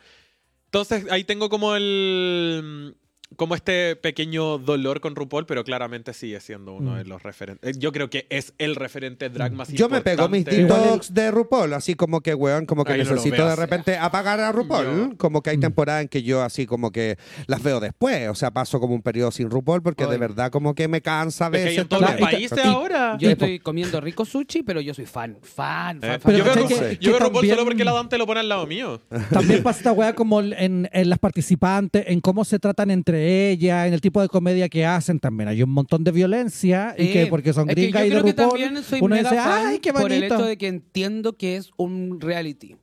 [0.64, 2.96] Entonces, ahí tengo como el.
[3.36, 6.96] Como este pequeño dolor con RuPaul, pero claramente sigue siendo uno Mm.
[6.96, 7.78] de los referentes.
[7.78, 10.64] Yo creo que es el referente drag más Yo me pego mis importante.
[10.74, 14.40] Detox de RuPaul, así como que, weón, como que Ay, no necesito de repente apagar
[14.40, 14.84] a RuPaul.
[14.84, 15.60] Yo- Como que hay Mm.
[15.60, 17.16] temporadas en que yo así como que
[17.46, 18.28] las veo después.
[18.28, 20.18] O sea, paso como un periodo sin RuPaul porque de Ay.
[20.18, 21.78] verdad como que me cansa hay veces.
[21.78, 23.16] en todos los países y- ahora.
[23.18, 26.20] Yo estoy comiendo rico sushi, pero yo soy fan, fan, fan, Eh, fan.
[26.24, 28.26] Pero yo veo, ¿cachai Ru- que- yo veo RuPaul también- solo porque la Dante lo
[28.26, 29.00] pone al lado mío.
[29.30, 33.86] También pasa esta weá como en, en las participantes, en cómo se tratan entre ellas,
[33.86, 35.48] en el tipo de comedia que hacen también.
[35.48, 38.34] Hay un montón de violencia y que porque son es que gringas y de RuPaul,
[38.34, 40.34] también soy uno dice, ¡ay, qué por el bonito!
[40.34, 42.76] hecho de que entiendo que es un reality.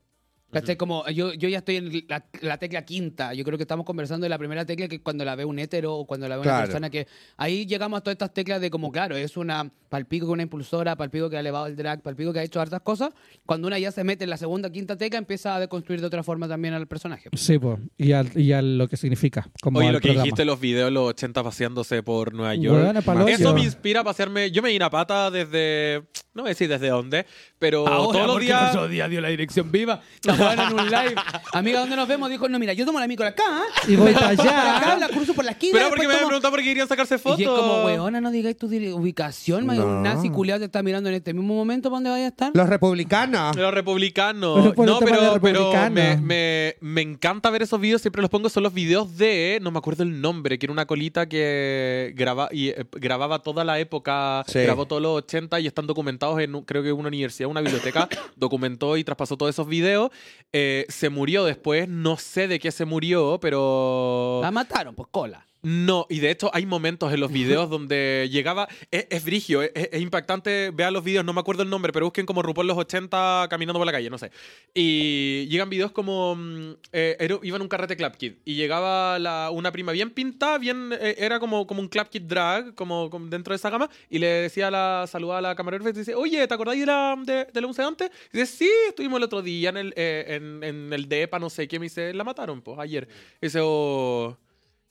[0.52, 0.76] ¿Cachai?
[0.76, 3.34] Como yo, yo ya estoy en la, la tecla quinta.
[3.34, 5.95] Yo creo que estamos conversando de la primera tecla que cuando la ve un hétero
[5.95, 7.08] o cuando la ve una persona que.
[7.38, 10.95] Ahí llegamos a todas estas teclas de como, claro, es una palpico que una impulsora,
[10.95, 13.12] palpico que ha elevado el drag, palpico que ha hecho hartas cosas.
[13.45, 16.24] Cuando una ya se mete en la segunda, quinta tecla, empieza a deconstruir de otra
[16.24, 17.30] forma también al personaje.
[17.34, 19.49] Sí, po, y, al, y a lo que significa.
[19.62, 20.24] Como Oye, lo que programa.
[20.24, 23.04] dijiste, los videos de los 80 paseándose por Nueva York.
[23.28, 24.52] Eso me inspira a pasearme.
[24.52, 26.04] Yo me di una pata desde.
[26.34, 27.26] No voy a decir desde dónde,
[27.60, 28.89] pero Ahora, todos los días.
[28.89, 30.02] día dio la dirección viva.
[30.42, 31.16] weona en un live.
[31.54, 32.30] Amiga, ¿dónde nos vemos?
[32.30, 33.64] Dijo, no, mira, yo tomo la micro acá.
[33.88, 34.78] Y voy para allá.
[34.78, 35.74] acá, la cruzo por la esquina.
[35.74, 37.39] Pero porque me habían tomo- preguntado por qué querían sacarse fotos.
[37.39, 39.66] Y es como, weona, no digáis tu ubicación.
[39.68, 39.74] No.
[39.86, 42.52] Un nazi culiado te está mirando en este mismo momento para dónde vaya a estar.
[42.54, 43.56] Los republicanos.
[43.56, 44.76] Los republicanos.
[44.78, 48.02] No, pero, pero me, me- me encanta ver esos videos.
[48.02, 48.50] Siempre los pongo.
[48.50, 49.60] Son los videos de.
[49.62, 50.58] No me acuerdo el nombre.
[50.60, 54.44] Que era una colita que graba, y, eh, grababa toda la época.
[54.48, 54.60] Sí.
[54.60, 58.08] Grabó todos los 80 y están documentados en, creo que una universidad, una biblioteca.
[58.36, 60.12] documentó y traspasó todos esos videos.
[60.54, 61.88] Eh, se murió después.
[61.88, 64.40] No sé de qué se murió, pero.
[64.42, 65.46] La mataron, pues cola.
[65.64, 68.68] No, y de hecho hay momentos en los videos donde llegaba.
[68.89, 70.72] Es, es brigio, es, es impactante.
[70.72, 73.78] Vean los videos, no me acuerdo el nombre, pero busquen como RuPaul los 80 caminando
[73.80, 74.32] por la calle, no sé.
[74.74, 76.36] Y llegan videos como.
[76.36, 80.91] mm, eh, era- un carrete Clap Kid y llegaba la- una prima bien pintada, bien.
[80.99, 84.18] eh, era como, como un Clap Kid drag, como, como dentro de esa gama, y
[84.18, 85.05] le decía a la.
[85.07, 88.09] saludaba a la camarógrafa y dice: Oye, ¿te acordáis de la, de, de la antes?
[88.34, 91.51] Y dice: Sí, estuvimos el otro día en el, eh, en, en el DEPA, no
[91.51, 91.78] sé qué.
[91.78, 93.07] Me dice: La mataron, pues, ayer.
[93.41, 94.36] Y dice: Oh.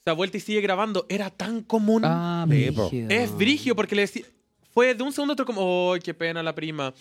[0.05, 1.05] Se da vuelta y sigue grabando.
[1.11, 2.03] Era tan común.
[2.05, 2.89] Ah, brígido.
[3.11, 4.25] Es brigio porque le decía.
[4.73, 6.95] Fue de un segundo a otro como, ¡ay, qué pena la prima!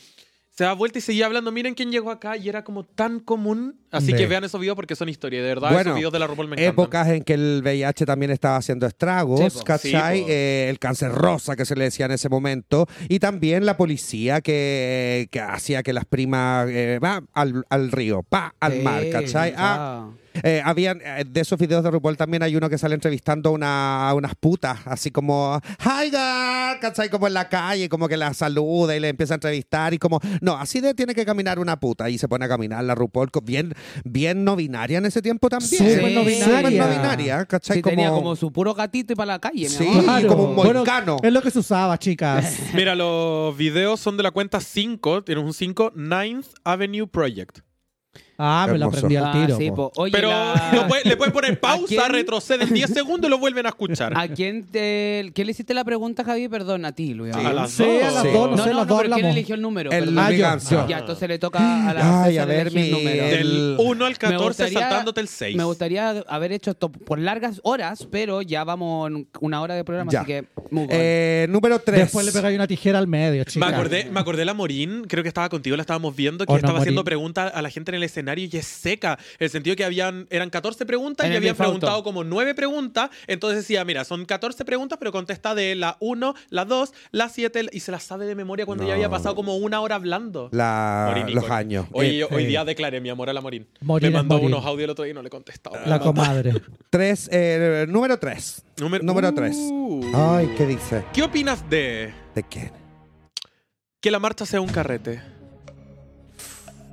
[0.52, 1.50] Se da vuelta y seguía hablando.
[1.54, 3.80] Miren quién llegó acá y era como tan común.
[3.92, 4.14] Así Sí.
[4.16, 5.42] que vean esos videos porque son historia.
[5.42, 6.74] De verdad, Bueno, esos videos de la RuPaul me encantan.
[6.74, 9.60] Épocas en que el VIH también estaba haciendo estragos, Sí.
[9.64, 10.20] ¿cachai?
[10.20, 10.26] Sí.
[10.28, 12.88] Eh, el cáncer rosa que se le decía en ese momento.
[13.08, 18.24] Y también la policía que, que hacía que las primas eh, va al, al río,
[18.24, 19.54] pa, al Sí, mar, ¿cachai?
[19.56, 20.12] Ah, ah.
[20.44, 23.52] Eh, habían, eh, de esos videos de RuPaul también hay uno que sale entrevistando a
[23.54, 27.10] una, unas putas, así como, hi girl, ¿cachai?
[27.10, 30.20] Como en la calle, como que la saluda y le empieza a entrevistar y como,
[30.42, 33.30] no, así de tiene que caminar una puta y se pone a caminar la RuPaul,
[33.44, 33.74] bien,
[34.04, 35.70] bien no binaria en ese tiempo también.
[35.70, 36.46] Súper no binaria.
[36.58, 37.78] Súper no binaria, ¿cachai?
[37.78, 39.86] Sí, tenía como su puro gatito y para la calle, Sí.
[40.28, 41.18] como un Bueno, moicano.
[41.24, 42.58] es lo que se usaba, chicas.
[42.74, 45.24] Mira, los videos son de la cuenta 5.
[45.24, 47.60] Tienes un 5, Ninth Avenue Project.
[48.42, 48.98] Ah, me lo Hermoso.
[49.00, 49.58] aprendí al Ah, tiro.
[49.58, 49.92] sí, po.
[49.92, 50.02] po.
[50.02, 52.10] Oye, Pero la- lo puede- le pueden poner pausa, quién?
[52.10, 54.14] retroceden 10 segundos y lo vuelven a escuchar.
[54.16, 56.48] ¿A quién, te, ¿quién le hiciste la pregunta, Javi?
[56.48, 57.36] Perdón, a ti, Luis.
[57.36, 57.46] Sí.
[57.46, 58.30] A las Sí, a las Sí.
[58.34, 59.36] dos, no, no, sé, no, las no, dos pero ¿quién hablamos.
[59.36, 59.92] eligió el número?
[59.92, 60.18] El- Perdón.
[60.20, 60.86] Ah.
[60.88, 63.24] Ya, entonces le toca a la Ay, César a ver, elegir mi- número.
[63.26, 65.56] el- Del 1 al 14 gustaría- saltándote el 6.
[65.58, 69.84] Me gustaría haber hecho esto por largas horas, pero ya vamos en una hora de
[69.84, 70.20] programa, Ya.
[70.22, 70.90] así que muy bueno.
[70.92, 72.00] Eh, número 3.
[72.00, 73.74] Después le pegáis una tijera al medio, Me chicas.
[73.74, 76.56] acordé, me acordé de la Morín, creo que estaba contigo, la estábamos viendo, que ¿O
[76.56, 77.06] no, estaba haciendo Morín?
[77.06, 79.18] preguntas a la gente en el escenario y es seca.
[79.40, 81.70] En el sentido que habían, eran 14 preguntas En y habían default.
[81.80, 83.10] preguntado como 9 preguntas.
[83.28, 87.68] Entonces decía, mira, son 14 preguntas, pero contesta de la 1, la 2, la 7
[87.72, 88.94] y se las sabe de memoria cuando ya No.
[88.96, 90.50] había pasado como una hora hablando.
[90.52, 91.88] La, los años.
[91.92, 92.48] Hoy, Eh, hoy eh.
[92.48, 93.68] día declaré mi amor a la Morín.
[93.82, 94.48] Morín Me mandó morir.
[94.48, 95.78] unos audios el otro día y no le he contestado.
[95.86, 96.54] La comadre.
[96.90, 98.64] Tres, eh, número 3.
[98.78, 99.56] Número, Número 3.
[99.58, 100.02] Uh.
[100.14, 101.04] Ay, ¿qué dice?
[101.14, 102.72] ¿Qué opinas de ¿De qué?
[104.00, 105.22] que la marcha sea un carrete?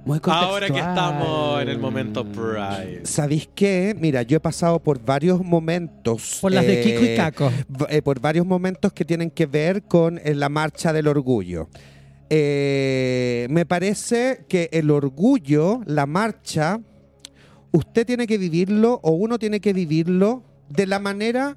[0.06, 3.00] Muy Ahora que estamos en el momento Pride.
[3.02, 3.92] ¿Sabéis qué?
[3.98, 6.38] Mira, yo he pasado por varios momentos.
[6.40, 7.52] Por las de eh, Kiko y Caco.
[7.88, 11.68] eh, por varios momentos que tienen que ver con eh, la marcha del orgullo.
[12.30, 16.78] Eh, me parece que el orgullo, la marcha,
[17.72, 21.56] usted tiene que vivirlo o uno tiene que vivirlo de la manera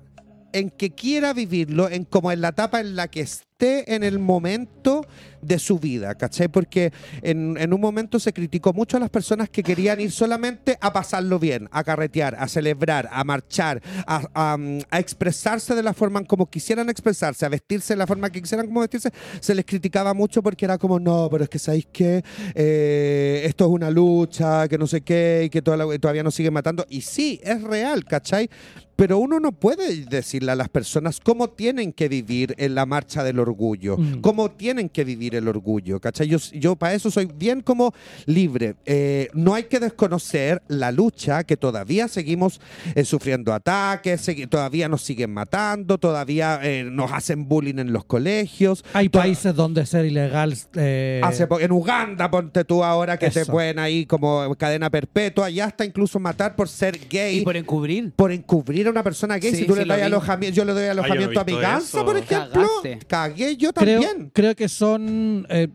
[0.54, 4.18] en que quiera vivirlo, en como en la etapa en la que esté en el
[4.18, 5.06] momento
[5.42, 6.48] de su vida, ¿cachai?
[6.48, 10.78] Porque en, en un momento se criticó mucho a las personas que querían ir solamente
[10.82, 14.58] a pasarlo bien, a carretear, a celebrar, a marchar, a, a,
[14.92, 18.42] a expresarse de la forma en como quisieran expresarse, a vestirse de la forma que
[18.42, 21.88] quisieran como vestirse, se les criticaba mucho porque era como, no, pero es que sabéis
[21.92, 22.24] que
[22.56, 26.36] eh, esto es una lucha, que no sé qué, y que toda la- todavía nos
[26.36, 26.86] siguen matando.
[26.90, 28.50] Y sí, es real, ¿cachai?
[28.96, 33.24] Pero uno no puede decirle a las personas cómo tienen que vivir en la marcha
[33.24, 34.20] del orgullo, Mm.
[34.20, 36.28] cómo tienen que vivir el orgullo, ¿cachai?
[36.28, 37.94] Yo, yo para eso soy bien como
[38.26, 38.76] libre.
[38.86, 42.60] Eh, no hay que desconocer la lucha que todavía seguimos
[42.96, 48.06] eh, sufriendo ataques, segui- todavía nos siguen matando, todavía eh, nos hacen bullying en los
[48.06, 48.84] colegios.
[48.94, 50.56] Hay países donde ser ilegal.
[50.76, 53.52] eh, Hace en Uganda, ponte tú ahora que te Eso.
[53.52, 57.40] pueden ahí como cadena perpetua, y hasta incluso matar por ser gay.
[57.40, 58.12] Y por encubrir.
[58.16, 60.74] por encubrir a una persona gay, Sí, si tú sí le das alojamiento, yo le
[60.74, 62.06] doy alojamiento a mi visto gansa, eso.
[62.06, 62.62] por ejemplo.
[62.84, 63.00] Cagaste.
[63.08, 64.32] Cagué yo creo, también.
[64.34, 65.19] creo que son,
[65.50, 65.68] eh,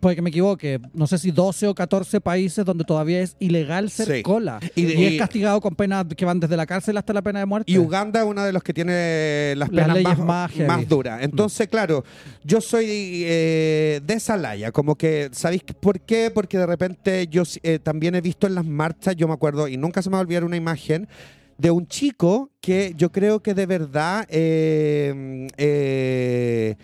[0.00, 3.90] puede que me equivoque, no sé si 12 o 14 países donde todavía es ilegal
[3.90, 4.22] ser Sí.
[4.22, 4.60] cola.
[4.74, 7.70] Y es castigado con penas que van desde la cárcel hasta la pena de muerte.
[7.70, 10.68] Y Uganda es uno de los que tiene las Las penas leyes más, más heavy.
[10.68, 11.22] más duras.
[11.22, 12.04] Entonces, claro,
[12.44, 14.72] yo soy eh, de esa laya.
[14.72, 16.30] Como que, ¿sabéis por qué?
[16.34, 19.76] Porque de repente yo eh, también he visto en las marchas, yo me acuerdo, y
[19.76, 21.08] nunca se me va a olvidar una imagen
[21.58, 26.76] de un chico que yo creo que de verdad eh,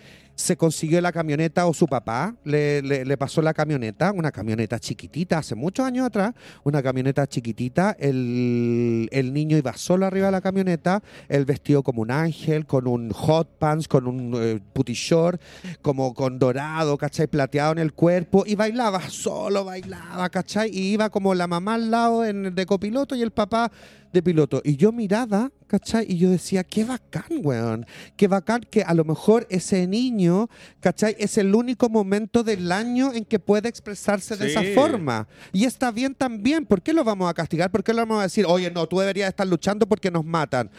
[0.43, 5.37] se consiguió la camioneta o su papá le, le- pasó la camioneta, una camioneta chiquitita,
[5.37, 6.33] hace muchos años atrás,
[6.65, 12.01] una camioneta chiquitita, el, el niño iba solo arriba de la camioneta, él vestido como
[12.01, 15.41] un ángel, con un hot pants, con un eh, putty short,
[15.81, 17.27] como con dorado, ¿cachai?
[17.27, 20.69] Plateado en el cuerpo, y bailaba, solo bailaba, ¿cachai?
[20.73, 23.71] Y iba como la mamá al lado en, de copiloto y el papá
[24.13, 24.61] de piloto.
[24.63, 26.05] Y yo miraba, ¿cachai?
[26.07, 27.85] Y yo decía, qué bacán, weón.
[28.15, 30.49] Qué bacán que a lo mejor ese niño,
[30.79, 31.15] ¿cachai?
[31.17, 35.27] Es el único momento del año en que puede expresarse de esa forma.
[35.51, 36.65] Y está bien también.
[36.65, 37.71] ¿Por qué lo vamos a castigar?
[37.71, 40.69] ¿Por qué lo vamos a decir, oye, no, tú deberías estar luchando porque nos matan?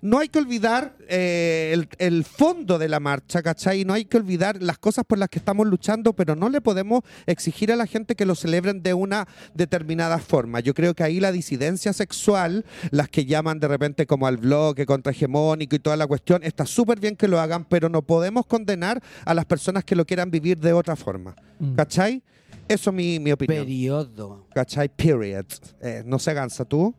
[0.00, 3.84] No hay que olvidar eh, el, el fondo de la marcha, ¿cachai?
[3.84, 7.02] No hay que olvidar las cosas por las que estamos luchando, pero no le podemos
[7.26, 10.60] exigir a la gente que lo celebren de una determinada forma.
[10.60, 14.86] Yo creo que ahí la disidencia sexual, las que llaman de repente como al bloque
[14.86, 19.02] contrahegemónico y toda la cuestión, está súper bien que lo hagan, pero no podemos condenar
[19.24, 21.34] a las personas que lo quieran vivir de otra forma.
[21.58, 21.74] Mm.
[21.74, 22.22] ¿Cachai?
[22.68, 23.64] Eso es mi, mi opinión.
[23.64, 24.46] Periodo.
[24.54, 24.88] ¿Cachai?
[24.88, 25.46] Period.
[25.80, 26.94] Eh, no se gansa tú.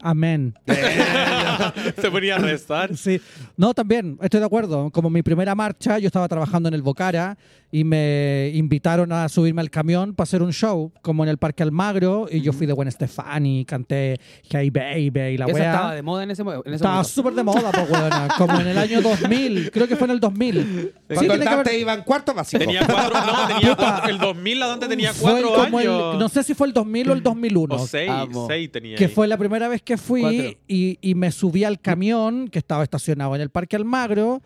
[0.00, 0.54] Amén.
[2.00, 2.96] Se ponía a rezar.
[2.96, 3.20] Sí,
[3.56, 4.90] no, también, estoy de acuerdo.
[4.90, 7.36] Como mi primera marcha, yo estaba trabajando en el Bocara
[7.70, 11.62] y me invitaron a subirme al camión para hacer un show, como en el Parque
[11.62, 14.18] Almagro, y yo fui de Gwen Stefani, canté
[14.48, 15.70] Hey Baby y la weá.
[15.72, 17.10] estaba de moda en ese, en ese Estaba momento.
[17.10, 18.28] súper de moda, pues, weona.
[18.38, 19.70] Como en el año 2000.
[19.70, 20.54] Creo que fue en el 2000.
[20.62, 22.58] Sí, Cuando tiene el Dante haber- iba en cuarto básico.
[22.58, 26.18] Tenía cuatro, no, tenía cuatro, el 2000 la Dante tenía fue cuatro como el- años.
[26.18, 27.74] no sé si fue el 2000 o el 2001.
[27.74, 28.10] o seis,
[28.48, 28.96] seis tenía.
[28.96, 29.10] que ahí.
[29.10, 33.34] fue la primera vez que fui y, y me subí al camión que estaba estacionado
[33.34, 34.42] en el Parque Almagro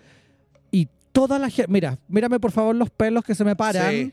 [0.70, 3.90] y toda la gente, mira, mírame por favor los pelos que se me paran.
[3.90, 4.12] Sí.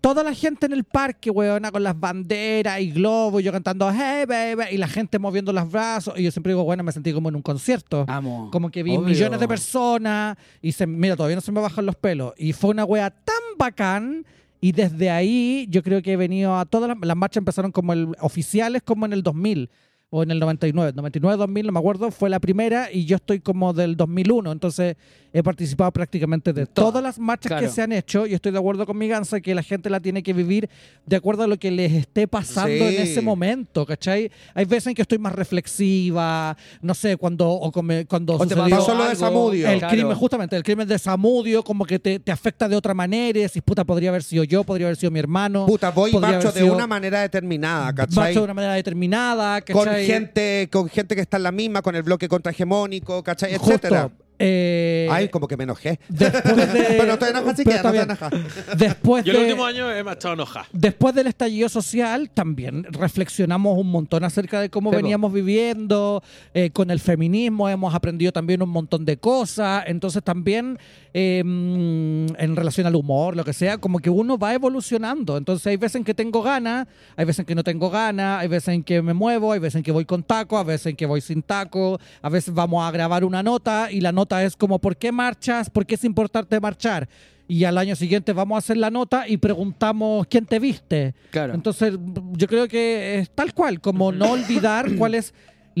[0.00, 3.90] Toda la gente en el parque, weona, con las banderas y globos, y yo cantando
[3.90, 6.14] Hey baby, y la gente moviendo los brazos.
[6.16, 8.04] Y yo siempre digo, bueno, me sentí como en un concierto.
[8.06, 8.48] Amo.
[8.52, 9.08] Como que vi Obvio.
[9.08, 12.32] millones de personas y se, mira, todavía no se me bajan los pelos.
[12.36, 14.24] Y fue una wea tan bacán.
[14.60, 17.92] Y desde ahí yo creo que he venido a todas las, las marchas empezaron como
[17.92, 19.68] el, oficiales como en el 2000
[20.10, 20.92] o en el 99.
[20.96, 24.52] 99, 2000, no me acuerdo, fue la primera y yo estoy como del 2001.
[24.52, 24.96] Entonces
[25.34, 26.88] he participado prácticamente de Todas.
[26.90, 29.54] todas las marchas que se han hecho y estoy de acuerdo con mi gansa que
[29.54, 30.70] la gente la tiene que vivir
[31.04, 32.96] de acuerdo a lo que les esté pasando Sí.
[32.96, 34.30] en ese momento, ¿cachai?
[34.54, 38.54] Hay veces en que estoy más reflexiva, no sé, cuando, o come- cuando O te
[38.54, 39.16] sucedió pasó lo de.
[39.16, 39.68] Samudio.
[39.68, 39.92] el Claro.
[39.94, 43.38] crimen, justamente, el crimen de Samudio, como que te, te afecta de otra manera.
[43.38, 45.66] y decís, puta, podría haber sido yo, podría haber sido mi hermano.
[45.66, 48.34] Puta, voy y podría marcho haber de una manera determinada, ¿cachai?
[48.34, 49.97] de una manera determinada, Con ¿cachai?
[50.06, 53.56] Gente, con gente que está en la misma, con el bloque contrahegemónico, ¿cachai?
[53.56, 54.10] Justo, Etcétera.
[54.38, 55.98] Eh, Ay, como que me enojé.
[56.08, 58.38] después de, Pero estoy enojado, así pero que no estoy enojado.
[58.76, 60.66] Después Yo el de- último año he marchado enojada.
[60.72, 66.22] Después del estallido social, también reflexionamos un montón acerca de cómo Sí, veníamos viviendo,
[66.54, 70.78] eh, con el feminismo hemos aprendido también un montón de cosas, entonces también
[71.14, 75.76] eh, en relación al humor, lo que sea, como que uno va evolucionando, entonces hay
[75.76, 76.86] veces en que tengo ganas,
[77.16, 79.76] hay veces en que no tengo ganas, hay veces en que me muevo, hay veces
[79.76, 82.86] en que voy con taco, a veces en que voy sin taco, a veces vamos
[82.86, 85.70] a grabar una nota y la nota es como, ¿por qué marchas?
[85.70, 87.08] ¿Por qué es importante marchar?
[87.48, 91.14] y al año siguiente vamos a hacer la nota y preguntamos quién te viste.
[91.30, 91.54] Claro.
[91.54, 91.94] Entonces,
[92.32, 95.32] yo creo que es tal cual, como no olvidar cuál es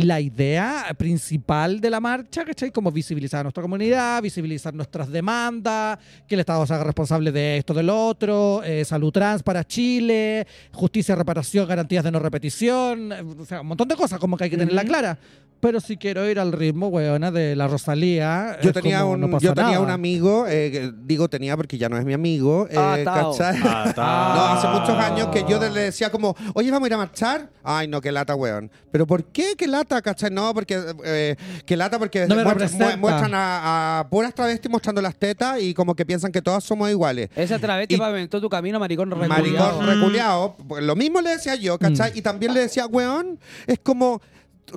[0.02, 2.70] la idea principal de la marcha, ¿cachai?
[2.70, 7.58] Como visibilizar a nuestra comunidad, visibilizar nuestras demandas, que el Estado se haga responsable de
[7.58, 13.24] esto, del otro, eh, salud trans para Chile, justicia, reparación, garantías de no repetición, eh,
[13.40, 15.18] o sea, un montón de cosas como que hay que tenerla clara.
[15.60, 18.58] Pero si quiero ir al ritmo, weona, de la Rosalía.
[18.62, 19.80] Yo tenía, como, un, no yo tenía nada.
[19.80, 23.36] un amigo, eh, digo tenía porque ya no es mi amigo, eh, Ah, Tao.
[23.36, 23.60] ¿cachai?
[23.64, 23.94] Ah.
[24.38, 27.50] No, hace muchos años que yo le decía como, oye, vamos a ir a marchar.
[27.64, 28.70] Ay, no, qué lata, weón.
[28.92, 30.30] ¿Pero por qué qué lata, cachai?
[30.30, 31.36] No, porque, eh,
[31.66, 32.90] qué lata porque No muestran, representa.
[32.96, 36.62] mu- muestran a, a puras travestis mostrando las tetas y como que piensan que todas
[36.64, 37.30] somos iguales.
[37.34, 39.38] Esa travesti Y- pavimentó tu camino, maricón reculiao.
[39.78, 40.56] Maricón reculeado.
[40.68, 42.12] Pues Lo mismo le decía yo, ¿cachai?
[42.12, 42.18] Mm.
[42.18, 44.20] Y también le decía, weón, es como.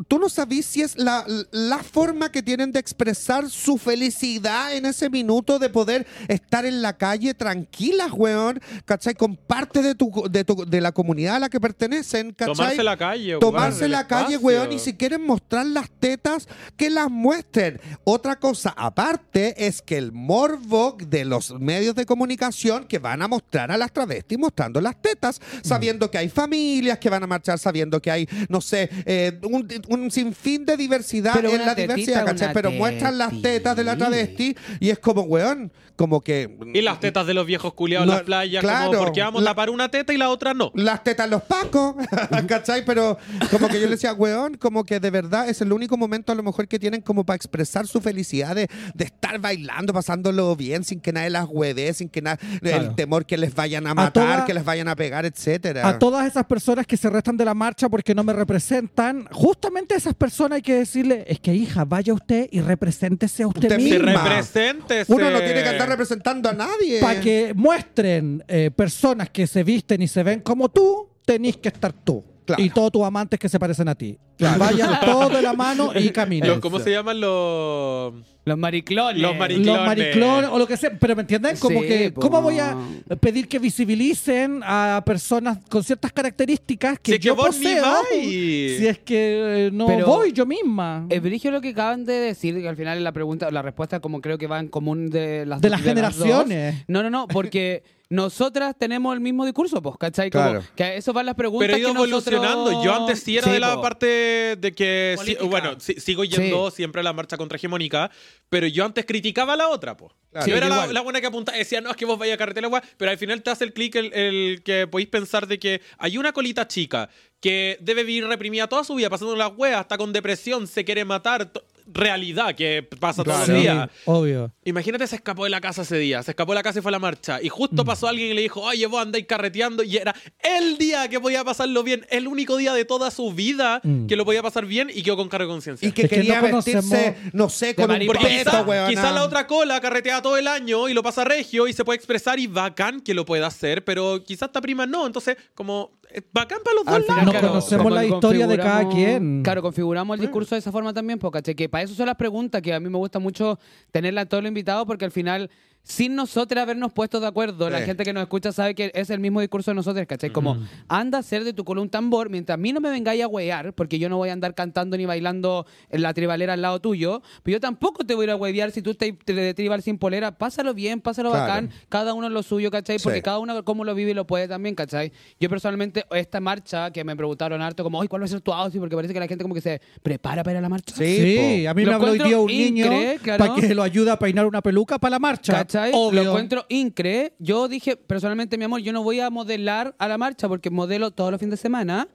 [0.07, 4.85] Tú no sabís si es la, la forma que tienen de expresar su felicidad en
[4.85, 9.13] ese minuto de poder estar en la calle tranquilas, weón, ¿cachai?
[9.15, 12.55] Con parte de, tu, de, tu- de la comunidad a la que pertenecen, ¿cachai?
[12.55, 13.37] Tomarse la calle.
[13.39, 16.47] Tomarse ocupar el la calle, weón, y si quieren mostrar las tetas,
[16.77, 17.79] que las muestren.
[18.03, 23.27] Otra cosa aparte es que el morbo de los medios de comunicación que van a
[23.27, 27.59] mostrar a las travestis mostrando las tetas, sabiendo que hay familias que van a marchar,
[27.59, 31.95] sabiendo que hay, no sé, eh, un, un sinfín de diversidad Pero en la tetita,
[31.95, 32.53] diversidad, ¿cachai?
[32.53, 36.57] Pero muestran las tetas de la travesti y es como, weón, como que...
[36.73, 39.41] Y las tetas de los viejos culiados No, en las playas, claro, como porque vamos
[39.41, 40.71] a la- tapar una teta y la otra no.
[40.75, 41.95] las tetas los pacos,
[42.47, 42.83] ¿cachai?
[42.85, 43.17] Pero
[43.49, 46.35] como que yo le decía, weón, como que de verdad es el único momento a
[46.35, 50.83] lo mejor que tienen como para expresar su felicidad de, de estar bailando, pasándolo bien,
[50.83, 52.83] sin que nadie las hueve, sin que nada, Claro.
[52.89, 55.87] el temor que les vayan a matar, toda- que les vayan a pegar, etcétera.
[55.87, 59.93] A todas esas personas que se restan de la marcha porque no me representan, justamente
[59.95, 63.63] a esas personas hay que decirle, es que hija, vaya usted y represéntese a usted,
[63.71, 64.23] Usted misma.
[64.23, 65.03] represente.
[65.07, 66.99] Uno no tiene que andar representando a nadie.
[66.99, 71.69] Para que muestren eh, personas que se visten y se ven como tú, tenés que
[71.69, 72.23] estar tú.
[72.55, 72.63] Claro.
[72.63, 74.17] Y todos tus amantes que se parecen a ti.
[74.39, 76.49] Vayan todos de la mano y caminen.
[76.49, 78.13] Los- ¿Cómo se llaman los...?
[78.43, 79.21] Los mariclones.
[79.21, 79.67] Los mariclones.
[79.77, 81.55] Los mariclones o lo que sea, pero ¿me entienden?
[81.57, 82.21] Como Sí, que, po.
[82.21, 82.75] ¿cómo voy a
[83.19, 87.65] pedir que visibilicen a personas con ciertas características que Si es que yo vos ni
[87.65, 87.83] poseo?
[87.83, 88.77] vais.
[88.79, 91.05] Si es que eh, no Pero- voy yo misma.
[91.09, 94.21] Es brigio lo que acaban de decir, que al final la pregunta, la respuesta como
[94.21, 95.87] creo que va en común de las De las dos.
[95.89, 96.83] generaciones.
[96.87, 100.29] No, no, no, porque nosotras tenemos el mismo discurso, pues, ¿cachai?
[100.29, 100.63] Como Claro.
[100.75, 102.83] que a eso van las preguntas Pero ha ido que nosotros- evolucionando.
[102.83, 103.81] Yo antes sí era de la po.
[103.81, 105.15] parte de que...
[105.49, 108.11] bueno, sí- sigo yendo siempre a la marcha contra hegemónica,
[108.49, 110.11] pero yo antes criticaba a la otra, pues.
[110.31, 110.47] Claro.
[110.47, 112.81] yo era la, buena que apuntaba, decía, no, es que vos vayas a carretera, weá",
[112.97, 116.17] pero al final te hace el clic el, el que podéis pensar de que hay
[116.17, 117.09] una colita chica
[117.41, 121.03] que debe vivir reprimida toda su vida, pasando las weas, está con depresión, se quiere
[121.05, 121.51] matar.
[121.93, 123.89] Realidad que pasa todos Sí, los días.
[124.05, 124.51] obvio.
[124.65, 126.23] Imagínate, se escapó de la casa ese día.
[126.23, 127.39] Se escapó de la casa y fue a la marcha.
[127.41, 129.83] Y justo pasó alguien y le dijo, oye, vos andáis carreteando.
[129.83, 132.05] Y era el día que podía pasarlo bien.
[132.09, 134.07] El único día de toda su vida Mm.
[134.07, 135.87] que lo podía pasar bien y quedó con cargo de conciencia.
[135.87, 138.05] y que Es que quería no conocemos- vestirse, no sé, con un.
[138.05, 141.67] Porque peto, quizá, quizá la otra cola carretea todo el año y lo pasa regio
[141.67, 145.05] y se puede expresar y bacán que lo pueda hacer, pero quizás esta prima no.
[145.07, 145.91] Entonces, como,
[146.33, 147.25] bacán para los Al dos final, lados.
[147.25, 149.43] No claro, conocemos como la historia de cada configuramos- quien.
[149.43, 152.61] Claro, configuramos el discurso de esa forma también, porque que para eso son las preguntas
[152.61, 153.59] que a mí me gusta mucho
[153.91, 155.49] tenerla a todos los invitados, porque al final,
[155.83, 159.19] sin nosotros habernos puesto de acuerdo, la gente que nos escucha sabe que es el
[159.19, 160.29] mismo discurso de nosotros, ¿cachai?
[160.29, 163.23] Como, anda a hacer de tu culo un tambor, mientras a mí no me vengáis
[163.23, 166.61] a huear, porque yo no voy a andar cantando ni bailando en la tribalera al
[166.61, 169.53] lado tuyo, pero yo tampoco te voy a ir a huevear si tú estás de
[169.53, 171.45] tribal sin polera, pásalo bien, pásalo Claro.
[171.47, 172.99] bacán, cada uno lo suyo, ¿cachai?
[172.99, 173.23] Porque Sí.
[173.23, 175.11] cada uno como lo vive y lo puede también, ¿cachai?
[175.39, 178.53] Yo personalmente, esta marcha que me preguntaron harto, como, ay, ¿cuál va a ser tu
[178.53, 178.79] outfit?
[178.79, 180.95] Porque parece que la gente como que se prepara para ir a la marcha.
[180.95, 182.85] Sí, Sí, a mí Lo me habló hoy día un niño
[183.23, 183.43] claro.
[183.45, 185.53] para que lo ayude a peinar una peluca para la marcha.
[185.53, 185.70] ¿Cachai?
[185.93, 186.23] Obvio.
[186.23, 187.33] Lo encuentro incre.
[187.39, 191.11] Yo dije, personalmente, mi amor, yo no voy a modelar a la marcha porque modelo
[191.11, 192.07] todos los fines de semana,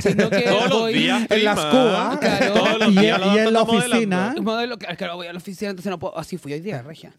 [0.00, 1.26] sino que Todos los voy- días.
[1.30, 2.18] En las cubas.
[2.18, 2.52] Claro.
[2.54, 4.34] Todos los Y- días y en la oficina.
[4.40, 6.16] Modelo, claro, voy a la oficina, entonces no puedo.
[6.18, 7.12] Así fui hoy día, regia.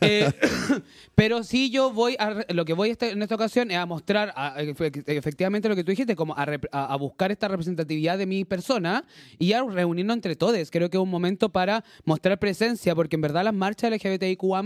[0.00, 0.30] Eh,
[1.14, 2.44] pero sí, yo voy a.
[2.52, 5.84] Lo que voy este- en esta ocasión es a mostrar a- efe- efectivamente lo que
[5.84, 9.04] tú dijiste, como a, rep- a- a buscar esta representatividad de mi persona
[9.38, 10.70] y a reunirnos entre todos.
[10.70, 14.56] Creo que es un momento para mostrar presencia, porque en verdad las marchas LGBTIQA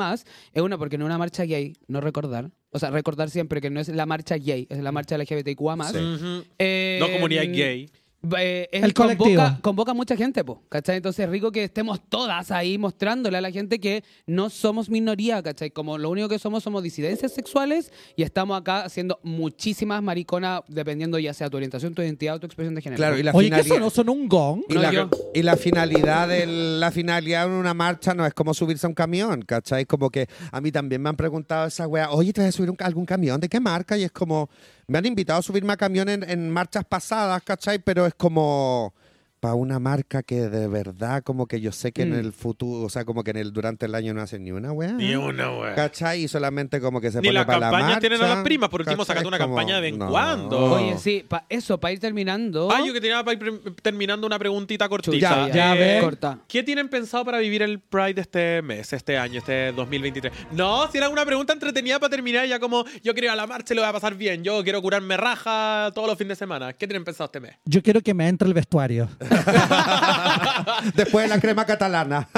[0.52, 2.51] es una, porque no es una marcha gay, no recordar.
[2.70, 5.97] O sea, recordar siempre que no es la marcha gay, es la marcha LGBTIQA Sí.
[5.98, 6.44] Ujú.
[6.59, 7.90] Eh, No comunidad gay.
[8.38, 9.24] Eh, es- El colectivo.
[9.36, 10.97] convoca, convoca mucha gente, po, ¿cachai?
[10.98, 15.42] Entonces es rico que estemos todas ahí mostrándole a la gente que no somos minoría,
[15.42, 15.70] ¿cachai?
[15.70, 21.18] Como lo único que somos somos disidencias sexuales y estamos acá haciendo muchísimas mariconas dependiendo
[21.18, 22.98] ya sea tu orientación, tu identidad o tu expresión de género.
[22.98, 23.90] Claro, y la Oye, ¿qué finalidad- sonó?
[23.90, 24.62] ¿Sonó un gong?
[24.68, 28.34] Y, No, la, yo- y la finalidad de la finalidad de una marcha no es
[28.34, 29.86] como subirse a un camión, ¿cachai?
[29.86, 32.70] Como que a mí también me han preguntado esa wea, oye, ¿te vas a subir
[32.70, 33.40] un- algún camión?
[33.40, 33.97] ¿De qué marca?
[33.97, 34.48] Y es como,
[34.90, 37.78] me han invitado a subirme a camión en, en marchas pasadas, ¿cachai?
[37.78, 38.92] Pero es como
[39.40, 42.18] para una marca que de verdad como que yo sé que en Mm.
[42.20, 44.70] el futuro, o sea, como que en el durante el año no hacen ni una
[44.72, 44.92] wea.
[44.92, 45.74] Ni una, wea.
[45.74, 46.24] ¿Cachai?
[46.24, 48.00] Y solamente como que se Ni pone las para la campañas marcha.
[48.00, 50.08] tienen a las primas, por último, sacate una Como, campaña de vez en no.
[50.10, 50.58] cuando.
[50.74, 52.68] Oye, sí, pa- eso, para ir terminando.
[52.70, 55.48] Ah, yo que tenía para ir terminando una preguntita cortita.
[55.48, 56.00] Ya, ya, Eh, ve.
[56.02, 56.38] Corta.
[56.46, 60.32] ¿Qué tienen pensado para vivir el Pride este mes, este año, este 2023?
[60.52, 63.46] No, si era una pregunta entretenida para terminar, ya como yo quiero ir a la
[63.46, 64.44] marcha y lo voy a pasar bien.
[64.44, 66.72] Yo quiero curarme raja todos los fines de semana.
[66.74, 67.52] ¿Qué tienen pensado este mes?
[67.64, 69.08] Yo quiero que me entre el vestuario.
[70.94, 72.28] Después de la crema catalana.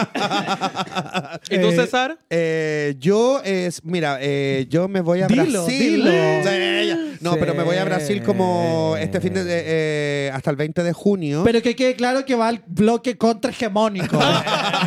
[1.51, 2.19] ¿Y tú, Eh, César?
[2.31, 5.97] Eh, yo es, mira, eh, yo me voy a Dilo, Brasil.
[5.97, 6.11] dilo.
[6.11, 7.17] Sí.
[7.21, 7.37] No, Sí.
[7.41, 11.43] pero me voy a Brasil como este fin de eh, hasta el 20 de junio.
[11.45, 14.19] Pero que quede claro que va al bloque contrahegemónico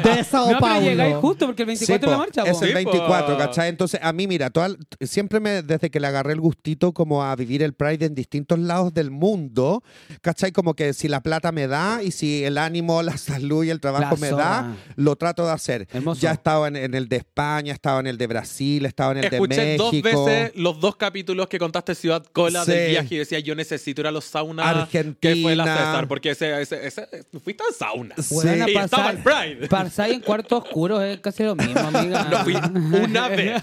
[0.03, 0.81] de Sao no, pero Paulo.
[0.81, 2.63] llegáis justo porque el 24 Sí, es la po, marcha, es po.
[2.63, 3.37] el Sí, 24, po.
[3.37, 3.69] ¿cachai?
[3.69, 7.35] Entonces, a mí, mira, toda- siempre me, desde que le agarré el gustito como a
[7.35, 9.83] vivir el Pride en distintos lados del mundo,
[10.21, 10.51] ¿cachai?
[10.51, 13.79] Como que si la plata me da y si el ánimo, la salud y el
[13.79, 15.87] trabajo La me da, lo trato de hacer.
[15.91, 16.21] Hermoso.
[16.21, 18.87] Ya he estado en, en el de España, he estado en el de Brasil, he
[18.87, 20.25] estado en el Escuché de dos México.
[20.25, 22.71] veces los dos capítulos que contaste Ciudad Cola Sí.
[22.71, 24.65] del viaje y decía yo necesito ir a los saunas.
[24.65, 25.17] Argentina.
[25.19, 27.07] Que fue la César, porque ese, ese, ese-
[27.43, 28.15] fuiste al sauna.
[28.17, 28.35] Sí.
[28.45, 29.67] Y estaba el pasar- Pride.
[29.67, 32.23] Pasar en cuarto oscuro es casi lo mismo, amiga.
[32.29, 33.61] No fui una vez.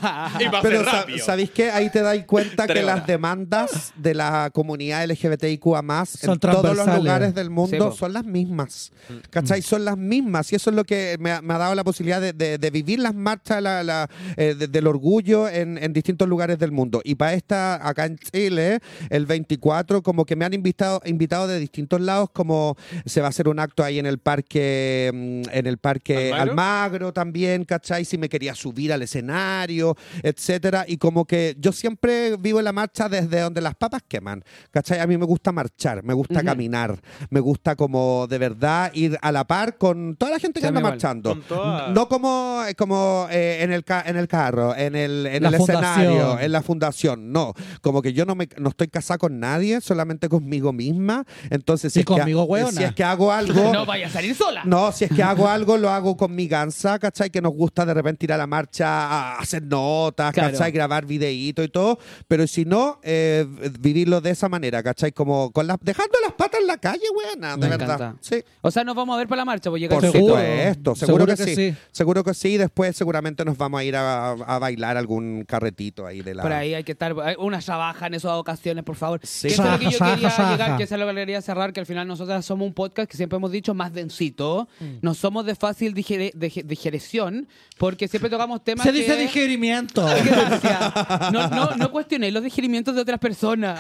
[0.63, 1.25] Pero sa- rápido.
[1.25, 1.71] ¿sabéis qué?
[1.71, 6.87] Ahí te das cuenta que las demandas de la comunidad LGBTIQA Son en todos los
[6.97, 8.93] lugares del mundo son las mismas.
[9.31, 9.63] ¿Cachai?
[9.63, 10.53] Son las mismas.
[10.53, 12.71] Y eso es lo que me ha, me ha dado la posibilidad de, de- de
[12.71, 17.01] vivir las marchas la- la, eh, de- del orgullo en, en distintos lugares del mundo.
[17.05, 18.81] Y para esta, acá en Chile,
[19.11, 22.77] el 24, como que me han invitado, invitado de distintos lados, como
[23.07, 26.51] se va a hacer un acto ahí en el parque, mm, en el parque ¿Almagro?
[26.53, 28.05] Almagro también, ¿cachai?
[28.05, 30.85] Si me quería subir al escenario, etcétera.
[30.87, 35.01] Y como que yo siempre vivo en la marcha desde donde las papas queman, ¿cachai?
[35.01, 37.01] A mí me gusta marchar, me gusta caminar,
[37.31, 40.81] me gusta como de verdad ir a la par con toda la gente que anda
[40.81, 40.93] igual.
[40.95, 41.37] marchando.
[41.49, 45.45] Toda- No como, eh, como eh, en, el ca- en el carro, en el, en
[45.45, 47.55] el escenario, en la fundación, no.
[47.81, 51.25] Como que yo no, me, no estoy casada con nadie, solamente conmigo misma.
[51.51, 52.71] Entonces, si, es, que, conmigo, hueona.
[52.73, 53.73] si es que hago algo...
[53.73, 54.63] No vaya a salir sola.
[54.65, 57.31] No, si es que hago algo, lo hago con mi gansa, ¿cachai?
[57.31, 60.53] Que nos gusta de repente ir a la marcha a hacer notas, Claro.
[60.53, 60.73] ¿cachai?
[60.73, 61.99] Grabar videitos y todo.
[62.29, 63.47] Pero si no, eh,
[63.81, 65.13] vivirlo de esa manera, ¿cachai?
[65.13, 68.02] Como con las, dejando las patas en la calle, buena, de verdad.
[68.21, 68.43] Sí.
[68.61, 70.35] O sea, nos vamos a ver para la marcha, pues llegar Por Seguro.
[70.37, 71.55] supuesto, seguro, Seguro que, que sí.
[71.73, 71.77] sí.
[71.91, 72.57] Seguro que sí.
[72.57, 76.43] Después seguramente nos vamos a ir a, a bailar algún carretito ahí de la...
[76.43, 79.21] Por ahí hay que estar, una trabaja en esas ocasiones, por favor.
[79.23, 79.49] Sí.
[79.49, 80.77] Que eso es lo que yo Saja, quería saja, llegar, saja.
[80.79, 83.17] que eso es lo que quería cerrar, que al final nosotras somos un podcast que
[83.17, 84.69] siempre hemos dicho más densito.
[84.81, 84.85] Mm.
[85.03, 87.49] No somos de fácil digere- dige- digerición,
[87.79, 88.99] porque siempre tocamos temas Se que...
[88.99, 90.05] dice digerimiento.
[90.05, 91.33] Gracias.
[91.33, 93.79] No, no, no cuestionéis los digerimientos de otras personas.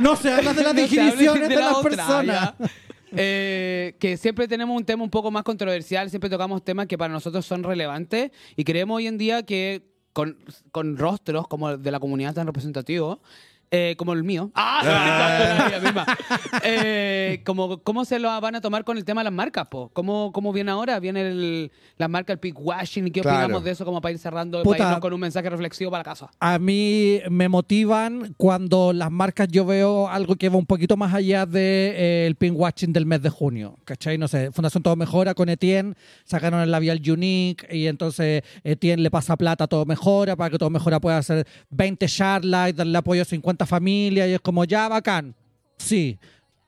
[0.00, 2.52] No se habla de las No digericiones de, la las otra, personas.
[3.16, 7.12] Eh, que siempre tenemos un tema un poco más controversial, siempre tocamos temas que para
[7.12, 9.82] nosotros son relevantes y creemos hoy en día que
[10.12, 10.38] con,
[10.72, 13.20] con rostros como de la comunidad tan representativo,
[13.70, 15.68] eh, como el mío, ¡Ah!
[15.70, 16.06] la misma.
[16.64, 19.66] Eh, como, ¿cómo se lo van a tomar con el tema de las marcas?
[19.70, 19.90] Po?
[19.92, 20.98] ¿Cómo, ¿Cómo viene ahora?
[21.00, 23.38] Viene el, la marca, el peak washing, ¿y qué Claro.
[23.44, 24.78] opinamos de eso como para ir cerrando, Puta.
[24.78, 26.30] para irnos con un mensaje reflexivo para la casa?
[26.40, 31.14] A mí me motivan cuando las marcas yo veo algo que va un poquito más
[31.14, 33.76] allá del de, eh, el pin watching del mes de junio.
[33.84, 34.18] ¿Cachai?
[34.18, 35.94] No sé, Fundación Todo Mejora con Etienne
[36.24, 40.58] sacaron el labial Unique y entonces Etienne le pasa plata a Todo Mejora para que
[40.58, 44.64] Todo Mejora pueda hacer 20 charlas y darle apoyo a 50 familias y es como
[44.64, 45.34] ya bacán.
[45.78, 46.18] Sí,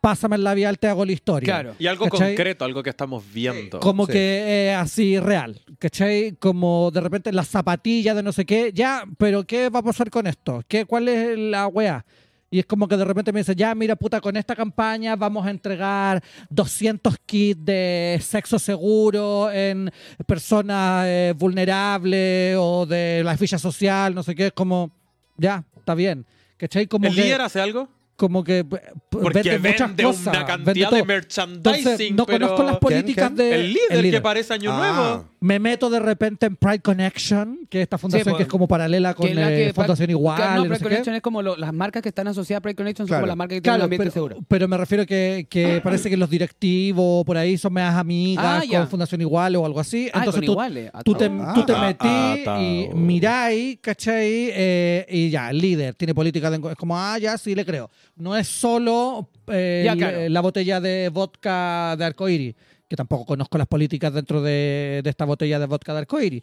[0.01, 1.47] pásame el labial, te hago la historia.
[1.47, 1.75] Claro.
[1.79, 2.31] Y algo ¿Cachai?
[2.35, 3.79] concreto, algo que estamos viendo.
[3.81, 4.13] Como Sí.
[4.13, 6.33] que eh, así real, ¿cachai?
[6.41, 10.11] Como de repente las zapatillas de no sé qué, ya, pero ¿qué va a pasar
[10.11, 10.63] con esto?
[10.67, 12.05] ¿Qué, ¿Cuál es la wea?
[12.51, 15.47] Y es como que de repente me dice, ya, mira, puta, con esta campaña vamos
[15.47, 19.91] a entregar 200 kits de sexo seguro en
[20.27, 24.91] personas eh, vulnerables o de la ficha social, no sé qué, es como,
[25.39, 26.27] ya, está bien.
[26.63, 26.87] ¿Cachai?
[26.87, 27.89] Como ¿El que, líder hace algo?
[28.15, 28.65] como que eh,
[29.09, 32.47] Porque vende muchas cosas, una vende cantidad de merchandising, Entonces, no pero...
[32.47, 33.37] conozco las políticas ¿Quién?
[33.37, 33.55] de...
[33.57, 34.79] El líder, que parece Año Ah.
[34.79, 35.32] Nuevo.
[35.43, 38.69] Me meto de repente en Pride Connection, que es esta fundación pues, que es como
[38.69, 40.37] paralela con la eh, Fundación Igual.
[40.41, 40.89] que no, y no Pride sé qué.
[40.89, 43.21] Connection es como lo- las marcas que están asociadas a Pride Connection son Claro.
[43.23, 44.37] como las marcas que tienen un Claro, ambiente pero, seguro.
[44.47, 48.63] pero me refiero que, que parece que los directivos por ahí son más amigas Ah,
[48.65, 48.79] ya.
[48.81, 50.09] con Fundación Igual o algo así.
[50.15, 50.61] Ah, Entonces con tú.
[50.61, 51.53] Ah, tú te, Ah.
[51.55, 52.97] tú te Ah, metí ah, y tao.
[52.97, 54.51] miráis, ¿cachai?
[54.53, 56.57] Eh, y ya, el líder, tiene política de...
[56.71, 57.91] Es como, ah, ya, sí, le creo.
[58.17, 60.29] No es solo eh, Ya, claro.
[60.29, 62.55] la botella de vodka de arcoíris,
[62.93, 66.43] que tampoco conozco las políticas dentro de, de esta botella de vodka de arcoíris.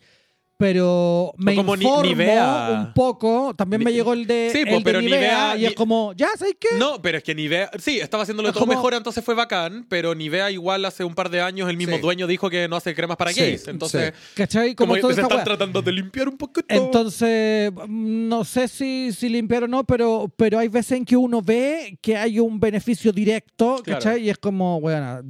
[0.57, 2.83] Pero me como Ni- informo Nivea.
[2.87, 3.53] un poco.
[3.55, 6.11] También me llegó el de, Sí, el po, de pero Nivea, Nivea- y es como,
[6.17, 6.67] ya, ¿sabes qué?
[6.77, 9.85] No, pero es que Nivea, sí, estaba haciéndolo Es todo como- mejor, entonces fue bacán,
[9.87, 12.01] pero Nivea igual hace un par de años el mismo Sí.
[12.01, 14.75] dueño dijo que no hace cremas para Sí, gays, entonces ¿Cachai?
[14.75, 16.65] como, Como, se están tratando de limpiar un poquito.
[16.67, 21.41] Entonces, no sé si, si limpiar o no, pero, pero hay veces en que uno
[21.41, 24.01] ve que hay un beneficio directo, Claro.
[24.01, 24.23] ¿cachai?
[24.25, 25.21] Y es como, bueno,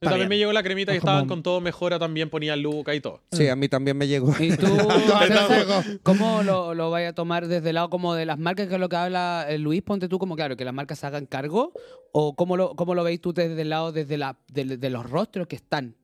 [0.00, 3.00] Yo también me llegó la cremita como- estaban con todo mejora, también ponía Luca y
[3.00, 3.20] todo.
[3.32, 4.32] Sí, a mí también me llegó.
[4.38, 4.66] ¿Y tú,
[6.02, 8.80] cómo lo, lo vaya a tomar desde el lado como de las marcas, que es
[8.80, 9.82] lo que habla eh, Luis?
[9.82, 11.72] Ponte tú como, claro, que las marcas se hagan cargo.
[12.12, 15.08] ¿O cómo lo, cómo lo veis tú desde el lado, desde la, de, de los
[15.08, 15.94] rostros que están?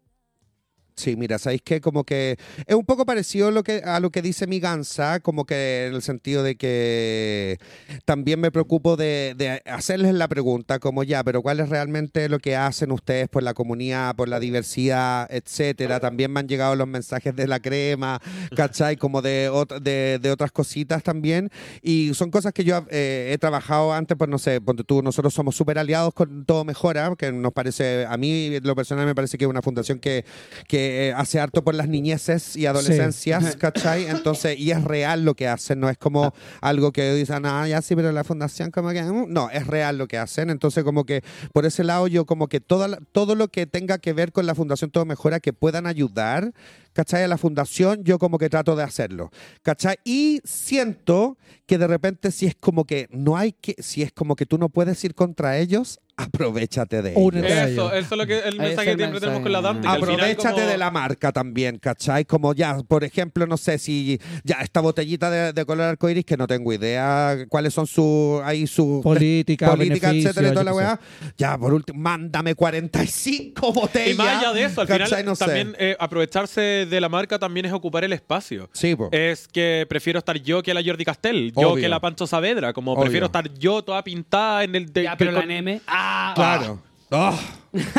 [0.96, 1.80] Sí, mira, ¿sabéis qué?
[1.80, 5.18] Como que es un poco parecido a lo que, a lo que dice mi gansa,
[5.18, 7.58] como que en el sentido de que
[8.04, 12.38] también me preocupo de, de hacerles la pregunta, como ya, pero ¿cuál es realmente lo
[12.38, 15.98] que hacen ustedes por la comunidad, por la diversidad, etcétera?
[15.98, 18.20] También me han llegado los mensajes de la crema,
[18.54, 18.96] ¿cachai?
[18.96, 19.50] Como de,
[19.82, 21.50] de, de otras cositas también.
[21.82, 25.34] Y son cosas que yo eh, he trabajado antes, pues no sé, ponte tú, nosotros
[25.34, 29.36] somos súper aliados con Todo Mejora, que nos parece, a mí, lo personal, me parece
[29.36, 30.24] que es una fundación que,
[30.68, 34.06] que eh, hace harto por las niñeces y adolescencias, ¿cachai?
[34.06, 37.82] Entonces, y es real lo que hacen, no es como algo que dicen, ah, ya
[37.82, 39.02] sí, pero la fundación como que...
[39.02, 39.32] mm".
[39.32, 40.51] No, es real lo que hacen.
[40.51, 44.32] Entonces, como que por ese lado yo como que todo lo que tenga que ver
[44.32, 46.52] con la fundación Todo Mejora, que puedan ayudar,
[46.94, 47.24] ¿cachai?
[47.24, 49.30] A la fundación, yo como que trato de hacerlo,
[49.62, 49.96] ¿cachai?
[50.04, 54.34] Y siento que de repente si es como que no hay que, si es como
[54.36, 57.34] que tú no puedes ir contra ellos, aprovechate de ellos.
[57.34, 59.80] Eso, eso es lo que el mensaje que siempre tenemos con la Dante.
[59.82, 62.24] final Aprovechate como- de la marca también, ¿cachai?
[62.24, 66.36] Como ya, por ejemplo, no sé si ya esta botellita de, de color arcoíris que
[66.36, 70.74] no tengo idea cuáles son sus ahí sus política, políticas, beneficios, etcétera, y toda la
[70.74, 71.00] weá.
[71.36, 74.10] Ya, por último, mándame 45 botellas.
[74.10, 75.24] Y más allá de eso, al final ¿cachai?
[75.24, 75.44] No sé.
[75.46, 78.69] también eh, aprovecharse de la marca también es ocupar el espacio.
[78.73, 79.09] Sí, po.
[79.12, 81.82] Es que prefiero estar yo que la Jordi Castell, yo Obvio.
[81.82, 83.02] que la Pancho Saavedra, como Obvio.
[83.05, 84.93] prefiero estar yo toda pintada en el...
[84.93, 85.81] de- Ya, pero con- la NM.
[85.86, 86.32] ¡Ah!
[86.35, 86.78] Claro.
[87.11, 87.39] Ah.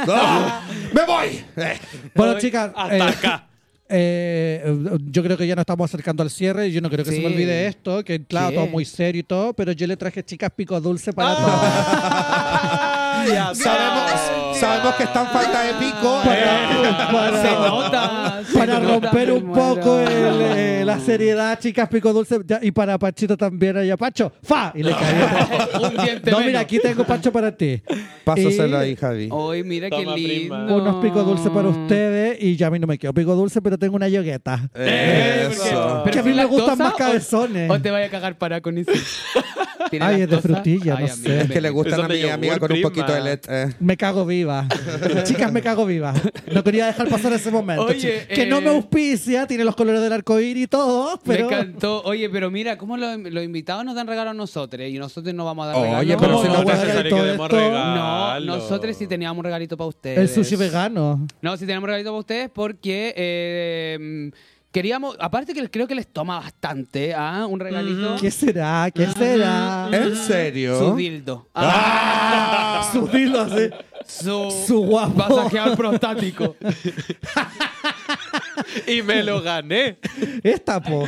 [0.07, 0.61] Ah.
[0.93, 1.43] ¡Me voy!
[1.57, 1.79] Eh.
[2.15, 3.47] Bueno, chicas, Hasta eh, acá.
[3.87, 4.77] eh,
[5.11, 6.71] yo creo que ya nos estamos acercando al cierre.
[6.71, 8.55] Yo no creo que se me olvide esto, que claro, ¿Qué?
[8.55, 13.55] todo muy serio y todo, pero yo le traje chicas pico dulce para Ah, ya
[13.55, 14.11] Sabemos,
[14.59, 16.21] sabemos que está en falta de pico.
[16.23, 18.41] Para- para- Se nota.
[18.45, 19.75] se para nota, romper un muero.
[19.75, 24.31] poco el, eh, la seriedad, chicas pico dulce, Ya, y para Panchito también, allá, Pancho,
[24.43, 24.71] ¡fa!
[24.75, 25.87] Y le cayó.
[25.89, 26.45] Un diente No, menos.
[26.47, 27.81] mira, aquí tengo Pancho para ti.
[28.23, 29.29] Pásaselo Y ahí, Javi.
[29.31, 30.55] Hoy, mira qué Toma, lindo.
[30.55, 30.75] prima.
[30.75, 33.77] Unos picos dulces para ustedes, y ya a mí no me quedo pico dulce, pero
[33.77, 34.69] tengo una yogueta.
[34.75, 36.03] Eso.
[36.11, 37.69] Que a mí me gustan más cabezones.
[37.69, 38.91] O te vaya a cagar para con eso.
[39.89, 41.41] ¿Tiene Ay, es de frutilla, no sé.
[41.41, 43.75] Es que le gustan a mi amiga con un poquito de leche.
[43.79, 44.67] Me cago viva.
[45.23, 46.13] Chicas, me cago viva.
[46.53, 47.85] No quería dejar pasar ese momento.
[47.85, 51.49] Oye, que eh, no me auspicia, tiene los colores del arco iris y todo, pero.
[51.49, 52.03] Me encantó.
[52.03, 54.87] Oye, pero mira, ¿cómo los, los invitados nos dan regalo a nosotros?
[54.87, 55.99] Y nosotros no vamos a dar regalo.
[55.99, 56.55] Oye, pero ¿Cómo si no
[57.49, 58.39] no.
[58.39, 60.17] No, nosotros sí teníamos un regalito para ustedes.
[60.17, 61.25] El sushi vegano.
[61.41, 64.31] No, sí tenemos un regalito para ustedes porque eh,
[64.75, 67.45] queríamos, aparte que creo que les toma bastante, ¿ah?
[67.47, 68.17] Un regalito.
[68.19, 68.89] ¿Qué será?
[68.93, 69.89] ¿Qué será?
[69.89, 70.77] ¿En serio?
[70.77, 71.47] Su dildo.
[71.53, 72.64] ¡Ah!
[72.91, 73.69] Su dilo así.
[74.07, 75.15] Su, Su guapo.
[75.17, 76.55] masajeador prostático.
[78.87, 79.97] Y me lo gané.
[80.43, 81.07] Esta, po.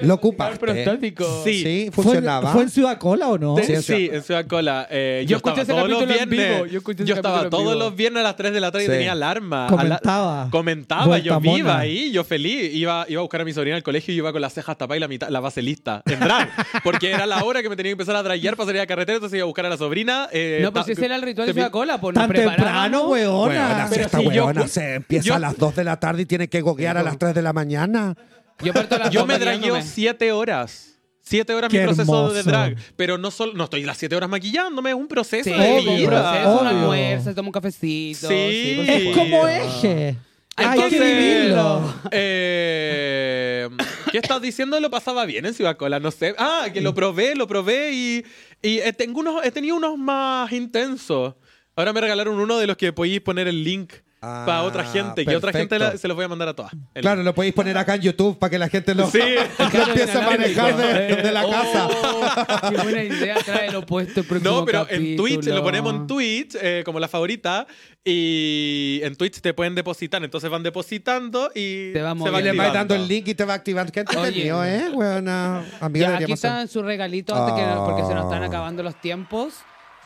[0.00, 0.58] ¿Lo ocupaste?
[0.58, 1.42] prostático.
[1.44, 1.62] Sí.
[1.62, 2.52] Sí, ¿Fue, funcionaba.
[2.52, 3.56] ¿Fue en Ciudad Cola o no?
[3.58, 4.86] Sí, en Ciudad Cola.
[4.90, 6.54] Eh, Yo yo, estaba escuché ese todos los capítulo en viernes.
[6.56, 7.74] vivo, yo escuché ese estaba en todos vivo.
[7.74, 9.66] los viernes a las 3 de la tarde y tenía alarma.
[9.68, 10.44] Comentaba.
[10.44, 11.58] La- comentaba, Vuelta yo mona.
[11.58, 12.74] iba ahí, yo feliz.
[12.74, 14.96] Iba, iba a buscar a mi sobrina al colegio y iba con las cejas tapadas
[14.98, 16.02] y la, mitad, la base lista.
[16.06, 16.48] En drag.
[16.84, 19.16] Porque era la hora que me tenía que empezar a draguear para salir a carretera,
[19.16, 20.28] entonces iba a buscar a la sobrina.
[20.32, 22.00] eh, No, pues ese era el ritual de Ciudad Cola.
[22.00, 23.46] Pues nos Tan temprano, weona.
[23.48, 26.26] Weona, si esta yo- weona se empieza yo- a las 2 de la tarde y
[26.26, 28.16] tiene que goguear a las 3 de la mañana.
[28.62, 30.88] Yo, parto a las Yo me dragueo 7 horas.
[31.24, 32.50] Siete horas Qué mi proceso de hermoso.
[32.50, 32.76] drag.
[32.96, 35.90] Pero no solo, no estoy las siete horas maquillándome, es un proceso Sí, de Obvio,
[35.92, 36.08] un vida.
[36.32, 38.26] proceso, un almuerzo, se toma un cafecito.
[38.28, 38.74] Sí.
[38.76, 40.16] por Es como eje.
[40.56, 41.94] Hay que Entonces, vivirlo.
[42.10, 43.68] eh,
[44.10, 44.78] ¿Qué estás diciendo?
[44.80, 46.34] Lo pasaba bien en Ciudad Cola, no sé.
[46.38, 48.24] Ah, que lo probé, lo probé y,
[48.60, 51.34] y eh, tengo unos, he tenido unos más intensos.
[51.76, 53.92] Ahora me regalaron uno de los que podéis poner el link
[54.24, 55.24] Ah, para otra gente.
[55.26, 56.72] Y otra gente la- se los voy a mandar a todas.
[56.94, 59.18] El- Claro, lo podéis poner acá en YouTube para que la gente lo, Sí.
[59.58, 61.88] lo empiece a manejar de, de la Oh, casa.
[62.70, 65.56] Qué buena idea, trae el próximo No, pero en Twitch, capítulo.
[65.56, 67.66] lo ponemos en Twitch eh, como la favorita
[68.04, 72.38] y en Twitch te pueden depositar, entonces van depositando y Te va se.
[72.40, 73.90] Y le vais dando el link y te va activando.
[73.92, 74.76] Qué entretenido, Oye.
[74.76, 74.88] ¿eh?
[74.92, 78.46] Bueno, amiga, Ya, aquí están sus regalitos que- porque se nos están Ah.
[78.46, 79.54] acabando los tiempos.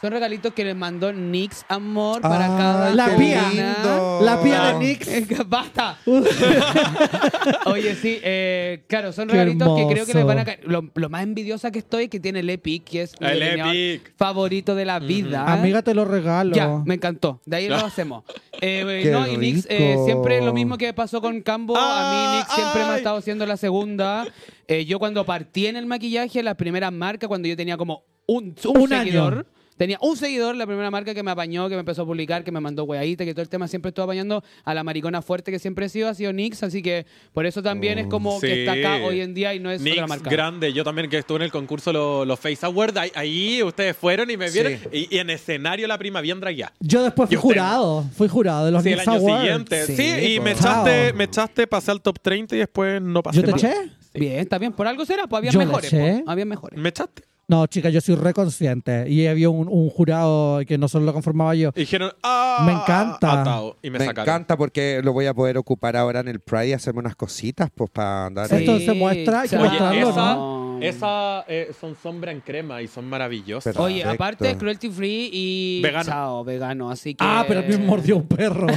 [0.00, 3.48] Son regalitos que les mandó Nix Amor para Ah, cada La qué pía.
[3.50, 4.20] lindo.
[4.22, 4.78] La pía de.
[4.78, 5.08] Nix.
[5.48, 5.98] ¡Basta!
[7.66, 10.58] Oye, sí, eh, claro, son Qué regalitos que creo que les van a hermoso.
[10.62, 10.70] caer.
[10.70, 14.12] Lo, lo más envidiosa que estoy que tiene el Epic, que es mi El Epic.
[14.16, 15.50] favorito de la vida.
[15.50, 16.54] Amiga, te lo regalo.
[16.54, 17.40] Ya, me encantó.
[17.46, 18.24] De ahí lo hacemos.
[18.60, 20.04] Eh, Qué no, y Nix, eh, rico.
[20.04, 21.76] siempre lo mismo que pasó con Cambo.
[21.76, 22.98] a mí Ah, Nix siempre me ha ay.
[22.98, 24.26] estado haciendo la segunda.
[24.68, 28.54] Eh, yo cuando partí en el maquillaje, la primera marca, cuando yo tenía como un,
[28.64, 29.04] un, Un año.
[29.04, 29.46] seguidor.
[29.76, 32.50] Tenía un seguidor, la primera marca que me apañó, que me empezó a publicar, que
[32.52, 35.58] me mandó weadita, que todo el tema siempre estuvo apañando a la maricona fuerte que
[35.58, 38.72] siempre he sido, ha sido Nix, así que por eso también es como que está
[38.72, 40.30] acá hoy en día y no es otra Nix marca.
[40.30, 43.96] grande, yo también que estuve en el concurso los los Face Awards, ahí, ahí ustedes
[43.96, 45.06] fueron y me vieron Sí.
[45.10, 46.72] y, y en escenario la prima bien dragueada.
[46.80, 48.04] Yo después fui jurado.
[48.16, 49.42] Fui jurado de los Sí, el año Awards.
[49.42, 49.86] siguiente.
[49.86, 53.40] Sí, Sí, y me echaste, me echaste, pasé al top 30 y después no pasé
[53.40, 53.62] ¿Yo te más.
[53.64, 53.74] eché?
[54.14, 55.90] Bien, está bien, por algo será, pues había mejores.
[55.90, 56.78] po, había mejores.
[56.78, 57.22] Me echaste.
[57.48, 59.08] No, chica, yo soy reconsciente.
[59.08, 61.70] Y había un, un jurado que no solo lo conformaba yo.
[61.76, 63.40] Y dijeron, ah, Me encanta.
[63.42, 63.76] atado.
[63.82, 64.28] Y me, Me sacaron.
[64.28, 67.70] encanta porque lo voy a poder ocupar ahora en el Pride y hacerme unas cositas
[67.72, 68.54] pues para andar Sí.
[68.56, 68.60] ahí.
[68.68, 70.65] Esto se muestra, hay que Oye, mostrarlo, esa, ¿no?
[70.82, 73.64] Esa eh, son sombra en crema y son maravillosas.
[73.64, 73.82] Perfecto.
[73.84, 76.04] Oye, aparte es cruelty free y Vegano.
[76.04, 78.66] chao, vegano, así que Ah, pero a mí me mordió un perro.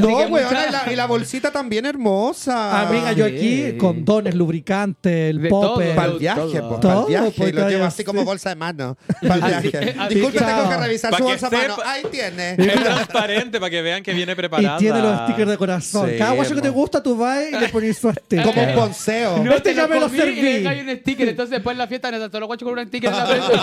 [0.00, 2.82] No, mucha- y, la, y la bolsita también hermosa.
[2.88, 3.34] Amiga, yo sí.
[3.36, 5.94] aquí, condones, lubricante, el popper.
[5.94, 6.50] Para el viaje, Todo.
[6.50, 7.48] pues, para Todo, el viaje.
[7.48, 8.96] y lo llevo así como bolsa de mano.
[9.20, 9.94] Para el viaje.
[10.08, 11.76] Disculpe, tengo que revisar Pa' su que bolsa de mano.
[11.84, 12.50] Ahí tiene.
[12.52, 14.78] Es transparente para que vean que viene Y preparada.
[14.78, 16.10] tiene los stickers de corazón.
[16.10, 18.44] Sí, Cada guacho que te gusta, tú vas y le pones su sticker.
[18.44, 19.42] Como un ponceo.
[19.42, 20.62] No, Este te ya me lo serví.
[20.62, 21.28] cae un sticker.
[21.28, 23.54] Entonces, después en la fiesta, necesito los guachos con un sticker en la frente.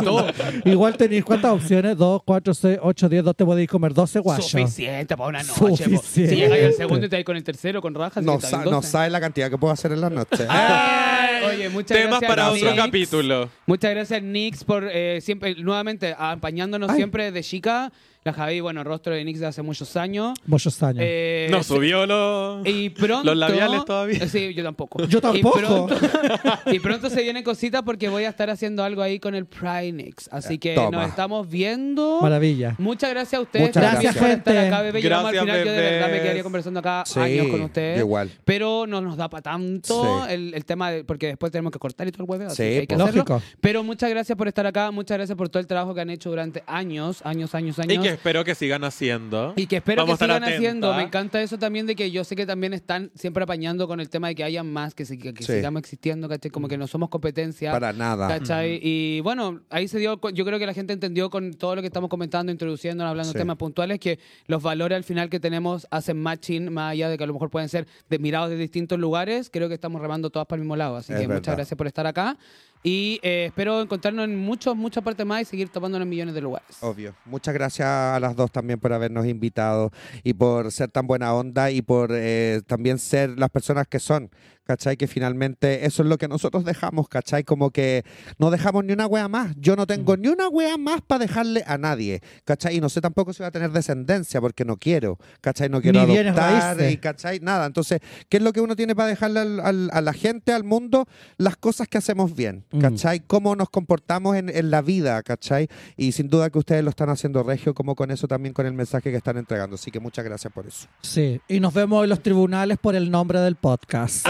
[0.00, 0.26] y todo.
[0.64, 4.46] Igual tenéis cuántas opciones, 2, 4, 6, 8, 10, 2 te podéis comer 12 guachos.
[4.50, 5.54] Suficiente para una noche.
[5.84, 6.30] Suficiente.
[6.34, 8.22] Si llegáis al segundo y te vais con el tercero con rajas.
[8.24, 8.88] No, no 12.
[8.88, 10.46] sabes la cantidad que puedo hacer en la noche.
[11.48, 12.28] Oye, muchas Temas gracias.
[12.30, 12.76] para otro Nix.
[12.84, 13.48] capítulo.
[13.66, 16.96] Muchas gracias, Nix, por eh, siempre, nuevamente, acompañándonos Ay.
[16.96, 17.92] siempre de chica.
[18.24, 20.38] La Javi, bueno, rostro de Nix de hace muchos años.
[20.46, 21.00] Muchos años.
[21.04, 23.24] Eh, No subió los, Y pronto.
[23.24, 24.28] los labiales todavía.
[24.28, 25.04] Sí, yo tampoco.
[25.06, 25.58] Yo tampoco.
[25.58, 25.96] Y pronto,
[26.72, 30.28] y pronto se vienen cositas porque voy a estar haciendo algo ahí con el Prinix.
[30.32, 30.98] Así que Toma.
[31.00, 32.20] nos estamos viendo.
[32.22, 32.76] Maravilla.
[32.78, 34.16] Muchas gracias a ustedes Muchas gracias.
[34.16, 34.68] por estar gente.
[34.68, 35.02] acá, bebé.
[35.02, 35.66] Llegamos al Gracias, final.
[35.66, 36.22] Yo de verdad me bebés.
[36.22, 37.98] quedaría conversando acá Sí, años con ustedes.
[37.98, 38.30] igual.
[38.44, 40.32] Pero no nos da para tanto Sí.
[40.34, 42.46] el, el tema, de- porque después tenemos que cortar y todo el hueveo.
[42.46, 43.00] así Sí, que hay que pues.
[43.08, 43.24] hacerlo.
[43.28, 43.42] Lógico.
[43.60, 44.92] Pero muchas gracias por estar acá.
[44.92, 47.94] Muchas gracias por todo el trabajo que han hecho durante años, años, años, años.
[47.94, 49.52] Y que espero que sigan haciendo.
[49.56, 50.94] Y que espero Vamos que sigan haciendo.
[50.94, 54.08] Me encanta eso también de que yo sé que también están siempre apañando con el
[54.08, 55.52] tema de que haya más, que, si- que Sí.
[55.54, 56.50] sigamos existiendo, ¿cachai?
[56.50, 57.72] Como que no somos competencia.
[57.72, 58.28] Para nada.
[58.28, 58.78] ¿Cachai?
[58.82, 61.86] Y bueno, ahí se dio, yo creo que la gente entendió con todo lo que
[61.88, 63.38] estamos comentando, introduciendo, hablando Sí.
[63.38, 67.18] de temas puntuales, que los valores al final que tenemos hacen matching, más allá de
[67.18, 70.30] que a lo mejor pueden ser de, mirados de distintos lugares, creo que estamos remando
[70.30, 70.96] todas para el mismo lado.
[70.96, 71.56] Así Es que muchas verdad.
[71.56, 72.36] gracias por estar acá.
[72.82, 76.40] Y eh, espero encontrarnos en muchos, muchas partes más y seguir tomándonos en millones de
[76.40, 76.76] lugares.
[76.80, 77.14] Obvio.
[77.24, 79.92] Muchas gracias a las dos también por habernos invitado
[80.24, 84.30] y por ser tan buena onda y por eh, también ser las personas que son.
[84.64, 84.96] ¿Cachai?
[84.96, 87.42] Que finalmente eso es lo que nosotros dejamos, ¿cachai?
[87.42, 88.04] Como que
[88.38, 89.52] no dejamos ni una wea más.
[89.56, 89.86] Yo no Mm.
[89.86, 92.76] tengo ni una wea más para dejarle a nadie, ¿cachai?
[92.76, 95.68] Y no sé tampoco si voy a tener descendencia porque no quiero, ¿cachai?
[95.68, 97.40] No quiero Ni adoptar y, ¿cachai?
[97.40, 97.66] Nada.
[97.66, 100.62] Entonces, ¿qué es lo que uno tiene para dejarle al- al- a la gente, al
[100.62, 101.06] mundo?
[101.38, 102.80] Las cosas que hacemos bien, Mm.
[102.80, 103.20] ¿cachai?
[103.20, 105.68] Cómo nos comportamos en, en la vida, ¿cachai?
[105.96, 108.74] Y sin duda que ustedes lo están haciendo regio, como con eso también con el
[108.74, 109.74] mensaje que están entregando.
[109.74, 110.86] Así que muchas gracias por eso.
[111.02, 111.40] Sí.
[111.48, 114.24] Y nos vemos en los tribunales por el nombre del podcast.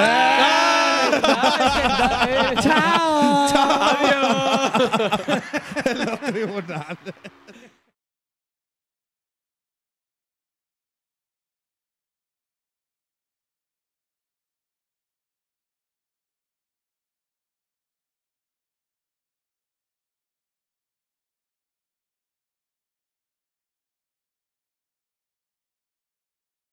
[2.63, 3.49] ¡Chao!
[6.27, 6.97] Tribunal.